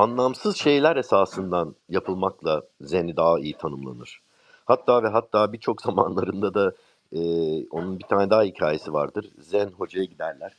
anlamsız 0.00 0.56
şeyler 0.56 0.96
esasından 0.96 1.74
yapılmakla 1.88 2.62
Zen'i 2.80 3.16
daha 3.16 3.38
iyi 3.40 3.54
tanımlanır. 3.54 4.22
Hatta 4.64 5.02
ve 5.02 5.08
hatta 5.08 5.52
birçok 5.52 5.82
zamanlarında 5.86 6.54
da 6.54 6.72
e, 7.12 7.20
onun 7.68 7.98
bir 7.98 8.04
tane 8.04 8.30
daha 8.30 8.42
hikayesi 8.42 8.92
vardır. 8.92 9.30
Zen 9.38 9.68
hocaya 9.68 10.04
giderler. 10.04 10.52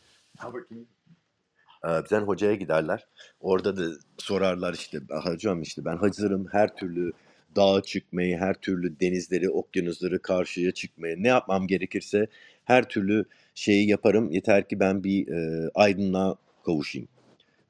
Ee, 1.86 1.90
Zen 2.10 2.22
hocaya 2.22 2.56
giderler. 2.56 3.08
Orada 3.40 3.78
da 3.78 3.82
sorarlar 4.18 4.74
işte 4.74 5.00
hocam 5.24 5.62
işte 5.62 5.86
ben 5.86 5.98
hazırım 5.98 6.48
her 6.52 6.76
türlü 6.76 7.12
dağa 7.56 7.82
çıkmayı, 7.82 8.38
her 8.38 8.54
türlü 8.54 9.00
denizleri, 9.00 9.50
okyanusları 9.50 10.22
karşıya 10.22 10.72
çıkmayı, 10.72 11.24
ne 11.24 11.28
yapmam 11.28 11.68
gerekirse 11.68 12.28
her 12.66 12.90
türlü 12.90 13.26
şeyi 13.56 13.90
yaparım. 13.90 14.32
Yeter 14.32 14.68
ki 14.68 14.80
ben 14.80 15.04
bir 15.04 15.28
e, 15.28 15.70
aydınlığa 15.76 16.36
kavuşayım. 16.66 17.08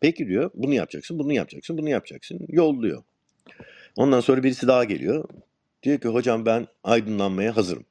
Peki 0.02 0.28
diyor, 0.28 0.52
bunu 0.54 0.74
yapacaksın, 0.74 1.20
bunu 1.20 1.34
yapacaksın, 1.34 1.78
bunu 1.78 1.90
yapacaksın. 1.90 2.40
Yolluyor. 2.50 3.04
Ondan 3.98 4.20
sonra 4.20 4.44
birisi 4.44 4.68
daha 4.68 4.84
geliyor. 4.84 5.26
Diyor 5.84 6.00
ki 6.00 6.08
hocam 6.08 6.46
ben 6.46 6.68
aydınlanmaya 6.84 7.58
hazırım. 7.58 7.86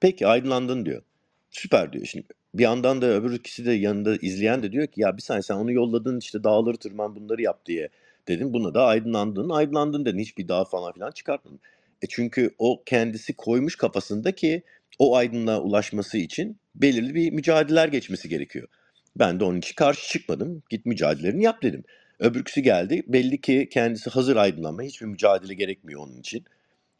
Peki 0.00 0.26
aydınlandın 0.26 0.86
diyor. 0.86 1.02
Süper 1.50 1.92
diyor. 1.92 2.06
Şimdi 2.06 2.26
bir 2.54 2.62
yandan 2.62 3.02
da 3.02 3.06
öbür 3.06 3.32
ikisi 3.34 3.66
de 3.66 3.72
yanında 3.72 4.16
izleyen 4.16 4.62
de 4.62 4.72
diyor 4.72 4.86
ki 4.86 5.00
ya 5.00 5.16
bir 5.16 5.22
saniye 5.22 5.42
sen 5.42 5.54
onu 5.54 5.72
yolladın 5.72 6.18
işte 6.18 6.44
dağları 6.44 6.76
tırman 6.76 7.16
bunları 7.16 7.42
yap 7.42 7.66
diye 7.66 7.88
dedim. 8.28 8.52
Buna 8.52 8.74
da 8.74 8.84
aydınlandın. 8.84 9.48
Aydınlandın 9.50 10.04
dedin. 10.04 10.18
Hiçbir 10.18 10.48
dağ 10.48 10.64
falan 10.64 10.92
filan 10.92 11.10
çıkartmadın. 11.10 11.60
E 12.02 12.06
çünkü 12.08 12.50
o 12.58 12.82
kendisi 12.86 13.36
koymuş 13.36 13.76
kafasındaki 13.76 14.62
o 14.98 15.16
aydınlığa 15.16 15.60
ulaşması 15.60 16.18
için 16.18 16.56
belirli 16.74 17.14
bir 17.14 17.32
mücadeleler 17.32 17.88
geçmesi 17.88 18.28
gerekiyor. 18.28 18.68
Ben 19.16 19.40
de 19.40 19.44
onun 19.44 19.58
için 19.58 19.74
karşı 19.74 20.08
çıkmadım. 20.08 20.62
Git 20.70 20.86
mücadelelerini 20.86 21.42
yap 21.42 21.62
dedim. 21.62 21.84
Öbürküsü 22.18 22.60
geldi. 22.60 23.02
Belli 23.06 23.40
ki 23.40 23.68
kendisi 23.72 24.10
hazır 24.10 24.36
aydınlanma. 24.36 24.82
Hiçbir 24.82 25.06
mücadele 25.06 25.54
gerekmiyor 25.54 26.00
onun 26.00 26.20
için. 26.20 26.44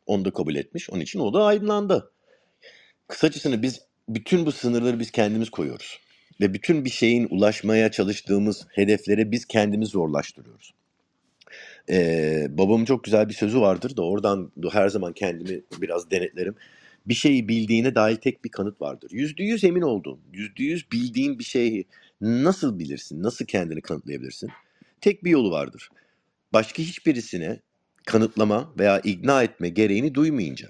Onu 0.06 0.24
da 0.24 0.30
kabul 0.30 0.54
etmiş. 0.54 0.90
Onun 0.90 1.00
için 1.00 1.18
o 1.18 1.34
da 1.34 1.44
aydınlandı. 1.44 2.12
Kısacasını 3.08 3.62
biz 3.62 3.80
bütün 4.08 4.46
bu 4.46 4.52
sınırları 4.52 5.00
biz 5.00 5.10
kendimiz 5.10 5.50
koyuyoruz. 5.50 6.00
Ve 6.40 6.54
bütün 6.54 6.84
bir 6.84 6.90
şeyin 6.90 7.28
ulaşmaya 7.30 7.90
çalıştığımız 7.90 8.66
hedeflere 8.70 9.30
biz 9.30 9.44
kendimiz 9.44 9.88
zorlaştırıyoruz. 9.88 10.74
Ee, 11.90 12.46
babamın 12.50 12.84
çok 12.84 13.04
güzel 13.04 13.28
bir 13.28 13.34
sözü 13.34 13.60
vardır 13.60 13.96
da 13.96 14.02
oradan 14.02 14.52
her 14.72 14.88
zaman 14.88 15.12
kendimi 15.12 15.60
biraz 15.80 16.10
denetlerim. 16.10 16.54
Bir 17.06 17.14
şeyi 17.14 17.48
bildiğine 17.48 17.94
dair 17.94 18.16
tek 18.16 18.44
bir 18.44 18.50
kanıt 18.50 18.80
vardır. 18.80 19.10
Yüzde 19.10 19.42
yüz 19.42 19.64
emin 19.64 19.82
olduğun, 19.82 20.20
yüzde 20.32 20.62
yüz 20.62 20.92
bildiğin 20.92 21.38
bir 21.38 21.44
şeyi 21.44 21.84
nasıl 22.20 22.78
bilirsin, 22.78 23.22
nasıl 23.22 23.44
kendini 23.44 23.80
kanıtlayabilirsin? 23.80 24.50
Tek 25.00 25.24
bir 25.24 25.30
yolu 25.30 25.50
vardır. 25.50 25.88
Başka 26.52 26.82
hiçbirisine 26.82 27.60
kanıtlama 28.06 28.72
veya 28.78 29.00
ikna 29.00 29.42
etme 29.42 29.68
gereğini 29.68 30.14
duymayınca. 30.14 30.68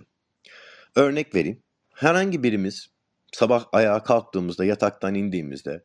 Örnek 0.97 1.35
vereyim. 1.35 1.63
Herhangi 1.95 2.43
birimiz 2.43 2.91
sabah 3.33 3.65
ayağa 3.73 4.03
kalktığımızda, 4.03 4.65
yataktan 4.65 5.15
indiğimizde 5.15 5.83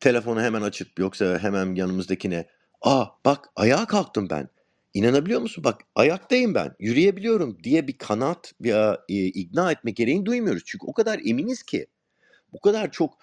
telefonu 0.00 0.42
hemen 0.42 0.62
açıp 0.62 0.98
yoksa 0.98 1.38
hemen 1.38 1.74
yanımızdakine 1.74 2.46
''Aa 2.82 3.06
bak 3.24 3.48
ayağa 3.56 3.86
kalktım 3.86 4.28
ben. 4.30 4.48
İnanabiliyor 4.94 5.40
musun? 5.40 5.64
Bak 5.64 5.80
ayaktayım 5.94 6.54
ben. 6.54 6.74
Yürüyebiliyorum.'' 6.78 7.64
diye 7.64 7.88
bir 7.88 7.98
kanat 7.98 8.52
veya 8.60 8.98
e, 9.08 9.14
ikna 9.24 9.72
etme 9.72 9.90
gereğini 9.90 10.26
duymuyoruz. 10.26 10.62
Çünkü 10.66 10.86
o 10.86 10.92
kadar 10.92 11.20
eminiz 11.24 11.62
ki, 11.62 11.86
bu 12.52 12.60
kadar 12.60 12.92
çok 12.92 13.18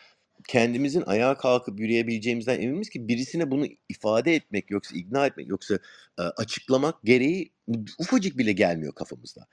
kendimizin 0.47 1.01
ayağa 1.01 1.38
kalkıp 1.38 1.80
yürüyebileceğimizden 1.80 2.61
eminiz 2.61 2.89
ki 2.89 3.07
birisine 3.07 3.51
bunu 3.51 3.65
ifade 3.89 4.36
etmek 4.36 4.72
yoksa 4.72 4.95
ikna 4.95 5.26
etmek 5.26 5.49
yoksa 5.49 5.80
e, 6.19 6.22
açıklamak 6.22 7.03
gereği 7.03 7.51
ufacık 7.99 8.38
bile 8.38 8.51
gelmiyor 8.51 8.95
kafamızda. 8.95 9.47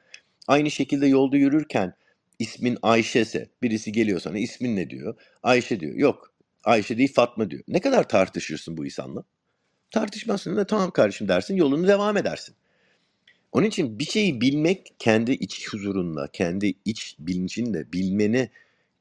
Aynı 0.48 0.70
şekilde 0.70 1.06
yolda 1.06 1.36
yürürken 1.36 1.94
ismin 2.38 2.78
Ayşe 2.82 3.20
ise 3.20 3.48
birisi 3.62 3.92
geliyor 3.92 4.20
sana 4.20 4.38
ismin 4.38 4.76
ne 4.76 4.90
diyor? 4.90 5.14
Ayşe 5.42 5.80
diyor. 5.80 5.94
Yok 5.94 6.32
Ayşe 6.64 6.98
değil 6.98 7.12
Fatma 7.14 7.50
diyor. 7.50 7.62
Ne 7.68 7.80
kadar 7.80 8.08
tartışırsın 8.08 8.76
bu 8.76 8.84
insanla? 8.84 9.24
Tartışmazsın 9.90 10.56
da 10.56 10.66
tamam 10.66 10.90
kardeşim 10.90 11.28
dersin 11.28 11.56
yolunu 11.56 11.88
devam 11.88 12.16
edersin. 12.16 12.54
Onun 13.52 13.66
için 13.66 13.98
bir 13.98 14.04
şeyi 14.04 14.40
bilmek 14.40 14.94
kendi 14.98 15.32
iç 15.32 15.68
huzurunla, 15.72 16.28
kendi 16.32 16.74
iç 16.84 17.16
bilincinle 17.18 17.92
bilmeni 17.92 18.50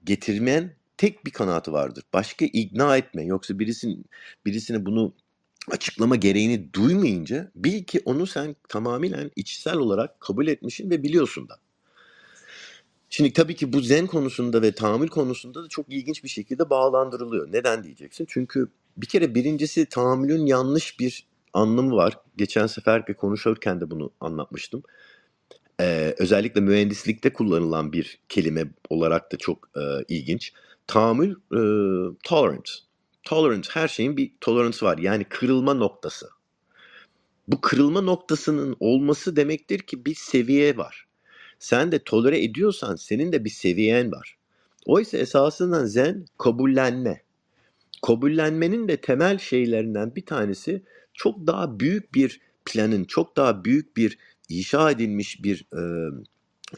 getirmen 0.04 0.76
tek 0.98 1.26
bir 1.26 1.32
kanatı 1.32 1.74
vardır. 1.74 2.04
Başka 2.14 2.46
ikna 2.46 2.98
etme. 2.98 3.24
Yoksa 3.24 3.60
birisin, 3.60 4.06
birisine 4.46 4.86
bunu 4.86 5.14
açıklama 5.72 6.16
gereğini 6.16 6.74
duymayınca 6.74 7.52
bil 7.56 7.84
ki 7.84 8.02
onu 8.06 8.28
sen 8.28 8.56
tamamen 8.70 9.32
içsel 9.36 9.78
olarak 9.78 10.22
kabul 10.22 10.48
etmişsin 10.48 10.90
ve 10.90 11.04
biliyorsun 11.04 11.50
da. 11.50 11.60
Şimdi 13.10 13.34
tabii 13.34 13.56
ki 13.56 13.74
bu 13.74 13.82
zen 13.82 14.08
konusunda 14.08 14.62
ve 14.62 14.72
tahammül 14.72 15.08
konusunda 15.08 15.64
da 15.64 15.68
çok 15.70 15.86
ilginç 15.90 16.24
bir 16.24 16.30
şekilde 16.30 16.70
bağlandırılıyor. 16.70 17.52
Neden 17.52 17.84
diyeceksin? 17.84 18.26
Çünkü 18.30 18.68
bir 18.98 19.08
kere 19.08 19.36
birincisi 19.36 19.86
tahammülün 19.86 20.46
yanlış 20.46 21.00
bir 21.00 21.28
anlamı 21.54 21.96
var. 21.96 22.18
Geçen 22.38 22.68
sefer 22.68 23.08
de 23.08 23.14
konuşurken 23.14 23.82
de 23.82 23.92
bunu 23.92 24.12
anlatmıştım. 24.22 24.84
Ee, 25.82 26.16
özellikle 26.18 26.62
mühendislikte 26.62 27.34
kullanılan 27.34 27.94
bir 27.94 28.20
kelime 28.30 28.72
olarak 28.90 29.32
da 29.32 29.38
çok 29.38 29.70
e, 29.76 29.82
ilginç. 30.08 30.54
Tahammül, 30.88 31.32
e, 31.32 31.62
tolerance. 32.24 32.72
Tolerance, 33.24 33.70
her 33.74 33.88
şeyin 33.88 34.18
bir 34.18 34.32
tolerance 34.42 34.86
var. 34.86 34.98
Yani 34.98 35.24
kırılma 35.24 35.74
noktası. 35.74 36.30
Bu 37.48 37.62
kırılma 37.62 38.02
noktasının 38.02 38.76
olması 38.80 39.36
demektir 39.36 39.80
ki 39.80 40.06
bir 40.06 40.16
seviye 40.16 40.78
var. 40.78 41.07
Sen 41.60 41.92
de 41.92 42.00
tolere 42.00 42.44
ediyorsan 42.44 42.96
senin 42.96 43.32
de 43.32 43.46
bir 43.46 43.50
seviyen 43.50 44.12
var. 44.12 44.38
Oysa 44.86 45.18
esasından 45.18 45.86
zen 45.86 46.26
kabullenme. 46.38 47.22
Kabullenmenin 48.02 48.88
de 48.88 48.98
temel 48.98 49.38
şeylerinden 49.38 50.16
bir 50.16 50.26
tanesi 50.26 50.82
çok 51.14 51.48
daha 51.48 51.80
büyük 51.80 52.16
bir 52.16 52.42
planın, 52.66 53.04
çok 53.04 53.38
daha 53.38 53.66
büyük 53.66 53.98
bir 53.98 54.18
inşa 54.50 54.92
edilmiş 54.92 55.44
bir 55.44 55.66
e, 55.74 55.82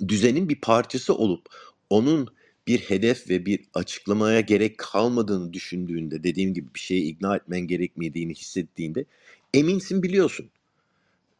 düzenin 0.07 0.49
bir 0.49 0.61
parçası 0.61 1.15
olup 1.15 1.45
onun 1.89 2.27
bir 2.67 2.79
hedef 2.79 3.29
ve 3.29 3.45
bir 3.45 3.59
açıklamaya 3.73 4.41
gerek 4.41 4.77
kalmadığını 4.77 5.53
düşündüğünde, 5.53 6.23
dediğim 6.23 6.53
gibi 6.53 6.67
bir 6.75 6.79
şeyi 6.79 7.03
ikna 7.03 7.35
etmen 7.35 7.59
gerekmediğini 7.59 8.33
hissettiğinde 8.33 9.05
eminsin 9.53 10.03
biliyorsun. 10.03 10.49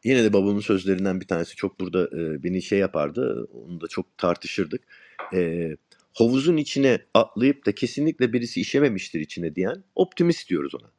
Yine 0.04 0.24
de 0.24 0.32
babamın 0.32 0.60
sözlerinden 0.60 1.20
bir 1.20 1.26
tanesi 1.26 1.56
çok 1.56 1.80
burada 1.80 2.04
e, 2.04 2.42
beni 2.42 2.62
şey 2.62 2.78
yapardı, 2.78 3.48
onu 3.52 3.80
da 3.80 3.88
çok 3.88 4.18
tartışırdık. 4.18 4.82
E, 5.34 5.70
havuzun 6.12 6.56
içine 6.56 7.00
atlayıp 7.14 7.66
da 7.66 7.74
kesinlikle 7.74 8.32
birisi 8.32 8.60
işememiştir 8.60 9.20
içine 9.20 9.54
diyen 9.54 9.84
optimist 9.94 10.48
diyoruz 10.48 10.74
ona. 10.74 10.90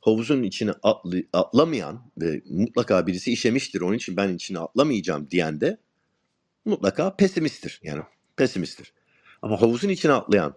Havuzun 0.00 0.42
içine 0.42 0.72
atlı, 0.82 1.22
atlamayan 1.32 2.10
ve 2.18 2.42
mutlaka 2.50 3.06
birisi 3.06 3.32
işemiştir 3.32 3.80
onun 3.80 3.96
için 3.96 4.16
ben 4.16 4.34
içine 4.34 4.58
atlamayacağım 4.58 5.30
diyen 5.30 5.60
de 5.60 5.78
mutlaka 6.64 7.16
pesimisttir. 7.16 7.80
Yani 7.82 8.02
pesimisttir. 8.36 8.92
Ama 9.42 9.62
havuzun 9.62 9.88
içine 9.88 10.12
atlayan, 10.12 10.54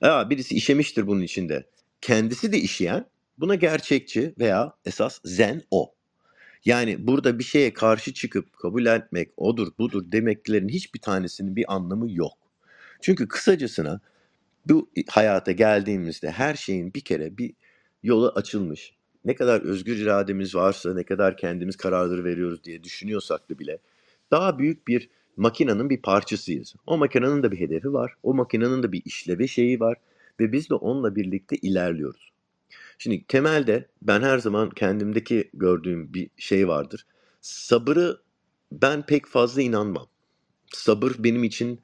ya 0.00 0.30
birisi 0.30 0.54
işemiştir 0.54 1.06
bunun 1.06 1.22
içinde. 1.22 1.66
Kendisi 2.00 2.52
de 2.52 2.58
işeyen 2.58 3.06
buna 3.38 3.54
gerçekçi 3.54 4.34
veya 4.38 4.72
esas 4.84 5.20
zen 5.24 5.62
o. 5.70 5.94
Yani 6.64 7.06
burada 7.06 7.38
bir 7.38 7.44
şeye 7.44 7.72
karşı 7.72 8.14
çıkıp 8.14 8.52
kabul 8.58 8.86
etmek, 8.86 9.30
odur 9.36 9.68
budur 9.78 10.02
demeklerin 10.12 10.68
hiçbir 10.68 11.00
tanesinin 11.00 11.56
bir 11.56 11.74
anlamı 11.74 12.12
yok. 12.12 12.32
Çünkü 13.00 13.28
kısacasına 13.28 14.00
bu 14.66 14.90
hayata 15.08 15.52
geldiğimizde 15.52 16.30
her 16.30 16.54
şeyin 16.54 16.94
bir 16.94 17.00
kere 17.00 17.38
bir 17.38 17.52
yolu 18.02 18.32
açılmış. 18.34 18.92
Ne 19.24 19.34
kadar 19.34 19.60
özgür 19.60 19.96
irademiz 19.96 20.54
varsa, 20.54 20.94
ne 20.94 21.04
kadar 21.04 21.36
kendimiz 21.36 21.76
kararları 21.76 22.24
veriyoruz 22.24 22.64
diye 22.64 22.84
düşünüyorsak 22.84 23.50
da 23.50 23.58
bile 23.58 23.78
daha 24.30 24.58
büyük 24.58 24.88
bir 24.88 25.08
makinenin 25.36 25.90
bir 25.90 26.02
parçasıyız. 26.02 26.74
O 26.86 26.98
makinenin 26.98 27.42
de 27.42 27.52
bir 27.52 27.60
hedefi 27.60 27.92
var. 27.92 28.14
O 28.22 28.34
makinenin 28.34 28.82
de 28.82 28.92
bir 28.92 29.02
işlevi 29.04 29.48
şeyi 29.48 29.80
var. 29.80 29.96
Ve 30.40 30.52
biz 30.52 30.70
de 30.70 30.74
onunla 30.74 31.16
birlikte 31.16 31.56
ilerliyoruz. 31.56 32.32
Şimdi 33.02 33.24
temelde 33.28 33.88
ben 34.02 34.22
her 34.22 34.38
zaman 34.38 34.70
kendimdeki 34.70 35.50
gördüğüm 35.54 36.14
bir 36.14 36.30
şey 36.36 36.68
vardır. 36.68 37.06
Sabırı 37.40 38.20
ben 38.72 39.06
pek 39.06 39.26
fazla 39.26 39.62
inanmam. 39.62 40.06
Sabır 40.72 41.12
benim 41.18 41.44
için 41.44 41.80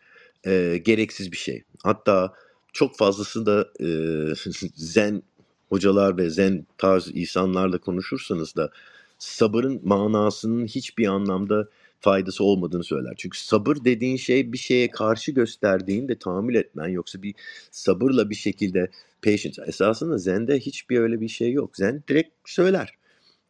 e, 0.47 0.81
gereksiz 0.85 1.33
bir 1.33 1.37
şey. 1.37 1.65
Hatta 1.83 2.35
çok 2.73 2.97
fazlası 2.97 3.47
da 3.47 3.69
e, 3.81 3.89
zen 4.75 5.23
hocalar 5.69 6.19
ve 6.19 6.31
zen 6.31 6.67
tarz 6.79 7.11
insanlarla 7.15 7.79
konuşursanız 7.79 8.57
da 8.57 8.71
sabırın 9.19 9.81
manasının 9.85 10.67
hiçbir 10.67 11.07
anlamda 11.07 11.69
faydası 12.01 12.45
olmadığını 12.45 12.85
söyler. 12.85 13.15
Çünkü 13.17 13.41
sabır 13.41 13.77
dediğin 13.85 14.17
şey 14.17 14.53
bir 14.53 14.59
şeye 14.59 14.91
karşı 14.91 15.33
gösterdiğin 15.33 16.09
ve 16.09 16.19
tahammül 16.19 16.55
etmen 16.55 16.89
yoksa 16.89 17.23
bir 17.23 17.35
sabırla 17.71 18.31
bir 18.31 18.35
şekilde 18.35 18.91
patience. 19.25 19.63
Esasında 19.67 20.19
Zen'de 20.19 20.59
hiçbir 20.61 20.99
öyle 20.99 21.21
bir 21.21 21.29
şey 21.29 21.53
yok. 21.53 21.77
Zen 21.77 22.03
direkt 22.09 22.31
söyler. 22.45 22.95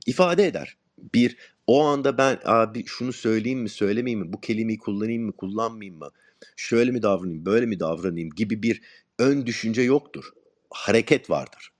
ifade 0.06 0.46
eder. 0.46 0.76
Bir 1.14 1.36
o 1.66 1.84
anda 1.84 2.18
ben 2.18 2.38
abi 2.44 2.84
şunu 2.86 3.12
söyleyeyim 3.12 3.60
mi 3.60 3.68
söylemeyeyim 3.68 4.20
mi 4.26 4.32
bu 4.32 4.40
kelimeyi 4.40 4.78
kullanayım 4.78 5.22
mı 5.22 5.32
kullanmayayım 5.32 5.98
mı 5.98 6.10
şöyle 6.56 6.90
mi 6.90 7.02
davranayım 7.02 7.46
böyle 7.46 7.66
mi 7.66 7.80
davranayım 7.80 8.30
gibi 8.30 8.62
bir 8.62 8.82
ön 9.18 9.46
düşünce 9.46 9.82
yoktur. 9.82 10.24
Hareket 10.70 11.30
vardır. 11.30 11.72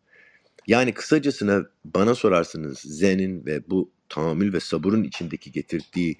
Yani 0.66 0.94
kısacasına 0.94 1.66
bana 1.84 2.14
sorarsınız 2.14 2.78
Zen'in 2.78 3.46
ve 3.46 3.70
bu 3.70 3.90
tahammül 4.08 4.52
ve 4.52 4.60
sabırın 4.60 5.04
içindeki 5.04 5.52
getirdiği 5.52 6.16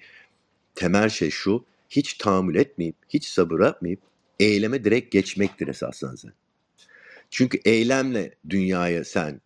temel 0.77 1.09
şey 1.09 1.29
şu. 1.29 1.65
Hiç 1.89 2.13
tahammül 2.13 2.55
etmeyip, 2.55 2.95
hiç 3.09 3.25
sabır 3.25 3.59
etmeyip 3.59 3.99
eyleme 4.39 4.83
direkt 4.83 5.11
geçmektir 5.11 5.67
esasında. 5.67 6.33
Çünkü 7.31 7.59
eylemle 7.65 8.35
dünyaya 8.49 9.03
sen 9.03 9.41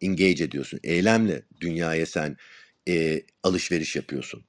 engage 0.00 0.44
ediyorsun. 0.44 0.80
Eylemle 0.84 1.42
dünyaya 1.60 2.06
sen 2.06 2.36
e, 2.88 3.22
alışveriş 3.42 3.96
yapıyorsun. 3.96 4.44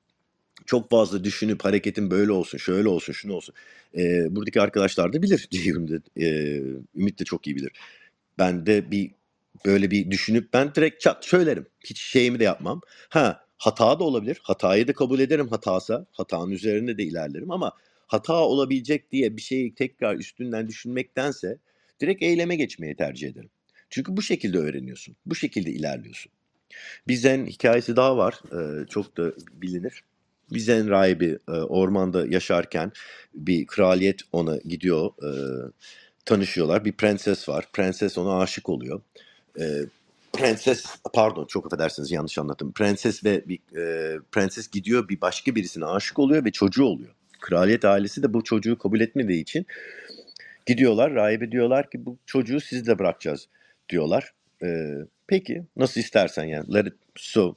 Çok 0.66 0.90
fazla 0.92 1.24
düşünüp 1.24 1.66
hareketin 1.66 2.12
böyle 2.12 2.32
olsun, 2.32 2.58
şöyle 2.58 2.90
olsun, 2.90 3.14
şunu 3.14 3.34
olsun. 3.34 3.56
E, 3.98 4.36
buradaki 4.36 4.62
arkadaşlar 4.62 5.14
da 5.14 5.22
bilir 5.22 5.48
Ceyhun'da. 5.52 6.02
E, 6.18 6.28
Ümit 6.96 7.20
de 7.20 7.24
çok 7.26 7.48
iyi 7.48 7.56
bilir. 7.56 7.72
Ben 8.40 8.66
de 8.66 8.92
bir 8.92 9.12
böyle 9.66 9.92
bir 9.92 10.12
düşünüp 10.12 10.54
ben 10.54 10.76
direkt 10.76 11.02
çat 11.02 11.26
söylerim. 11.26 11.68
Hiç 11.86 12.02
şeyimi 12.02 12.40
de 12.40 12.44
yapmam. 12.44 12.82
Ha 13.10 13.49
hata 13.60 14.00
da 14.00 14.04
olabilir. 14.04 14.40
Hatayı 14.44 14.88
da 14.88 14.94
kabul 14.94 15.20
ederim 15.20 15.48
hatasa. 15.48 16.06
Hatanın 16.12 16.52
üzerinde 16.52 16.98
de 16.98 17.04
ilerlerim 17.04 17.52
ama 17.52 17.74
hata 18.08 18.34
olabilecek 18.34 19.12
diye 19.12 19.38
bir 19.38 19.42
şeyi 19.42 19.76
tekrar 19.76 20.16
üstünden 20.16 20.68
düşünmektense 20.68 21.58
direkt 22.02 22.24
eyleme 22.24 22.56
geçmeyi 22.56 22.96
tercih 22.96 23.30
ederim. 23.30 23.50
Çünkü 23.90 24.18
bu 24.18 24.22
şekilde 24.22 24.58
öğreniyorsun. 24.58 25.16
Bu 25.26 25.36
şekilde 25.36 25.72
ilerliyorsun. 25.72 26.32
Bir 27.08 27.16
zen 27.16 27.46
hikayesi 27.46 27.96
daha 27.96 28.18
var. 28.18 28.40
Ee, 28.54 28.88
çok 28.88 29.18
da 29.18 29.32
bilinir. 29.54 30.04
Bir 30.52 30.60
zen 30.60 30.90
rahibi 30.90 31.40
e, 31.48 31.52
ormanda 31.52 32.28
yaşarken 32.28 32.92
bir 33.34 33.68
kraliyet 33.68 34.22
ona 34.32 34.58
gidiyor. 34.58 35.12
E, 35.24 35.30
tanışıyorlar. 36.26 36.86
Bir 36.86 36.92
prenses 36.92 37.50
var. 37.50 37.66
Prenses 37.74 38.18
ona 38.18 38.40
aşık 38.40 38.70
oluyor. 38.70 39.02
E, 39.60 39.64
prenses 40.34 40.86
pardon 41.14 41.46
çok 41.46 41.66
affedersiniz 41.66 42.12
yanlış 42.12 42.38
anlattım. 42.38 42.72
Prenses 42.74 43.24
ve 43.24 43.44
bir 43.48 43.60
e, 43.78 44.20
prenses 44.32 44.68
gidiyor 44.72 45.10
bir 45.10 45.22
başka 45.22 45.56
birisine 45.56 45.86
aşık 45.86 46.20
oluyor 46.20 46.46
ve 46.46 46.52
çocuğu 46.52 46.86
oluyor. 46.86 47.10
Kraliyet 47.42 47.86
ailesi 47.86 48.24
de 48.24 48.34
bu 48.34 48.44
çocuğu 48.44 48.78
kabul 48.78 49.00
etmediği 49.02 49.42
için 49.42 49.66
gidiyorlar 50.66 51.14
rahibe 51.14 51.52
diyorlar 51.52 51.90
ki 51.90 52.06
bu 52.06 52.18
çocuğu 52.26 52.60
sizle 52.60 53.00
bırakacağız 53.00 53.48
diyorlar. 53.90 54.34
E, 54.64 54.96
peki 55.28 55.64
nasıl 55.78 56.02
istersen 56.02 56.44
yani 56.44 56.74
let 56.74 56.88
it 56.88 56.94
so 57.16 57.56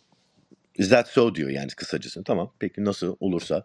Is 0.79 0.89
that 0.91 1.09
so 1.09 1.35
diyor 1.35 1.51
yani 1.51 1.69
kısacası. 1.69 2.25
Tamam 2.25 2.53
peki 2.59 2.85
nasıl 2.85 3.17
olursa. 3.21 3.65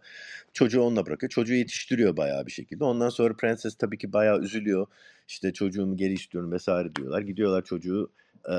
Çocuğu 0.53 0.82
onunla 0.82 1.05
bırakıyor. 1.05 1.30
Çocuğu 1.30 1.53
yetiştiriyor 1.53 2.18
bayağı 2.18 2.45
bir 2.45 2.51
şekilde. 2.51 2.84
Ondan 2.84 3.10
sonra 3.10 3.36
prenses 3.36 3.76
tabii 3.76 3.97
ki 3.97 4.14
bayağı 4.14 4.39
üzülüyor. 4.41 4.88
İşte 5.28 5.53
çocuğumu 5.53 5.97
geri 5.97 6.14
istiyorum 6.14 6.51
vesaire 6.51 6.95
diyorlar. 6.95 7.22
Gidiyorlar 7.22 7.64
çocuğu 7.66 8.12
e, 8.48 8.56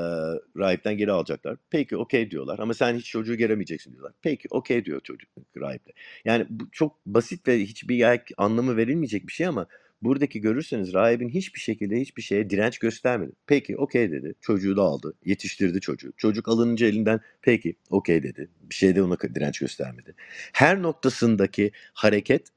rahipten 0.57 0.97
geri 0.97 1.11
alacaklar. 1.11 1.57
Peki 1.69 1.97
okey 1.97 2.31
diyorlar 2.31 2.59
ama 2.59 2.73
sen 2.73 2.95
hiç 2.95 3.05
çocuğu 3.05 3.35
geremeyeceksin 3.35 3.91
diyorlar. 3.91 4.13
Peki 4.21 4.47
okey 4.51 4.85
diyor 4.85 5.01
çocuk 5.01 5.29
rahip 5.57 5.87
de. 5.87 5.91
Yani 6.25 6.45
bu 6.49 6.71
çok 6.71 7.05
basit 7.05 7.47
ve 7.47 7.59
hiçbir 7.59 8.23
anlamı 8.37 8.77
verilmeyecek 8.77 9.27
bir 9.27 9.33
şey 9.33 9.47
ama 9.47 9.67
Buradaki 10.01 10.41
görürseniz 10.41 10.93
rahibin 10.93 11.29
hiçbir 11.29 11.59
şekilde 11.59 11.99
hiçbir 12.01 12.21
şeye 12.21 12.49
direnç 12.49 12.79
göstermedi. 12.79 13.31
Peki 13.47 13.77
okey 13.77 14.11
dedi. 14.11 14.35
Çocuğu 14.41 14.77
da 14.77 14.81
aldı. 14.81 15.13
Yetiştirdi 15.25 15.81
çocuğu. 15.81 16.13
Çocuk 16.17 16.47
alınınca 16.47 16.87
elinden 16.87 17.19
peki 17.41 17.75
okey 17.89 18.23
dedi. 18.23 18.49
Bir 18.61 18.75
şeyde 18.75 19.03
ona 19.03 19.19
direnç 19.19 19.59
göstermedi. 19.59 20.15
Her 20.53 20.81
noktasındaki 20.81 21.71
hareket 21.93 22.47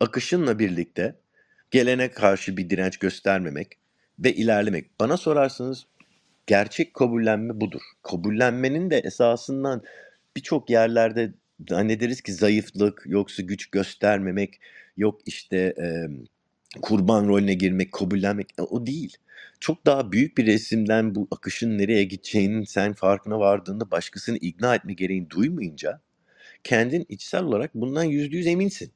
akışınla 0.00 0.58
birlikte 0.58 1.16
gelene 1.70 2.10
karşı 2.10 2.56
bir 2.56 2.70
direnç 2.70 2.96
göstermemek 2.96 3.78
ve 4.18 4.34
ilerlemek. 4.34 5.00
Bana 5.00 5.16
sorarsanız 5.16 5.86
gerçek 6.48 6.94
kabullenme 6.94 7.60
budur. 7.60 7.80
Kabullenmenin 8.02 8.90
de 8.90 8.98
esasından 8.98 9.82
birçok 10.36 10.70
yerlerde 10.70 11.32
zannederiz 11.68 12.20
ki 12.20 12.32
zayıflık, 12.32 13.02
yoksa 13.06 13.42
güç 13.42 13.70
göstermemek, 13.70 14.60
yok 14.96 15.20
işte 15.26 15.56
e, 15.56 15.86
kurban 16.82 17.28
rolüne 17.28 17.54
girmek, 17.54 17.92
kabullenmek 17.92 18.48
e, 18.58 18.62
o 18.62 18.86
değil. 18.86 19.16
Çok 19.60 19.86
daha 19.86 20.12
büyük 20.12 20.38
bir 20.38 20.46
resimden 20.46 21.14
bu 21.14 21.28
akışın 21.30 21.78
nereye 21.78 22.04
gideceğinin 22.04 22.64
sen 22.64 22.92
farkına 22.92 23.40
vardığında 23.40 23.90
başkasını 23.90 24.36
ikna 24.36 24.74
etme 24.74 24.92
gereğini 24.92 25.30
duymayınca 25.30 26.00
kendin 26.64 27.06
içsel 27.08 27.42
olarak 27.44 27.74
bundan 27.74 28.04
yüzde 28.04 28.36
yüz 28.36 28.46
eminsin. 28.46 28.92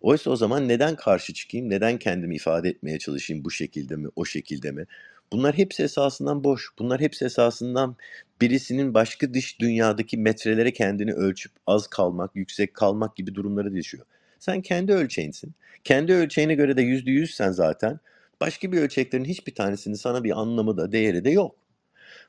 Oysa 0.00 0.30
o 0.30 0.36
zaman 0.36 0.68
neden 0.68 0.96
karşı 0.96 1.34
çıkayım, 1.34 1.70
neden 1.70 1.98
kendimi 1.98 2.36
ifade 2.36 2.68
etmeye 2.68 2.98
çalışayım 2.98 3.44
bu 3.44 3.50
şekilde 3.50 3.96
mi, 3.96 4.08
o 4.16 4.24
şekilde 4.24 4.72
mi? 4.72 4.86
Bunlar 5.32 5.58
hepsi 5.58 5.82
esasından 5.82 6.44
boş. 6.44 6.70
Bunlar 6.78 7.00
hepsi 7.00 7.24
esasından 7.24 7.96
birisinin 8.40 8.94
başka 8.94 9.34
dış 9.34 9.60
dünyadaki 9.60 10.18
metrelere 10.18 10.72
kendini 10.72 11.12
ölçüp 11.12 11.52
az 11.66 11.86
kalmak, 11.86 12.36
yüksek 12.36 12.74
kalmak 12.74 13.16
gibi 13.16 13.34
durumları 13.34 13.74
düşüyor. 13.74 14.06
Sen 14.38 14.62
kendi 14.62 14.92
ölçeğinsin. 14.92 15.54
Kendi 15.84 16.12
ölçeğine 16.12 16.54
göre 16.54 16.76
de 16.76 16.82
yüzde 16.82 17.10
yüzsen 17.10 17.52
zaten 17.52 18.00
başka 18.40 18.72
bir 18.72 18.78
ölçeklerin 18.78 19.24
hiçbir 19.24 19.54
tanesinin 19.54 19.94
sana 19.94 20.24
bir 20.24 20.40
anlamı 20.40 20.76
da 20.76 20.92
değeri 20.92 21.24
de 21.24 21.30
yok. 21.30 21.56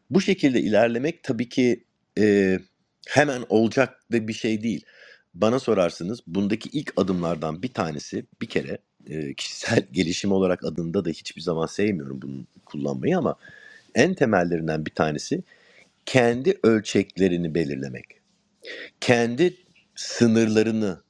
Bu 0.10 0.22
şekilde 0.22 0.62
ilerlemek 0.62 1.24
tabii 1.24 1.50
ki 1.50 1.84
e, 2.18 2.60
hemen 3.08 3.44
olacak 3.50 4.04
da 4.12 4.28
bir 4.28 4.34
şey 4.34 4.64
değil. 4.64 4.86
Bana 5.34 5.60
sorarsınız 5.60 6.20
bundaki 6.28 6.70
ilk 6.74 6.94
adımlardan 6.98 7.64
bir 7.64 7.74
tanesi 7.74 8.26
bir 8.42 8.48
kere 8.48 8.78
kişisel 9.38 9.86
gelişim 9.92 10.32
olarak 10.32 10.64
adında 10.64 11.06
da 11.06 11.10
hiçbir 11.10 11.42
zaman 11.42 11.66
sevmiyorum 11.66 12.22
bunu 12.22 12.46
kullanmayı 12.66 13.18
ama 13.18 13.36
en 13.96 14.14
temellerinden 14.14 14.86
bir 14.86 14.92
tanesi 14.92 15.44
kendi 16.06 16.60
ölçeklerini 16.64 17.56
belirlemek. 17.56 18.06
Kendi 19.02 19.58
sınırlarını 19.96 21.02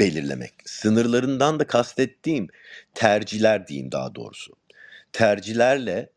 belirlemek. 0.00 0.52
Sınırlarından 0.64 1.60
da 1.60 1.66
kastettiğim 1.66 2.48
tercihler 2.94 3.66
diyeyim 3.66 3.92
daha 3.92 4.14
doğrusu. 4.14 4.52
Tercihlerle, 5.12 6.10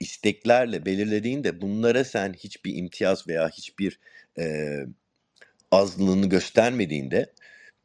isteklerle 0.00 0.86
belirlediğinde 0.86 1.60
bunlara 1.60 2.04
sen 2.04 2.32
hiçbir 2.32 2.76
imtiyaz 2.76 3.28
veya 3.28 3.48
hiçbir 3.48 3.98
e, 4.38 4.76
azlığını 5.70 6.28
göstermediğinde 6.28 7.32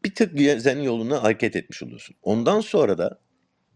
bir 0.06 0.16
tık 0.16 0.40
zen 0.62 0.80
yoluna 0.80 1.24
hareket 1.24 1.56
etmiş 1.56 1.84
oluyorsun. 1.84 2.16
Ondan 2.24 2.60
sonra 2.60 2.98
da 2.98 3.20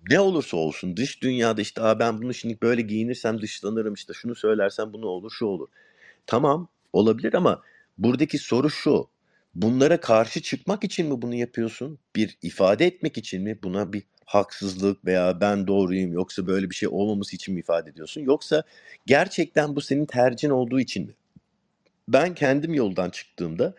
ne 0.09 0.19
olursa 0.19 0.57
olsun 0.57 0.97
dış 0.97 1.21
dünyada 1.21 1.61
işte 1.61 1.81
Aa, 1.81 1.99
ben 1.99 2.21
bunu 2.21 2.33
şimdi 2.33 2.57
böyle 2.61 2.81
giyinirsem 2.81 3.41
dışlanırım 3.41 3.93
işte 3.93 4.13
şunu 4.13 4.35
söylersem 4.35 4.93
bunu 4.93 5.05
olur 5.05 5.31
şu 5.31 5.45
olur. 5.45 5.67
Tamam 6.27 6.67
olabilir 6.93 7.33
ama 7.33 7.61
buradaki 7.97 8.37
soru 8.37 8.69
şu. 8.69 9.09
Bunlara 9.55 9.99
karşı 9.99 10.41
çıkmak 10.41 10.83
için 10.83 11.07
mi 11.07 11.21
bunu 11.21 11.35
yapıyorsun? 11.35 11.99
Bir 12.15 12.37
ifade 12.41 12.85
etmek 12.85 13.17
için 13.17 13.43
mi? 13.43 13.59
Buna 13.63 13.93
bir 13.93 14.03
haksızlık 14.25 15.05
veya 15.05 15.41
ben 15.41 15.67
doğruyum 15.67 16.13
yoksa 16.13 16.47
böyle 16.47 16.69
bir 16.69 16.75
şey 16.75 16.89
olmaması 16.89 17.35
için 17.35 17.53
mi 17.53 17.59
ifade 17.59 17.89
ediyorsun? 17.89 18.21
Yoksa 18.21 18.63
gerçekten 19.05 19.75
bu 19.75 19.81
senin 19.81 20.05
tercihin 20.05 20.51
olduğu 20.51 20.79
için 20.79 21.07
mi? 21.07 21.13
Ben 22.07 22.33
kendim 22.33 22.73
yoldan 22.73 23.09
çıktığımda 23.09 23.75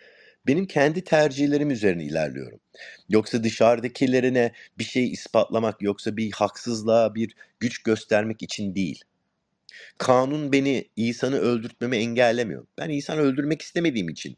benim 0.49 0.67
kendi 0.67 1.05
tercihlerim 1.05 1.71
üzerine 1.71 2.05
ilerliyorum. 2.05 2.61
Yoksa 3.09 3.45
dışarıdakilerine 3.45 4.53
bir 4.79 4.85
şey 4.85 5.13
ispatlamak 5.13 5.83
yoksa 5.83 6.17
bir 6.17 6.33
haksızlığa 6.33 7.15
bir 7.15 7.35
güç 7.61 7.83
göstermek 7.83 8.43
için 8.43 8.75
değil. 8.75 9.05
Kanun 9.99 10.53
beni 10.53 10.89
İsa'nı 10.97 11.39
öldürtmeme 11.39 11.97
engellemiyor. 11.97 12.67
Ben 12.79 12.91
İsa'nı 12.91 13.21
öldürmek 13.21 13.63
istemediğim 13.63 14.09
için 14.09 14.37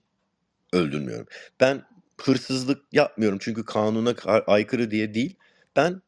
öldürmüyorum. 0.73 1.27
Ben 1.61 1.83
hırsızlık 2.23 2.83
yapmıyorum 2.93 3.39
çünkü 3.41 3.65
kanuna 3.65 4.15
aykırı 4.47 4.91
diye 4.91 5.15
değil. 5.15 5.37
Ben 5.77 6.03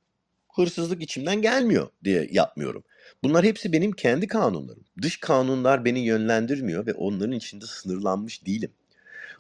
hırsızlık 0.55 1.03
içimden 1.03 1.43
gelmiyor 1.43 1.89
diye 2.05 2.29
yapmıyorum. 2.31 2.85
Bunlar 3.23 3.45
hepsi 3.45 3.73
benim 3.73 3.93
kendi 3.93 4.27
kanunlarım. 4.27 4.85
Dış 5.03 5.17
kanunlar 5.17 5.85
beni 5.85 6.01
yönlendirmiyor 6.01 6.87
ve 6.87 6.95
onların 6.95 7.33
içinde 7.33 7.67
sınırlanmış 7.67 8.47
değilim. 8.47 8.73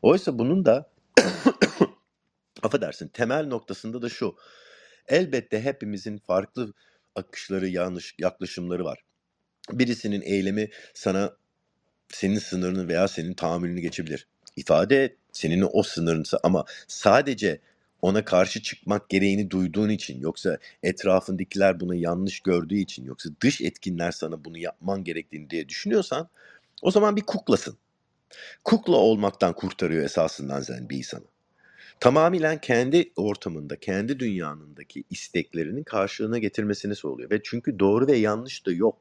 Oysa 0.02 0.38
bunun 0.38 0.64
da 0.64 0.90
affedersin 2.62 3.08
temel 3.08 3.46
noktasında 3.46 4.02
da 4.02 4.08
şu. 4.08 4.36
Elbette 5.08 5.60
hepimizin 5.60 6.18
farklı 6.18 6.72
akışları, 7.14 7.68
yanlış 7.68 8.14
yaklaşımları 8.18 8.84
var. 8.84 9.04
Birisinin 9.72 10.22
eylemi 10.22 10.70
sana 10.94 11.36
senin 12.08 12.38
sınırını 12.38 12.88
veya 12.88 13.08
senin 13.08 13.34
tahammülünü 13.34 13.80
geçebilir. 13.80 14.26
İfade 14.56 15.16
senin 15.32 15.68
o 15.72 15.82
sınırınsa 15.82 16.40
ama 16.42 16.64
sadece 16.88 17.60
ona 18.02 18.24
karşı 18.24 18.62
çıkmak 18.62 19.08
gereğini 19.08 19.50
duyduğun 19.50 19.88
için 19.88 20.20
yoksa 20.20 20.58
etrafındakiler 20.82 21.80
bunu 21.80 21.94
yanlış 21.94 22.40
gördüğü 22.40 22.76
için 22.76 23.04
yoksa 23.04 23.30
dış 23.40 23.60
etkinler 23.60 24.10
sana 24.10 24.44
bunu 24.44 24.58
yapman 24.58 25.04
gerektiğini 25.04 25.50
diye 25.50 25.68
düşünüyorsan 25.68 26.28
o 26.82 26.90
zaman 26.90 27.16
bir 27.16 27.22
kuklasın. 27.22 27.78
Kukla 28.64 28.96
olmaktan 28.96 29.52
kurtarıyor 29.52 30.04
esasından 30.04 30.60
zen 30.60 30.88
bir 30.88 30.96
insanı. 30.96 31.24
Tamamen 32.00 32.60
kendi 32.60 33.12
ortamında, 33.16 33.76
kendi 33.76 34.18
dünyanındaki 34.18 35.04
isteklerinin 35.10 35.82
karşılığına 35.82 36.38
getirmesini 36.38 36.96
sağlıyor. 36.96 37.30
Ve 37.30 37.40
çünkü 37.42 37.78
doğru 37.78 38.06
ve 38.06 38.16
yanlış 38.16 38.66
da 38.66 38.72
yok. 38.72 38.98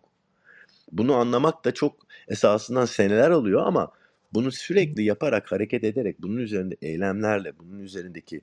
Bunu 0.92 1.16
anlamak 1.16 1.66
da 1.66 1.74
çok 1.74 2.08
esasından 2.28 2.86
seneler 2.86 3.30
alıyor 3.30 3.62
ama 3.66 3.92
bunu 4.34 4.52
sürekli 4.52 5.04
yaparak, 5.04 5.52
hareket 5.52 5.84
ederek, 5.84 6.22
bunun 6.22 6.38
üzerinde 6.38 6.76
eylemlerle, 6.82 7.60
bunun 7.60 7.80
üzerindeki 7.80 8.42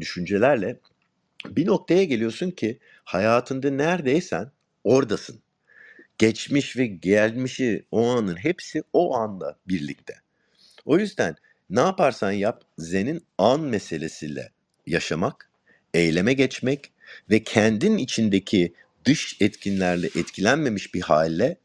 düşüncelerle 0.00 0.80
bir 1.46 1.66
noktaya 1.66 2.04
geliyorsun 2.04 2.50
ki 2.50 2.78
hayatında 3.04 3.70
neredeysen 3.70 4.50
oradasın. 4.84 5.43
Geçmiş 6.18 6.76
ve 6.76 6.86
gelmişi 6.86 7.84
o 7.90 8.08
anın 8.08 8.36
hepsi 8.36 8.82
o 8.92 9.16
anda 9.16 9.58
birlikte. 9.68 10.14
O 10.84 10.98
yüzden 10.98 11.36
ne 11.70 11.80
yaparsan 11.80 12.32
yap 12.32 12.64
Zen'in 12.78 13.26
an 13.38 13.60
meselesiyle 13.60 14.52
yaşamak, 14.86 15.50
eyleme 15.94 16.32
geçmek 16.32 16.92
ve 17.30 17.42
kendin 17.42 17.98
içindeki 17.98 18.74
dış 19.04 19.36
etkinlerle 19.40 20.06
etkilenmemiş 20.06 20.94
bir 20.94 21.00
halle 21.00 21.56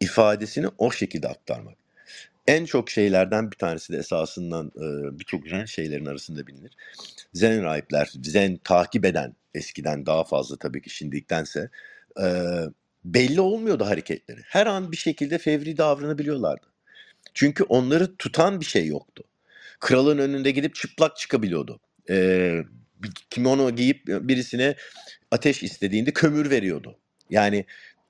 ifadesini 0.00 0.66
o 0.78 0.90
şekilde 0.90 1.28
aktarmak. 1.28 1.76
En 2.46 2.64
çok 2.64 2.90
şeylerden 2.90 3.50
bir 3.50 3.56
tanesi 3.56 3.92
de 3.92 3.96
esasından 3.96 4.72
birçok 5.18 5.42
güzel 5.42 5.66
şeylerin 5.66 6.06
arasında 6.06 6.46
bilinir. 6.46 6.72
Zen 7.34 7.62
rahipler, 7.62 8.12
Zen 8.22 8.56
takip 8.64 9.04
eden 9.04 9.36
eskiden 9.54 10.06
daha 10.06 10.24
fazla 10.24 10.56
tabii 10.56 10.82
ki 10.82 10.90
şimdiliktense 10.90 11.70
belli 13.14 13.40
olmuyordu 13.40 13.86
hareketleri. 13.86 14.40
Her 14.44 14.66
an 14.66 14.92
bir 14.92 14.96
şekilde 14.96 15.38
fevri 15.38 15.76
davranabiliyorlardı. 15.76 16.66
Çünkü 17.34 17.64
onları 17.64 18.16
tutan 18.16 18.60
bir 18.60 18.64
şey 18.64 18.86
yoktu. 18.86 19.24
Kralın 19.80 20.18
önünde 20.18 20.50
gidip 20.50 20.74
çıplak 20.74 21.16
çıkabiliyordu. 21.16 21.80
Ee, 22.10 22.64
kimono 23.30 23.70
giyip 23.70 24.06
birisine 24.06 24.76
ateş 25.30 25.62
istediğinde 25.62 26.12
kömür 26.12 26.50
veriyordu. 26.50 26.98
Yani 27.30 27.64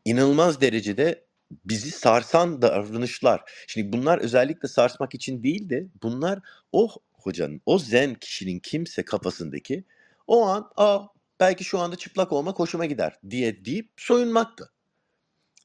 inanılmaz 0.05 0.61
derecede 0.61 1.25
bizi 1.65 1.91
sarsan 1.91 2.63
davranışlar. 2.63 3.41
Şimdi 3.67 3.93
bunlar 3.93 4.19
özellikle 4.19 4.69
sarsmak 4.69 5.15
için 5.15 5.43
değil 5.43 5.71
de 5.71 5.87
bunlar 6.03 6.39
o 6.73 6.91
hocanın, 7.13 7.61
o 7.67 7.79
zen 7.79 8.15
kişinin 8.15 8.59
kimse 8.59 9.05
kafasındaki 9.05 9.85
o 10.27 10.47
an 10.47 10.71
Aa, 10.77 11.01
belki 11.41 11.65
şu 11.65 11.79
anda 11.79 11.97
çıplak 11.97 12.33
olmak 12.33 12.59
hoşuma 12.59 12.87
gider 12.87 13.19
diye 13.31 13.65
deyip 13.65 13.91
soyunmaktı. 13.97 14.73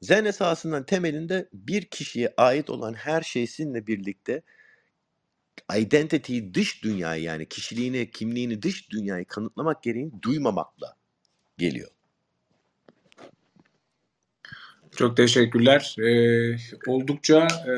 Zen 0.01 0.25
esasından 0.25 0.85
temelinde 0.85 1.49
bir 1.53 1.85
kişiye 1.85 2.33
ait 2.37 2.69
olan 2.69 2.93
her 2.93 3.21
şeysinle 3.21 3.87
birlikte 3.87 4.41
identity'yi 5.77 6.53
dış 6.53 6.83
dünyayı 6.83 7.23
yani 7.23 7.49
kişiliğini, 7.49 8.11
kimliğini 8.11 8.61
dış 8.61 8.91
dünyayı 8.91 9.25
kanıtlamak 9.25 9.83
gereğini 9.83 10.21
duymamakla 10.21 10.95
geliyor. 11.57 11.89
Çok 14.95 15.17
teşekkürler. 15.17 15.95
Ee, 15.99 16.57
oldukça 16.87 17.47
e, 17.47 17.75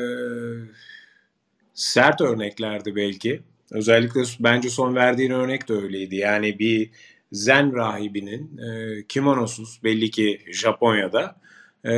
sert 1.74 2.20
örneklerdi 2.20 2.96
belki. 2.96 3.42
Özellikle 3.70 4.22
bence 4.40 4.70
son 4.70 4.94
verdiğin 4.94 5.30
örnek 5.30 5.68
de 5.68 5.72
öyleydi. 5.72 6.16
Yani 6.16 6.58
bir 6.58 6.90
Zen 7.32 7.74
rahibinin 7.74 8.58
e, 8.58 9.02
kimonosuz 9.06 9.80
belli 9.84 10.10
ki 10.10 10.40
Japonya'da 10.52 11.36
e, 11.84 11.94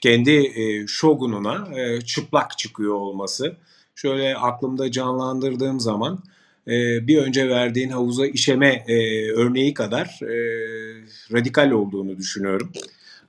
kendi 0.00 0.30
e, 0.30 0.86
shogununa 0.86 1.68
e, 1.78 2.00
çıplak 2.00 2.58
çıkıyor 2.58 2.94
olması. 2.94 3.56
Şöyle 3.94 4.36
aklımda 4.36 4.90
canlandırdığım 4.90 5.80
zaman 5.80 6.18
e, 6.68 7.06
bir 7.06 7.18
önce 7.18 7.48
verdiğin 7.48 7.90
havuza 7.90 8.26
işeme 8.26 8.84
e, 8.88 9.30
örneği 9.32 9.74
kadar 9.74 10.20
e, 10.22 10.36
radikal 11.32 11.70
olduğunu 11.70 12.16
düşünüyorum. 12.16 12.72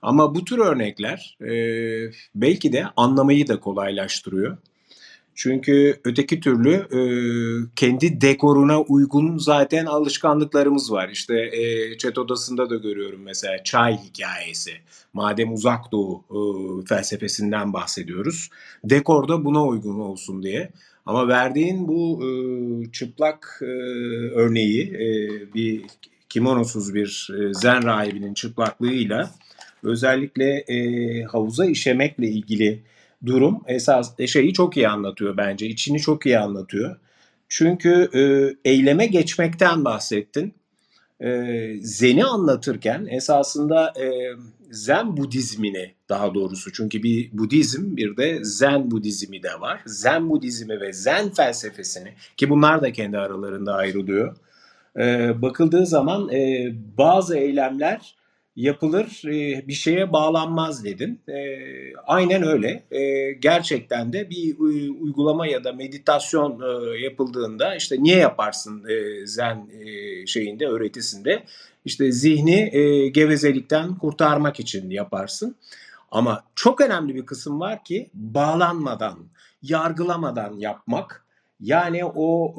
Ama 0.02 0.36
bu 0.36 0.46
tür 0.46 0.58
örnekler 0.58 1.38
e, 1.42 1.52
belki 2.36 2.74
de 2.74 2.86
anlamayı 2.98 3.48
da 3.48 3.60
kolaylaştırıyor. 3.60 4.58
Çünkü 5.40 6.00
öteki 6.04 6.40
türlü 6.40 6.74
e, 6.74 7.02
kendi 7.76 8.22
dekoruna 8.22 8.82
uygun 8.82 9.38
zaten 9.38 9.86
alışkanlıklarımız 9.86 10.92
var. 10.92 11.10
İşte 11.10 11.40
e, 11.40 11.98
chat 11.98 12.18
odasında 12.18 12.70
da 12.70 12.76
görüyorum 12.76 13.22
mesela 13.24 13.64
çay 13.64 13.98
hikayesi. 13.98 14.72
Madem 15.14 15.54
uzak 15.54 15.92
doğu 15.92 16.24
e, 16.32 16.40
felsefesinden 16.86 17.74
bahsediyoruz. 17.74 18.50
Dekor 18.84 19.28
da 19.28 19.46
buna 19.46 19.66
uygun 19.66 20.00
olsun 20.00 20.44
diye. 20.44 20.70
Ama 21.06 21.28
verdiğin 21.28 21.88
bu 21.88 22.24
e, 22.24 22.30
çıplak 22.92 23.60
e, 23.62 23.66
örneği 24.36 24.84
e, 24.94 25.08
bir 25.54 25.86
kimonosuz 26.30 26.94
bir 26.94 27.30
e, 27.40 27.54
zen 27.54 27.84
rahibinin 27.84 28.34
çıplaklığıyla 28.34 29.32
özellikle 29.84 30.58
e, 30.58 31.24
havuza 31.24 31.66
işemekle 31.66 32.28
ilgili 32.28 32.84
durum 33.26 33.64
esas 33.68 34.14
e, 34.20 34.28
şeyi 34.28 34.54
çok 34.54 34.78
iyi 34.78 34.88
anlatıyor 34.88 35.38
bence. 35.38 35.68
İçini 35.68 36.00
çok 36.00 36.26
iyi 36.26 36.40
anlatıyor. 36.40 36.96
Çünkü 37.50 38.10
e, 38.14 38.22
eyleme 38.70 39.06
geçmekten 39.06 39.86
bahsettin. 39.86 40.54
E, 41.22 41.30
Zen'i 41.82 42.26
anlatırken 42.26 43.08
esasında 43.10 43.94
e, 44.00 44.36
Zen 44.72 45.18
Budizmini 45.18 45.94
daha 46.10 46.34
doğrusu 46.34 46.72
çünkü 46.72 47.04
bir 47.04 47.30
Budizm 47.34 47.98
bir 47.98 48.18
de 48.18 48.40
Zen 48.44 48.92
Budizmi 48.92 49.44
de 49.44 49.62
var. 49.62 49.82
Zen 49.86 50.30
Budizmi 50.30 50.82
ve 50.82 50.94
Zen 50.94 51.30
felsefesini 51.30 52.14
ki 52.38 52.50
bunlar 52.50 52.82
da 52.82 52.92
kendi 52.92 53.18
aralarında 53.18 53.74
ayrılıyor. 53.74 54.36
E, 54.98 55.34
bakıldığı 55.42 55.86
zaman 55.86 56.30
e, 56.30 56.72
bazı 56.98 57.38
eylemler 57.38 58.16
yapılır, 58.58 59.22
e, 59.26 59.68
bir 59.68 59.74
şeye 59.74 60.14
bağlanmaz 60.14 60.84
dedin. 60.84 61.20
E, 61.28 61.38
aynen 62.08 62.44
öyle. 62.44 62.84
E, 62.92 63.32
gerçekten 63.32 64.14
de 64.14 64.30
bir 64.30 64.60
uygulama 65.00 65.48
ya 65.48 65.64
da 65.64 65.74
meditasyon 65.74 66.62
yapıldığında 67.04 67.76
işte 67.76 67.96
niye 68.00 68.18
yaparsın 68.18 68.84
zen 69.26 69.70
şeyinde, 70.26 70.68
öğretisinde? 70.68 71.44
İşte 71.86 72.12
zihni 72.12 72.72
gevezelikten 73.14 73.96
kurtarmak 73.96 74.60
için 74.60 74.90
yaparsın. 74.90 75.56
Ama 76.12 76.44
çok 76.56 76.82
önemli 76.82 77.16
bir 77.16 77.26
kısım 77.26 77.60
var 77.60 77.84
ki 77.84 78.10
bağlanmadan, 78.14 79.20
yargılamadan 79.62 80.60
yapmak. 80.60 81.26
Yani 81.60 82.06
o, 82.06 82.54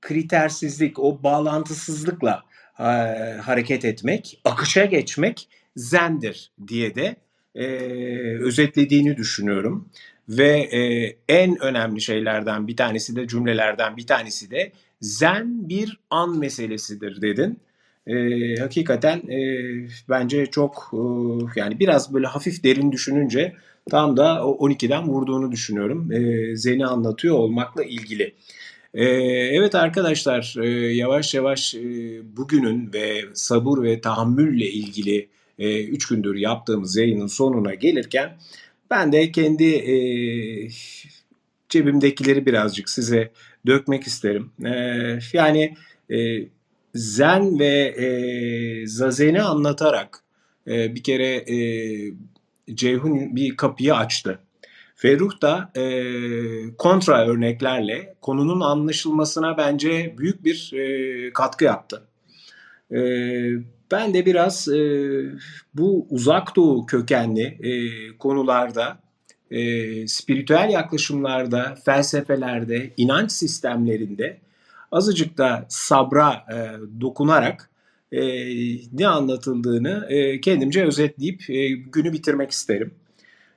kritersizlik, 0.00 0.98
o 0.98 1.22
bağlantısızlıkla 1.22 2.42
hareket 3.42 3.84
etmek, 3.84 4.40
akışa 4.44 4.84
geçmek 4.84 5.48
zendir 5.76 6.50
diye 6.68 6.94
de 6.94 7.16
e, 7.54 7.66
özetlediğini 8.38 9.16
düşünüyorum. 9.16 9.88
Ve 10.28 10.58
e, 10.58 10.80
en 11.28 11.62
önemli 11.62 12.00
şeylerden 12.00 12.68
bir 12.68 12.76
tanesi 12.76 13.16
de 13.16 13.28
cümlelerden 13.28 13.96
bir 13.96 14.06
tanesi 14.06 14.50
de 14.50 14.72
zen 15.00 15.68
bir 15.68 15.98
an 16.10 16.38
meselesidir 16.38 17.22
dedin. 17.22 17.60
E, 18.06 18.16
hakikaten 18.60 19.18
e, 19.18 19.38
bence 20.08 20.46
çok 20.46 20.90
e, 20.92 21.00
yani 21.60 21.80
biraz 21.80 22.14
böyle 22.14 22.26
hafif 22.26 22.64
derin 22.64 22.92
düşününce 22.92 23.52
tam 23.90 24.16
da 24.16 24.34
12'den 24.34 25.08
vurduğunu 25.08 25.52
düşünüyorum. 25.52 26.12
E, 26.12 26.56
zeni 26.56 26.86
anlatıyor 26.86 27.34
olmakla 27.34 27.84
ilgili. 27.84 28.34
Ee, 28.94 29.04
evet 29.56 29.74
arkadaşlar 29.74 30.54
e, 30.62 30.68
yavaş 30.94 31.34
yavaş 31.34 31.74
e, 31.74 31.80
bugünün 32.36 32.92
ve 32.92 33.24
sabır 33.34 33.82
ve 33.82 34.00
tahammülle 34.00 34.70
ilgili 34.70 35.28
3 35.58 36.12
e, 36.12 36.14
gündür 36.14 36.34
yaptığımız 36.36 36.96
yayının 36.96 37.26
sonuna 37.26 37.74
gelirken 37.74 38.36
ben 38.90 39.12
de 39.12 39.32
kendi 39.32 39.84
cebimdekileri 41.68 42.46
birazcık 42.46 42.90
size 42.90 43.30
dökmek 43.66 44.02
isterim. 44.04 44.50
Yani 45.32 45.74
zen 46.94 47.58
ve 47.58 47.94
zazeni 48.86 49.42
anlatarak 49.42 50.20
bir 50.66 51.02
kere 51.02 51.44
Ceyhun 52.74 53.36
bir 53.36 53.56
kapıyı 53.56 53.94
açtı. 53.94 54.38
Ferruh 55.04 55.42
da 55.42 55.70
e, 55.76 55.84
kontra 56.78 57.26
örneklerle 57.26 58.14
konunun 58.22 58.60
anlaşılmasına 58.60 59.56
bence 59.56 60.14
büyük 60.18 60.44
bir 60.44 60.72
e, 60.72 61.32
katkı 61.32 61.64
yaptı. 61.64 62.02
E, 62.90 62.98
ben 63.90 64.14
de 64.14 64.26
biraz 64.26 64.68
e, 64.68 64.80
bu 65.74 66.06
uzak 66.10 66.56
doğu 66.56 66.86
kökenli 66.86 67.42
e, 67.42 67.72
konularda, 68.18 68.98
e, 69.50 70.06
spiritüel 70.08 70.70
yaklaşımlarda, 70.72 71.74
felsefelerde, 71.84 72.90
inanç 72.96 73.32
sistemlerinde 73.32 74.38
azıcık 74.92 75.38
da 75.38 75.66
sabra 75.68 76.32
e, 76.32 76.56
dokunarak 77.00 77.70
e, 78.12 78.22
ne 78.92 79.08
anlatıldığını 79.08 80.06
e, 80.08 80.40
kendimce 80.40 80.84
özetleyip 80.84 81.50
e, 81.50 81.68
günü 81.68 82.12
bitirmek 82.12 82.50
isterim. 82.50 82.94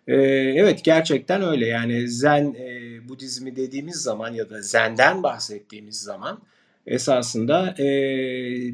Ee, 0.08 0.16
evet 0.56 0.84
gerçekten 0.84 1.42
öyle 1.42 1.66
yani 1.66 2.08
Zen 2.08 2.56
e, 2.60 3.10
Budizmi 3.10 3.56
dediğimiz 3.56 3.96
zaman 3.96 4.34
ya 4.34 4.50
da 4.50 4.62
Zen'den 4.62 5.24
bahsettiğimiz 5.24 6.02
zaman 6.02 6.40
esasında 6.88 7.76
e, 7.80 7.86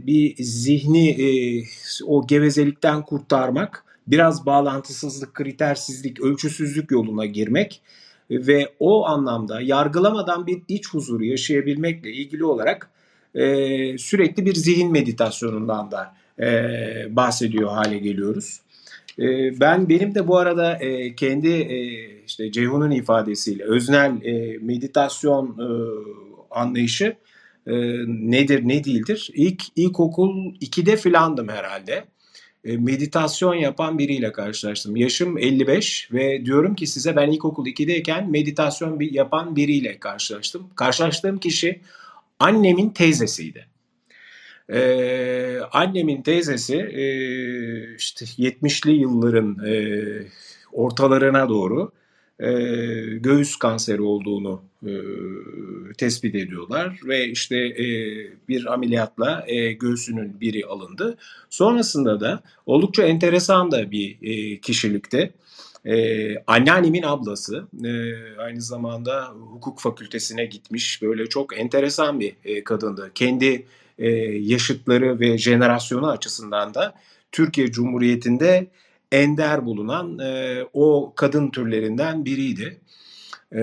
bir 0.07 0.36
zihni 0.43 1.09
e, 1.09 1.63
o 2.05 2.27
gevezelikten 2.27 3.01
kurtarmak, 3.01 3.84
biraz 4.07 4.45
bağlantısızlık, 4.45 5.34
kritersizlik, 5.34 6.21
ölçüsüzlük 6.21 6.91
yoluna 6.91 7.25
girmek 7.25 7.81
ve 8.31 8.73
o 8.79 9.05
anlamda 9.05 9.61
yargılamadan 9.61 10.47
bir 10.47 10.61
iç 10.67 10.89
huzuru 10.89 11.25
yaşayabilmekle 11.25 12.11
ilgili 12.11 12.45
olarak 12.45 12.89
e, 13.36 13.97
sürekli 13.97 14.45
bir 14.45 14.55
zihin 14.55 14.91
meditasyonundan 14.91 15.91
da 15.91 16.15
e, 16.39 17.15
bahsediyor 17.15 17.71
hale 17.71 17.97
geliyoruz. 17.97 18.59
Ee, 19.20 19.59
ben 19.59 19.89
benim 19.89 20.16
de 20.16 20.28
bu 20.28 20.38
arada 20.38 20.76
e, 20.76 21.16
kendi 21.16 21.49
e, 21.49 21.78
işte 22.26 22.51
Ceyhun'un 22.51 22.91
ifadesiyle 22.91 23.64
öznel 23.64 24.24
e, 24.24 24.57
meditasyon 24.57 25.57
anlayışı 26.51 27.16
nedir 28.07 28.68
ne 28.68 28.84
değildir. 28.84 29.30
İlk 29.34 29.64
ilkokul 29.76 30.55
2'de 30.61 30.97
filandım 30.97 31.49
herhalde. 31.49 32.05
meditasyon 32.64 33.53
yapan 33.53 33.97
biriyle 33.97 34.32
karşılaştım. 34.32 34.95
Yaşım 34.95 35.38
55 35.38 36.09
ve 36.14 36.45
diyorum 36.45 36.76
ki 36.76 36.88
size 36.88 37.16
ben 37.16 37.32
ilkokul 37.32 37.66
2'deyken 37.66 38.30
meditasyon 38.30 38.99
yapan 38.99 39.55
biriyle 39.55 39.99
karşılaştım. 39.99 40.70
Karşılaştığım 40.76 41.39
kişi 41.39 41.82
annemin 42.39 42.89
teyzesiydi. 42.89 43.72
Ee, 44.70 45.59
annemin 45.72 46.22
teyzesi 46.22 46.76
e, 46.76 47.05
işte 47.95 48.26
70'li 48.26 48.91
yılların 48.91 49.66
e, 49.66 49.76
ortalarına 50.72 51.49
doğru 51.49 51.91
e, 52.39 52.51
göğüs 53.18 53.55
kanseri 53.55 54.01
olduğunu 54.01 54.64
e, 54.88 54.93
tespit 55.97 56.36
ediyorlar 56.36 56.99
ve 57.05 57.28
işte 57.28 57.57
e, 57.57 57.86
bir 58.49 58.74
ameliyatla 58.74 59.43
e, 59.47 59.74
göğsünün 59.74 60.41
biri 60.41 60.66
alındı. 60.66 61.18
Sonrasında 61.49 62.20
da 62.20 62.43
oldukça 62.66 63.03
enteresan 63.03 63.72
da 63.72 63.91
bir 63.91 64.18
e, 64.22 64.57
kişilikte. 64.57 65.32
Ee, 65.86 66.36
anneannemin 66.47 67.03
ablası 67.03 67.68
e, 67.84 67.91
aynı 68.38 68.61
zamanda 68.61 69.26
hukuk 69.26 69.80
fakültesine 69.80 70.45
gitmiş 70.45 71.01
böyle 71.01 71.30
çok 71.30 71.59
enteresan 71.59 72.20
bir 72.20 72.36
e, 72.45 72.64
kadındı. 72.64 73.11
Kendi 73.16 73.66
e, 73.97 74.09
yaşıtları 74.39 75.19
ve 75.19 75.37
jenerasyonu 75.37 76.09
açısından 76.09 76.73
da 76.73 76.93
Türkiye 77.31 77.71
Cumhuriyeti'nde 77.71 78.67
ender 79.11 79.65
bulunan 79.65 80.19
e, 80.19 80.63
o 80.73 81.13
kadın 81.15 81.49
türlerinden 81.49 82.25
biriydi. 82.25 82.79
E, 83.51 83.61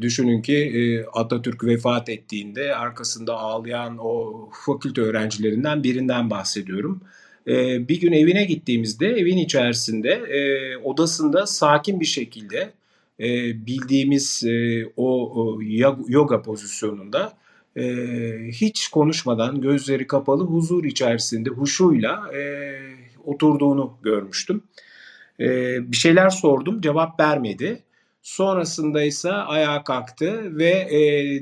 düşünün 0.00 0.42
ki 0.42 0.56
e, 0.56 1.04
Atatürk 1.04 1.64
vefat 1.64 2.08
ettiğinde 2.08 2.76
arkasında 2.76 3.34
ağlayan 3.34 3.98
o 3.98 4.48
fakülte 4.66 5.00
öğrencilerinden 5.00 5.84
birinden 5.84 6.30
bahsediyorum. 6.30 7.00
E, 7.48 7.88
bir 7.88 8.00
gün 8.00 8.12
evine 8.12 8.44
gittiğimizde 8.44 9.06
evin 9.06 9.36
içerisinde 9.36 10.10
e, 10.10 10.76
odasında 10.76 11.46
sakin 11.46 12.00
bir 12.00 12.06
şekilde 12.06 12.72
e, 13.20 13.26
bildiğimiz 13.66 14.44
e, 14.44 14.86
o, 14.96 15.32
o 15.42 15.62
yoga 16.08 16.42
pozisyonunda 16.42 17.32
e, 17.76 17.84
hiç 18.52 18.88
konuşmadan 18.88 19.60
gözleri 19.60 20.06
kapalı 20.06 20.44
huzur 20.44 20.84
içerisinde 20.84 21.50
huşuyla 21.50 22.36
e, 22.36 22.72
oturduğunu 23.24 23.98
görmüştüm. 24.02 24.62
E, 25.40 25.46
bir 25.92 25.96
şeyler 25.96 26.30
sordum 26.30 26.80
cevap 26.80 27.20
vermedi. 27.20 27.82
Sonrasında 28.22 29.02
ise 29.02 29.32
ayağa 29.32 29.84
kalktı 29.84 30.56
ve 30.56 30.70
e, 30.70 31.00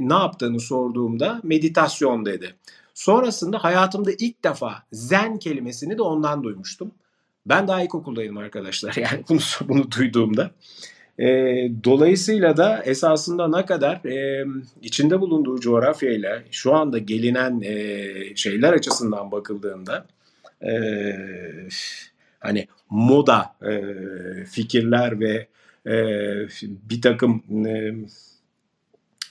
ne 0.08 0.14
yaptığını 0.14 0.60
sorduğumda 0.60 1.40
meditasyon 1.42 2.26
dedi. 2.26 2.54
Sonrasında 2.94 3.64
hayatımda 3.64 4.10
ilk 4.18 4.44
defa 4.44 4.82
zen 4.92 5.38
kelimesini 5.38 5.98
de 5.98 6.02
ondan 6.02 6.42
duymuştum. 6.42 6.92
Ben 7.46 7.68
daha 7.68 7.82
ilkokuldaydım 7.82 8.36
arkadaşlar 8.36 8.94
yani 8.96 9.24
bunu, 9.28 9.38
bunu 9.68 9.90
duyduğumda. 9.90 10.50
E, 11.18 11.26
dolayısıyla 11.84 12.56
da 12.56 12.82
esasında 12.84 13.48
ne 13.48 13.66
kadar 13.66 14.04
e, 14.04 14.46
içinde 14.82 15.20
bulunduğu 15.20 15.60
coğrafyayla 15.60 16.42
şu 16.50 16.74
anda 16.74 16.98
gelinen 16.98 17.60
e, 17.60 18.36
şeyler 18.36 18.72
açısından 18.72 19.32
bakıldığında 19.32 20.06
e, 20.62 20.72
hani 22.40 22.68
moda 22.90 23.54
e, 23.62 23.82
fikirler 24.44 25.20
ve 25.20 25.46
e, 25.86 25.94
bir 26.62 27.02
takım 27.02 27.42
e, 27.66 27.94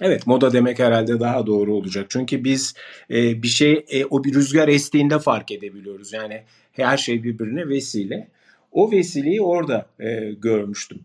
Evet 0.01 0.27
moda 0.27 0.53
demek 0.53 0.79
herhalde 0.79 1.19
daha 1.19 1.47
doğru 1.47 1.73
olacak. 1.73 2.05
Çünkü 2.09 2.43
biz 2.43 2.73
e, 3.09 3.43
bir 3.43 3.47
şey 3.47 3.85
e, 3.89 4.05
o 4.05 4.23
bir 4.23 4.33
rüzgar 4.33 4.67
estiğinde 4.67 5.19
fark 5.19 5.51
edebiliyoruz. 5.51 6.13
Yani 6.13 6.43
her 6.71 6.97
şey 6.97 7.23
birbirine 7.23 7.67
vesile. 7.69 8.27
O 8.71 8.91
vesileyi 8.91 9.41
orada 9.41 9.85
e, 9.99 10.31
görmüştüm. 10.31 10.99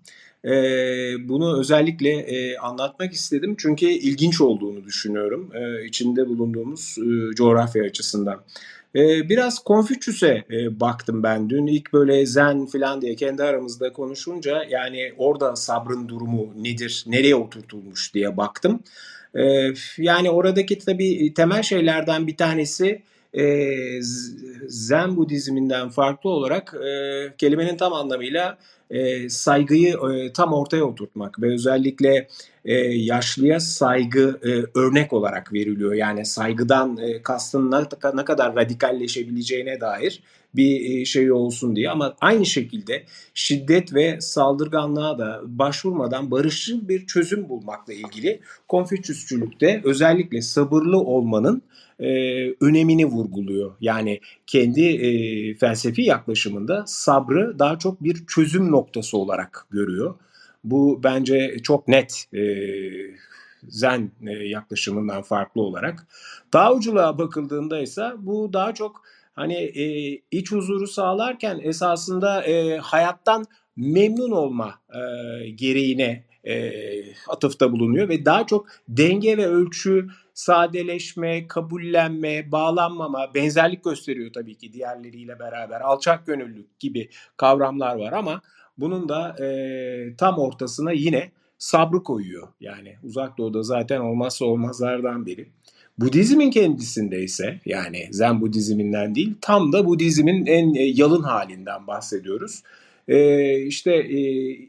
E, 0.48 1.28
bunu 1.28 1.60
özellikle 1.60 2.10
e, 2.10 2.56
anlatmak 2.56 3.12
istedim 3.12 3.54
çünkü 3.58 3.86
ilginç 3.86 4.40
olduğunu 4.40 4.84
düşünüyorum 4.84 5.50
e, 5.54 5.86
içinde 5.86 6.28
bulunduğumuz 6.28 6.96
e, 6.98 7.34
coğrafya 7.34 7.84
açısından. 7.84 8.40
E, 8.96 9.28
biraz 9.28 9.58
Konfüçyüs'e 9.58 10.44
e, 10.50 10.80
baktım 10.80 11.22
ben 11.22 11.50
dün 11.50 11.66
ilk 11.66 11.92
böyle 11.92 12.26
zen 12.26 12.66
falan 12.66 13.02
diye 13.02 13.14
kendi 13.14 13.42
aramızda 13.42 13.92
konuşunca 13.92 14.64
yani 14.70 15.12
orada 15.18 15.56
sabrın 15.56 16.08
durumu 16.08 16.54
nedir, 16.56 17.04
nereye 17.06 17.34
oturtulmuş 17.34 18.14
diye 18.14 18.36
baktım. 18.36 18.82
E, 19.34 19.72
yani 19.98 20.30
oradaki 20.30 20.78
tabii 20.78 21.34
temel 21.34 21.62
şeylerden 21.62 22.26
bir 22.26 22.36
tanesi 22.36 23.02
e, 23.32 23.74
Zen 24.68 25.16
Budizminden 25.16 25.88
farklı 25.88 26.30
olarak 26.30 26.74
e, 26.74 27.32
kelimenin 27.38 27.76
tam 27.76 27.92
anlamıyla 27.92 28.58
e, 28.90 29.28
saygıyı 29.28 29.96
e, 30.12 30.32
tam 30.32 30.52
ortaya 30.52 30.84
oturtmak 30.84 31.42
ve 31.42 31.52
özellikle 31.52 32.28
e, 32.64 32.74
yaşlıya 32.94 33.60
saygı 33.60 34.40
e, 34.44 34.78
örnek 34.78 35.12
olarak 35.12 35.52
veriliyor. 35.52 35.94
Yani 35.94 36.26
saygıdan 36.26 36.96
e, 36.96 37.22
kastın 37.22 37.70
ne, 37.70 37.76
ne 38.14 38.24
kadar 38.24 38.56
radikalleşebileceğine 38.56 39.80
dair 39.80 40.22
bir 40.54 41.00
e, 41.00 41.04
şey 41.04 41.32
olsun 41.32 41.76
diye 41.76 41.90
ama 41.90 42.14
aynı 42.20 42.46
şekilde 42.46 43.04
şiddet 43.34 43.94
ve 43.94 44.20
saldırganlığa 44.20 45.18
da 45.18 45.40
başvurmadan 45.44 46.30
barışçıl 46.30 46.88
bir 46.88 47.06
çözüm 47.06 47.48
bulmakla 47.48 47.92
ilgili 47.92 48.40
Konfüçyüsçülükte 48.68 49.80
özellikle 49.84 50.42
sabırlı 50.42 50.98
olmanın 50.98 51.62
e, 52.00 52.08
önemini 52.60 53.06
vurguluyor. 53.06 53.74
Yani 53.80 54.20
kendi 54.46 54.82
e, 54.82 55.54
felsefi 55.54 56.02
yaklaşımında 56.02 56.84
sabrı 56.86 57.58
daha 57.58 57.78
çok 57.78 58.02
bir 58.02 58.26
çözüm 58.26 58.70
noktası 58.70 59.18
olarak 59.18 59.66
görüyor. 59.70 60.14
Bu 60.64 61.00
bence 61.02 61.56
çok 61.62 61.88
net 61.88 62.24
e, 62.34 62.42
zen 63.68 64.10
e, 64.26 64.30
yaklaşımından 64.30 65.22
farklı 65.22 65.62
olarak. 65.62 66.06
Taoculara 66.50 67.18
bakıldığında 67.18 67.80
ise 67.80 68.10
bu 68.18 68.52
daha 68.52 68.74
çok 68.74 69.02
hani 69.34 69.54
e, 69.54 70.14
iç 70.30 70.52
huzuru 70.52 70.86
sağlarken 70.86 71.60
esasında 71.62 72.44
e, 72.44 72.78
hayattan 72.78 73.44
memnun 73.76 74.30
olma 74.30 74.74
e, 74.94 75.00
gereğine 75.50 76.24
e, 76.44 76.72
atıfta 77.28 77.72
bulunuyor 77.72 78.08
ve 78.08 78.24
daha 78.24 78.46
çok 78.46 78.66
denge 78.88 79.36
ve 79.36 79.46
ölçü, 79.46 80.08
sadeleşme, 80.38 81.48
kabullenme, 81.48 82.52
bağlanmama, 82.52 83.34
benzerlik 83.34 83.84
gösteriyor 83.84 84.32
tabii 84.32 84.54
ki 84.54 84.72
diğerleriyle 84.72 85.38
beraber. 85.38 85.80
Alçak 85.80 86.26
gönüllülük 86.26 86.78
gibi 86.78 87.08
kavramlar 87.36 87.96
var 87.96 88.12
ama 88.12 88.40
bunun 88.78 89.08
da 89.08 89.44
e, 89.44 90.16
tam 90.16 90.38
ortasına 90.38 90.92
yine 90.92 91.30
sabrı 91.58 92.02
koyuyor. 92.02 92.48
Yani 92.60 92.96
uzak 93.04 93.38
doğuda 93.38 93.62
zaten 93.62 94.00
olmazsa 94.00 94.44
olmazlardan 94.44 95.26
biri. 95.26 95.48
Budizmin 95.98 96.50
kendisinde 96.50 97.22
ise 97.22 97.60
yani 97.66 98.08
Zen 98.10 98.40
Budizminden 98.40 99.14
değil 99.14 99.34
tam 99.40 99.72
da 99.72 99.86
Budizmin 99.86 100.46
en 100.46 100.74
e, 100.74 100.82
yalın 100.82 101.22
halinden 101.22 101.86
bahsediyoruz. 101.86 102.62
E, 103.08 103.56
işte 103.60 103.94
e, 103.94 104.20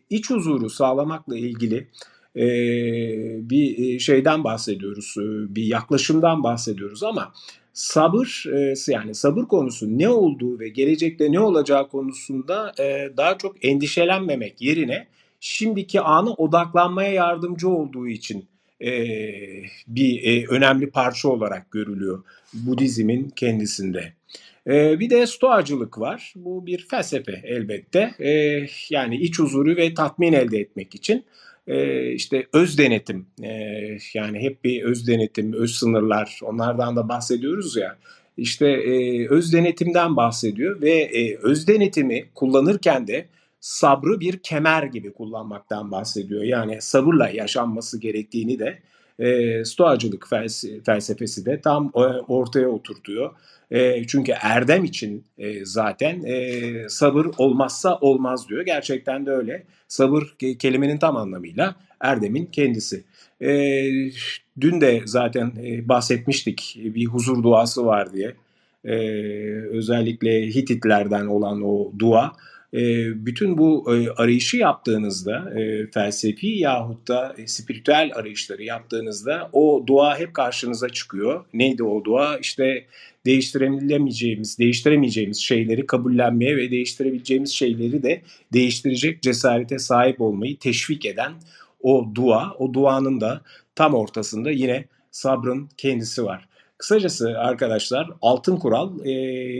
iç 0.09 0.29
huzuru 0.29 0.69
sağlamakla 0.69 1.37
ilgili 1.37 1.87
e, 2.35 2.41
bir 3.49 3.95
e, 3.95 3.99
şeyden 3.99 4.43
bahsediyoruz, 4.43 5.15
e, 5.17 5.55
bir 5.55 5.63
yaklaşımdan 5.63 6.43
bahsediyoruz 6.43 7.03
ama 7.03 7.33
sabır 7.73 8.45
e, 8.53 8.73
yani 8.87 9.15
sabır 9.15 9.43
konusu 9.43 9.97
ne 9.97 10.09
olduğu 10.09 10.59
ve 10.59 10.69
gelecekte 10.69 11.31
ne 11.31 11.39
olacağı 11.39 11.89
konusunda 11.89 12.73
daha 13.17 13.37
çok 13.37 13.65
endişelenmemek 13.65 14.61
yerine 14.61 15.07
şimdiki 15.39 16.01
anı 16.01 16.33
odaklanmaya 16.33 17.11
yardımcı 17.11 17.69
olduğu 17.69 18.07
için 18.07 18.45
bir 19.87 20.47
önemli 20.47 20.89
parça 20.89 21.29
olarak 21.29 21.71
görülüyor 21.71 22.23
Budizmin 22.53 23.29
kendisinde. 23.29 24.13
Bir 24.67 25.09
de 25.09 25.27
stoacılık 25.27 25.99
var. 25.99 26.33
Bu 26.35 26.65
bir 26.65 26.87
felsefe 26.89 27.41
elbette. 27.43 28.11
Yani 28.89 29.17
iç 29.17 29.39
huzuru 29.39 29.75
ve 29.75 29.93
tatmin 29.93 30.33
elde 30.33 30.59
etmek 30.59 30.95
için 30.95 31.25
e, 31.69 32.07
işte 32.11 32.47
öz 32.53 32.77
denetim 32.77 33.25
e, 33.43 33.49
yani 34.13 34.39
hep 34.39 34.63
bir 34.63 34.83
öz 34.83 35.07
denetim, 35.07 35.53
öz 35.53 35.75
sınırlar 35.75 36.39
onlardan 36.43 36.95
da 36.95 37.09
bahsediyoruz 37.09 37.77
ya. 37.77 37.97
İşte 38.37 38.67
e, 38.67 39.27
öz 39.27 39.53
denetimden 39.53 40.15
bahsediyor 40.15 40.81
ve 40.81 41.37
öz 41.41 41.67
denetimi 41.67 42.25
kullanırken 42.35 43.07
de 43.07 43.25
sabrı 43.59 44.19
bir 44.19 44.37
kemer 44.37 44.83
gibi 44.83 45.13
kullanmaktan 45.13 45.91
bahsediyor. 45.91 46.43
Yani 46.43 46.81
sabırla 46.81 47.29
yaşanması 47.29 47.99
gerektiğini 47.99 48.59
de 48.59 48.79
e, 49.19 49.65
stoacılık 49.65 50.27
felsefesi 50.85 51.45
de 51.45 51.61
tam 51.61 51.91
ortaya 52.27 52.69
oturtuyor. 52.69 53.31
E, 53.71 54.07
çünkü 54.07 54.31
erdem 54.41 54.83
için 54.83 55.25
e, 55.37 55.65
zaten 55.65 56.23
e, 56.23 56.89
sabır 56.89 57.27
olmazsa 57.37 57.97
olmaz 57.97 58.49
diyor. 58.49 58.61
Gerçekten 58.65 59.25
de 59.25 59.31
öyle. 59.31 59.63
Sabır 59.87 60.23
kelimenin 60.59 60.97
tam 60.97 61.17
anlamıyla 61.17 61.75
erdemin 62.01 62.45
kendisi. 62.45 63.03
E, 63.41 63.49
dün 64.61 64.81
de 64.81 65.01
zaten 65.05 65.53
e, 65.63 65.89
bahsetmiştik 65.89 66.79
bir 66.83 67.05
huzur 67.05 67.43
duası 67.43 67.85
var 67.85 68.13
diye. 68.13 68.33
E, 68.85 68.95
özellikle 69.71 70.47
Hititlerden 70.47 71.25
olan 71.25 71.61
o 71.61 71.91
dua 71.99 72.33
bütün 73.15 73.57
bu 73.57 73.85
arayışı 74.17 74.57
yaptığınızda 74.57 75.53
felsefi 75.93 76.47
yahut 76.47 77.07
da 77.07 77.35
spiritüel 77.45 78.11
arayışları 78.15 78.63
yaptığınızda 78.63 79.49
o 79.53 79.83
dua 79.87 80.19
hep 80.19 80.33
karşınıza 80.33 80.89
çıkıyor. 80.89 81.45
Neydi 81.53 81.83
o 81.83 82.03
dua? 82.03 82.37
İşte 82.37 82.85
değiştiremeyeceğimiz, 83.25 84.59
değiştiremeyeceğimiz 84.59 85.37
şeyleri 85.37 85.87
kabullenmeye 85.87 86.57
ve 86.57 86.71
değiştirebileceğimiz 86.71 87.51
şeyleri 87.51 88.03
de 88.03 88.21
değiştirecek 88.53 89.21
cesarete 89.21 89.79
sahip 89.79 90.21
olmayı 90.21 90.57
teşvik 90.57 91.05
eden 91.05 91.33
o 91.81 92.11
dua, 92.15 92.55
o 92.59 92.73
duanın 92.73 93.21
da 93.21 93.41
tam 93.75 93.93
ortasında 93.93 94.51
yine 94.51 94.85
sabrın 95.11 95.69
kendisi 95.77 96.23
var. 96.23 96.48
Kısacası 96.79 97.39
arkadaşlar 97.39 98.09
altın 98.21 98.57
kural 98.57 99.05
e, 99.05 99.11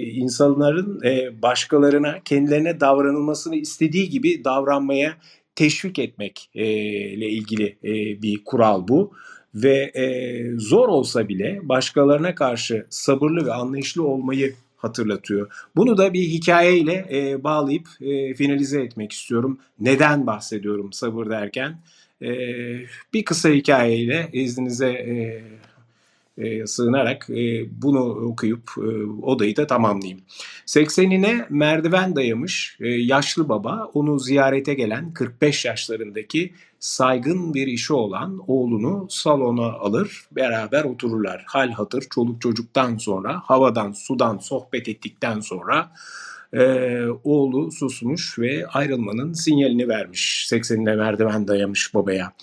insanların 0.01 1.03
e, 1.03 1.41
başkalarına 1.41 2.19
kendilerine 2.25 2.79
davranılmasını 2.79 3.55
istediği 3.55 4.09
gibi 4.09 4.43
davranmaya 4.43 5.17
teşvik 5.55 5.99
etmek 5.99 6.49
e, 6.55 6.65
ilgili 7.11 7.77
e, 7.83 8.21
bir 8.21 8.43
kural 8.45 8.87
bu 8.87 9.13
ve 9.55 9.75
e, 9.75 10.05
zor 10.57 10.87
olsa 10.87 11.27
bile 11.27 11.59
başkalarına 11.63 12.35
karşı 12.35 12.85
sabırlı 12.89 13.45
ve 13.45 13.53
anlayışlı 13.53 14.07
olmayı 14.07 14.55
hatırlatıyor. 14.77 15.51
Bunu 15.75 15.97
da 15.97 16.13
bir 16.13 16.23
hikayeyle 16.23 17.05
e, 17.11 17.43
bağlayıp 17.43 17.87
e, 18.01 18.33
finalize 18.33 18.81
etmek 18.81 19.11
istiyorum. 19.11 19.59
Neden 19.79 20.27
bahsediyorum 20.27 20.93
sabır 20.93 21.29
derken? 21.29 21.79
E, 22.21 22.29
bir 23.13 23.25
kısa 23.25 23.49
hikayeyle 23.49 24.29
izninize 24.33 24.89
e, 24.89 25.43
e, 26.39 26.67
sığınarak 26.67 27.29
e, 27.29 27.65
bunu 27.81 27.99
okuyup 28.03 28.69
e, 28.77 28.89
odayı 29.21 29.55
da 29.55 29.67
tamamlayayım. 29.67 30.21
80'ine 30.65 31.45
merdiven 31.49 32.15
dayamış 32.15 32.77
e, 32.79 32.87
yaşlı 32.87 33.49
baba 33.49 33.89
onu 33.93 34.19
ziyarete 34.19 34.73
gelen 34.73 35.13
45 35.13 35.65
yaşlarındaki 35.65 36.53
saygın 36.79 37.53
bir 37.53 37.67
işi 37.67 37.93
olan 37.93 38.39
oğlunu 38.47 39.07
salona 39.09 39.73
alır 39.73 40.27
beraber 40.31 40.83
otururlar. 40.83 41.43
Hal 41.47 41.71
hatır 41.71 42.01
çoluk 42.09 42.41
çocuktan 42.41 42.97
sonra 42.97 43.41
havadan 43.43 43.91
sudan 43.91 44.37
sohbet 44.37 44.89
ettikten 44.89 45.39
sonra 45.39 45.91
ee, 46.53 47.05
oğlu 47.23 47.71
susmuş 47.71 48.39
ve 48.39 48.67
ayrılmanın 48.67 49.33
sinyalini 49.33 49.87
vermiş. 49.87 50.47
80'ine 50.51 50.95
merdiven 50.95 51.47
dayamış 51.47 51.93
babaya. 51.93 52.33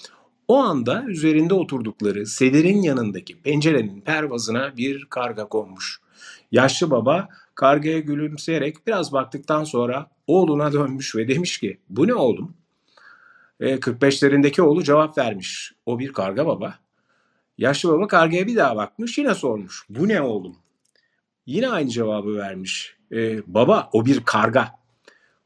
O 0.49 0.57
anda 0.57 1.05
üzerinde 1.05 1.55
oturdukları 1.55 2.27
sedirin 2.27 2.83
yanındaki 2.83 3.43
pencerenin 3.43 4.01
pervazına 4.01 4.77
bir 4.77 5.05
karga 5.05 5.49
konmuş. 5.49 6.01
Yaşlı 6.53 6.91
baba 6.91 7.29
kargaya 7.55 7.99
gülümseyerek 7.99 8.87
biraz 8.87 9.13
baktıktan 9.13 9.65
sonra 9.65 10.11
oğluna 10.27 10.73
dönmüş 10.73 11.17
ve 11.17 11.29
demiş 11.29 11.59
ki 11.59 11.79
bu 11.89 12.07
ne 12.07 12.15
oğlum? 12.15 12.55
E, 13.61 13.75
45'lerindeki 13.75 14.63
oğlu 14.63 14.83
cevap 14.83 15.19
vermiş. 15.19 15.73
O 15.87 15.99
bir 15.99 16.13
karga 16.13 16.47
baba. 16.47 16.75
Yaşlı 17.59 17.93
baba 17.93 18.07
kargaya 18.07 18.47
bir 18.47 18.57
daha 18.57 18.77
bakmış 18.77 19.19
yine 19.19 19.35
sormuş. 19.35 19.87
Bu 19.89 20.09
ne 20.09 20.21
oğlum? 20.21 20.57
Yine 21.47 21.69
aynı 21.69 21.91
cevabı 21.91 22.37
vermiş. 22.37 22.97
E, 23.13 23.41
baba 23.55 23.91
o 23.93 24.07
bir 24.07 24.21
karga. 24.25 24.73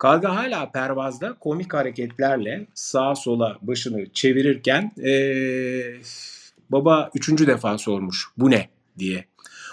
Karga 0.01 0.36
hala 0.36 0.72
pervazda 0.72 1.36
komik 1.40 1.74
hareketlerle 1.74 2.66
sağa 2.74 3.14
sola 3.14 3.59
başını 3.62 4.12
çevirirken 4.12 4.92
ee, 4.98 5.94
baba 6.70 7.11
üçüncü 7.14 7.46
defa 7.46 7.78
sormuş 7.78 8.26
bu 8.36 8.51
ne 8.51 8.68
diye. 8.98 9.24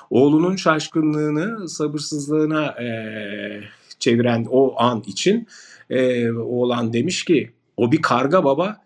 Oğlunun 0.09 0.55
şaşkınlığını 0.55 1.69
sabırsızlığına 1.69 2.65
ee, 2.65 3.63
çeviren 3.99 4.47
o 4.49 4.82
an 4.82 5.03
için 5.07 5.47
ee, 5.89 6.32
oğlan 6.32 6.93
demiş 6.93 7.25
ki 7.25 7.51
o 7.78 7.91
bir 7.91 8.01
karga 8.01 8.43
baba 8.43 8.78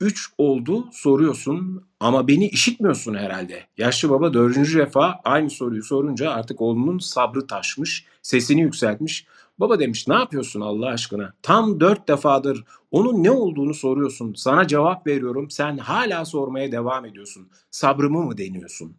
üç 0.00 0.28
oldu 0.38 0.88
soruyorsun 0.92 1.86
ama 2.00 2.28
beni 2.28 2.48
işitmiyorsun 2.48 3.14
herhalde. 3.14 3.62
Yaşlı 3.78 4.10
baba 4.10 4.34
dördüncü 4.34 4.78
defa 4.78 5.20
aynı 5.24 5.50
soruyu 5.50 5.82
sorunca 5.82 6.30
artık 6.30 6.60
oğlunun 6.60 6.98
sabrı 6.98 7.46
taşmış, 7.46 8.04
sesini 8.22 8.60
yükseltmiş. 8.60 9.26
Baba 9.58 9.80
demiş 9.80 10.08
ne 10.08 10.14
yapıyorsun 10.14 10.60
Allah 10.60 10.86
aşkına? 10.88 11.32
Tam 11.42 11.80
dört 11.80 12.08
defadır 12.08 12.64
onun 12.90 13.24
ne 13.24 13.30
olduğunu 13.30 13.74
soruyorsun. 13.74 14.34
Sana 14.34 14.66
cevap 14.66 15.06
veriyorum. 15.06 15.50
Sen 15.50 15.78
hala 15.78 16.24
sormaya 16.24 16.72
devam 16.72 17.04
ediyorsun. 17.04 17.48
Sabrımı 17.70 18.22
mı 18.22 18.38
deniyorsun? 18.38 18.96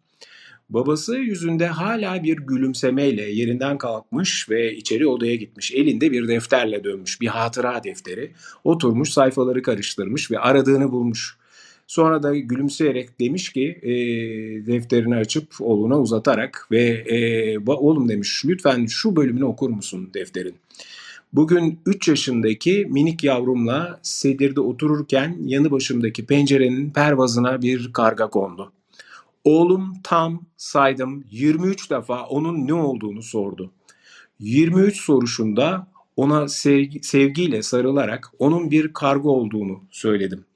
Babası 0.70 1.16
yüzünde 1.16 1.66
hala 1.66 2.22
bir 2.22 2.36
gülümsemeyle 2.36 3.22
yerinden 3.22 3.78
kalkmış 3.78 4.50
ve 4.50 4.74
içeri 4.74 5.06
odaya 5.06 5.34
gitmiş. 5.34 5.72
Elinde 5.72 6.12
bir 6.12 6.28
defterle 6.28 6.84
dönmüş, 6.84 7.20
bir 7.20 7.26
hatıra 7.26 7.84
defteri. 7.84 8.32
Oturmuş 8.64 9.10
sayfaları 9.10 9.62
karıştırmış 9.62 10.30
ve 10.30 10.38
aradığını 10.38 10.92
bulmuş. 10.92 11.37
Sonra 11.88 12.22
da 12.22 12.36
gülümseyerek 12.36 13.20
demiş 13.20 13.52
ki 13.52 13.78
e, 13.82 13.92
defterini 14.66 15.16
açıp 15.16 15.54
oğluna 15.60 16.00
uzatarak 16.00 16.68
ve 16.70 16.84
e, 16.84 17.58
oğlum 17.66 18.08
demiş 18.08 18.42
lütfen 18.46 18.86
şu 18.86 19.16
bölümünü 19.16 19.44
okur 19.44 19.70
musun 19.70 20.10
defterin? 20.14 20.54
Bugün 21.32 21.80
3 21.86 22.08
yaşındaki 22.08 22.86
minik 22.90 23.24
yavrumla 23.24 24.00
sedirde 24.02 24.60
otururken 24.60 25.36
yanı 25.44 25.70
başımdaki 25.70 26.26
pencerenin 26.26 26.90
pervazına 26.90 27.62
bir 27.62 27.92
karga 27.92 28.30
kondu. 28.30 28.72
Oğlum 29.44 29.94
tam 30.04 30.42
saydım 30.56 31.24
23 31.30 31.90
defa 31.90 32.26
onun 32.26 32.66
ne 32.66 32.74
olduğunu 32.74 33.22
sordu. 33.22 33.70
23 34.40 35.00
soruşunda 35.00 35.86
ona 36.16 36.48
sevgi, 36.48 37.02
sevgiyle 37.02 37.62
sarılarak 37.62 38.32
onun 38.38 38.70
bir 38.70 38.92
karga 38.92 39.28
olduğunu 39.28 39.80
söyledim. 39.90 40.47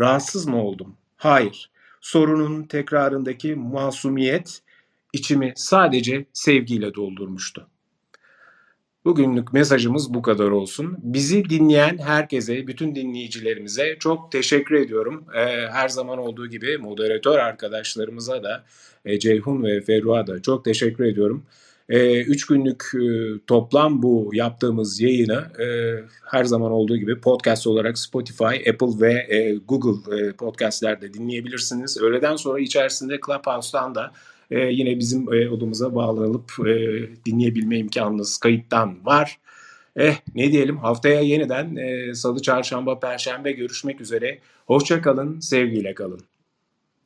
Rahatsız 0.00 0.46
mı 0.46 0.64
oldum? 0.64 0.96
Hayır. 1.16 1.70
Sorunun 2.00 2.62
tekrarındaki 2.62 3.54
masumiyet 3.54 4.62
içimi 5.12 5.52
sadece 5.56 6.24
sevgiyle 6.32 6.94
doldurmuştu. 6.94 7.66
Bugünlük 9.04 9.52
mesajımız 9.52 10.14
bu 10.14 10.22
kadar 10.22 10.50
olsun. 10.50 10.96
Bizi 11.02 11.44
dinleyen 11.50 11.98
herkese, 11.98 12.66
bütün 12.66 12.94
dinleyicilerimize 12.94 13.96
çok 14.00 14.32
teşekkür 14.32 14.74
ediyorum. 14.74 15.24
Ee, 15.34 15.40
her 15.72 15.88
zaman 15.88 16.18
olduğu 16.18 16.46
gibi 16.46 16.78
moderatör 16.78 17.38
arkadaşlarımıza 17.38 18.42
da 18.42 18.64
e, 19.04 19.18
Ceyhun 19.18 19.64
ve 19.64 19.80
Ferruh'a 19.80 20.26
da 20.26 20.42
çok 20.42 20.64
teşekkür 20.64 21.04
ediyorum. 21.04 21.46
E, 21.92 22.22
üç 22.22 22.46
günlük 22.46 22.84
e, 22.94 23.06
toplam 23.46 24.02
bu 24.02 24.30
yaptığımız 24.32 25.00
yayını 25.00 25.46
e, 25.62 25.66
her 26.30 26.44
zaman 26.44 26.72
olduğu 26.72 26.96
gibi 26.96 27.20
podcast 27.20 27.66
olarak 27.66 27.98
Spotify, 27.98 28.70
Apple 28.70 29.00
ve 29.00 29.12
e, 29.12 29.54
Google 29.68 30.32
podcastlerde 30.32 31.14
dinleyebilirsiniz. 31.14 31.98
Öğleden 32.02 32.36
sonra 32.36 32.60
içerisinde 32.60 33.20
Clubhouse'dan 33.26 33.94
da 33.94 34.12
yine 34.50 34.98
bizim 34.98 35.28
odamıza 35.28 35.94
bağlanıp 35.94 36.52
e, 36.66 36.74
dinleyebilme 37.26 37.78
imkanınız 37.78 38.36
kayıttan 38.38 39.06
var. 39.06 39.38
Eh 39.96 40.14
ne 40.34 40.52
diyelim 40.52 40.76
haftaya 40.76 41.20
yeniden 41.20 41.76
e, 41.76 42.14
salı, 42.14 42.42
çarşamba, 42.42 43.00
perşembe 43.00 43.52
görüşmek 43.52 44.00
üzere. 44.00 44.38
Hoşça 44.66 45.02
kalın, 45.02 45.40
sevgiyle 45.40 45.94
kalın. 45.94 46.20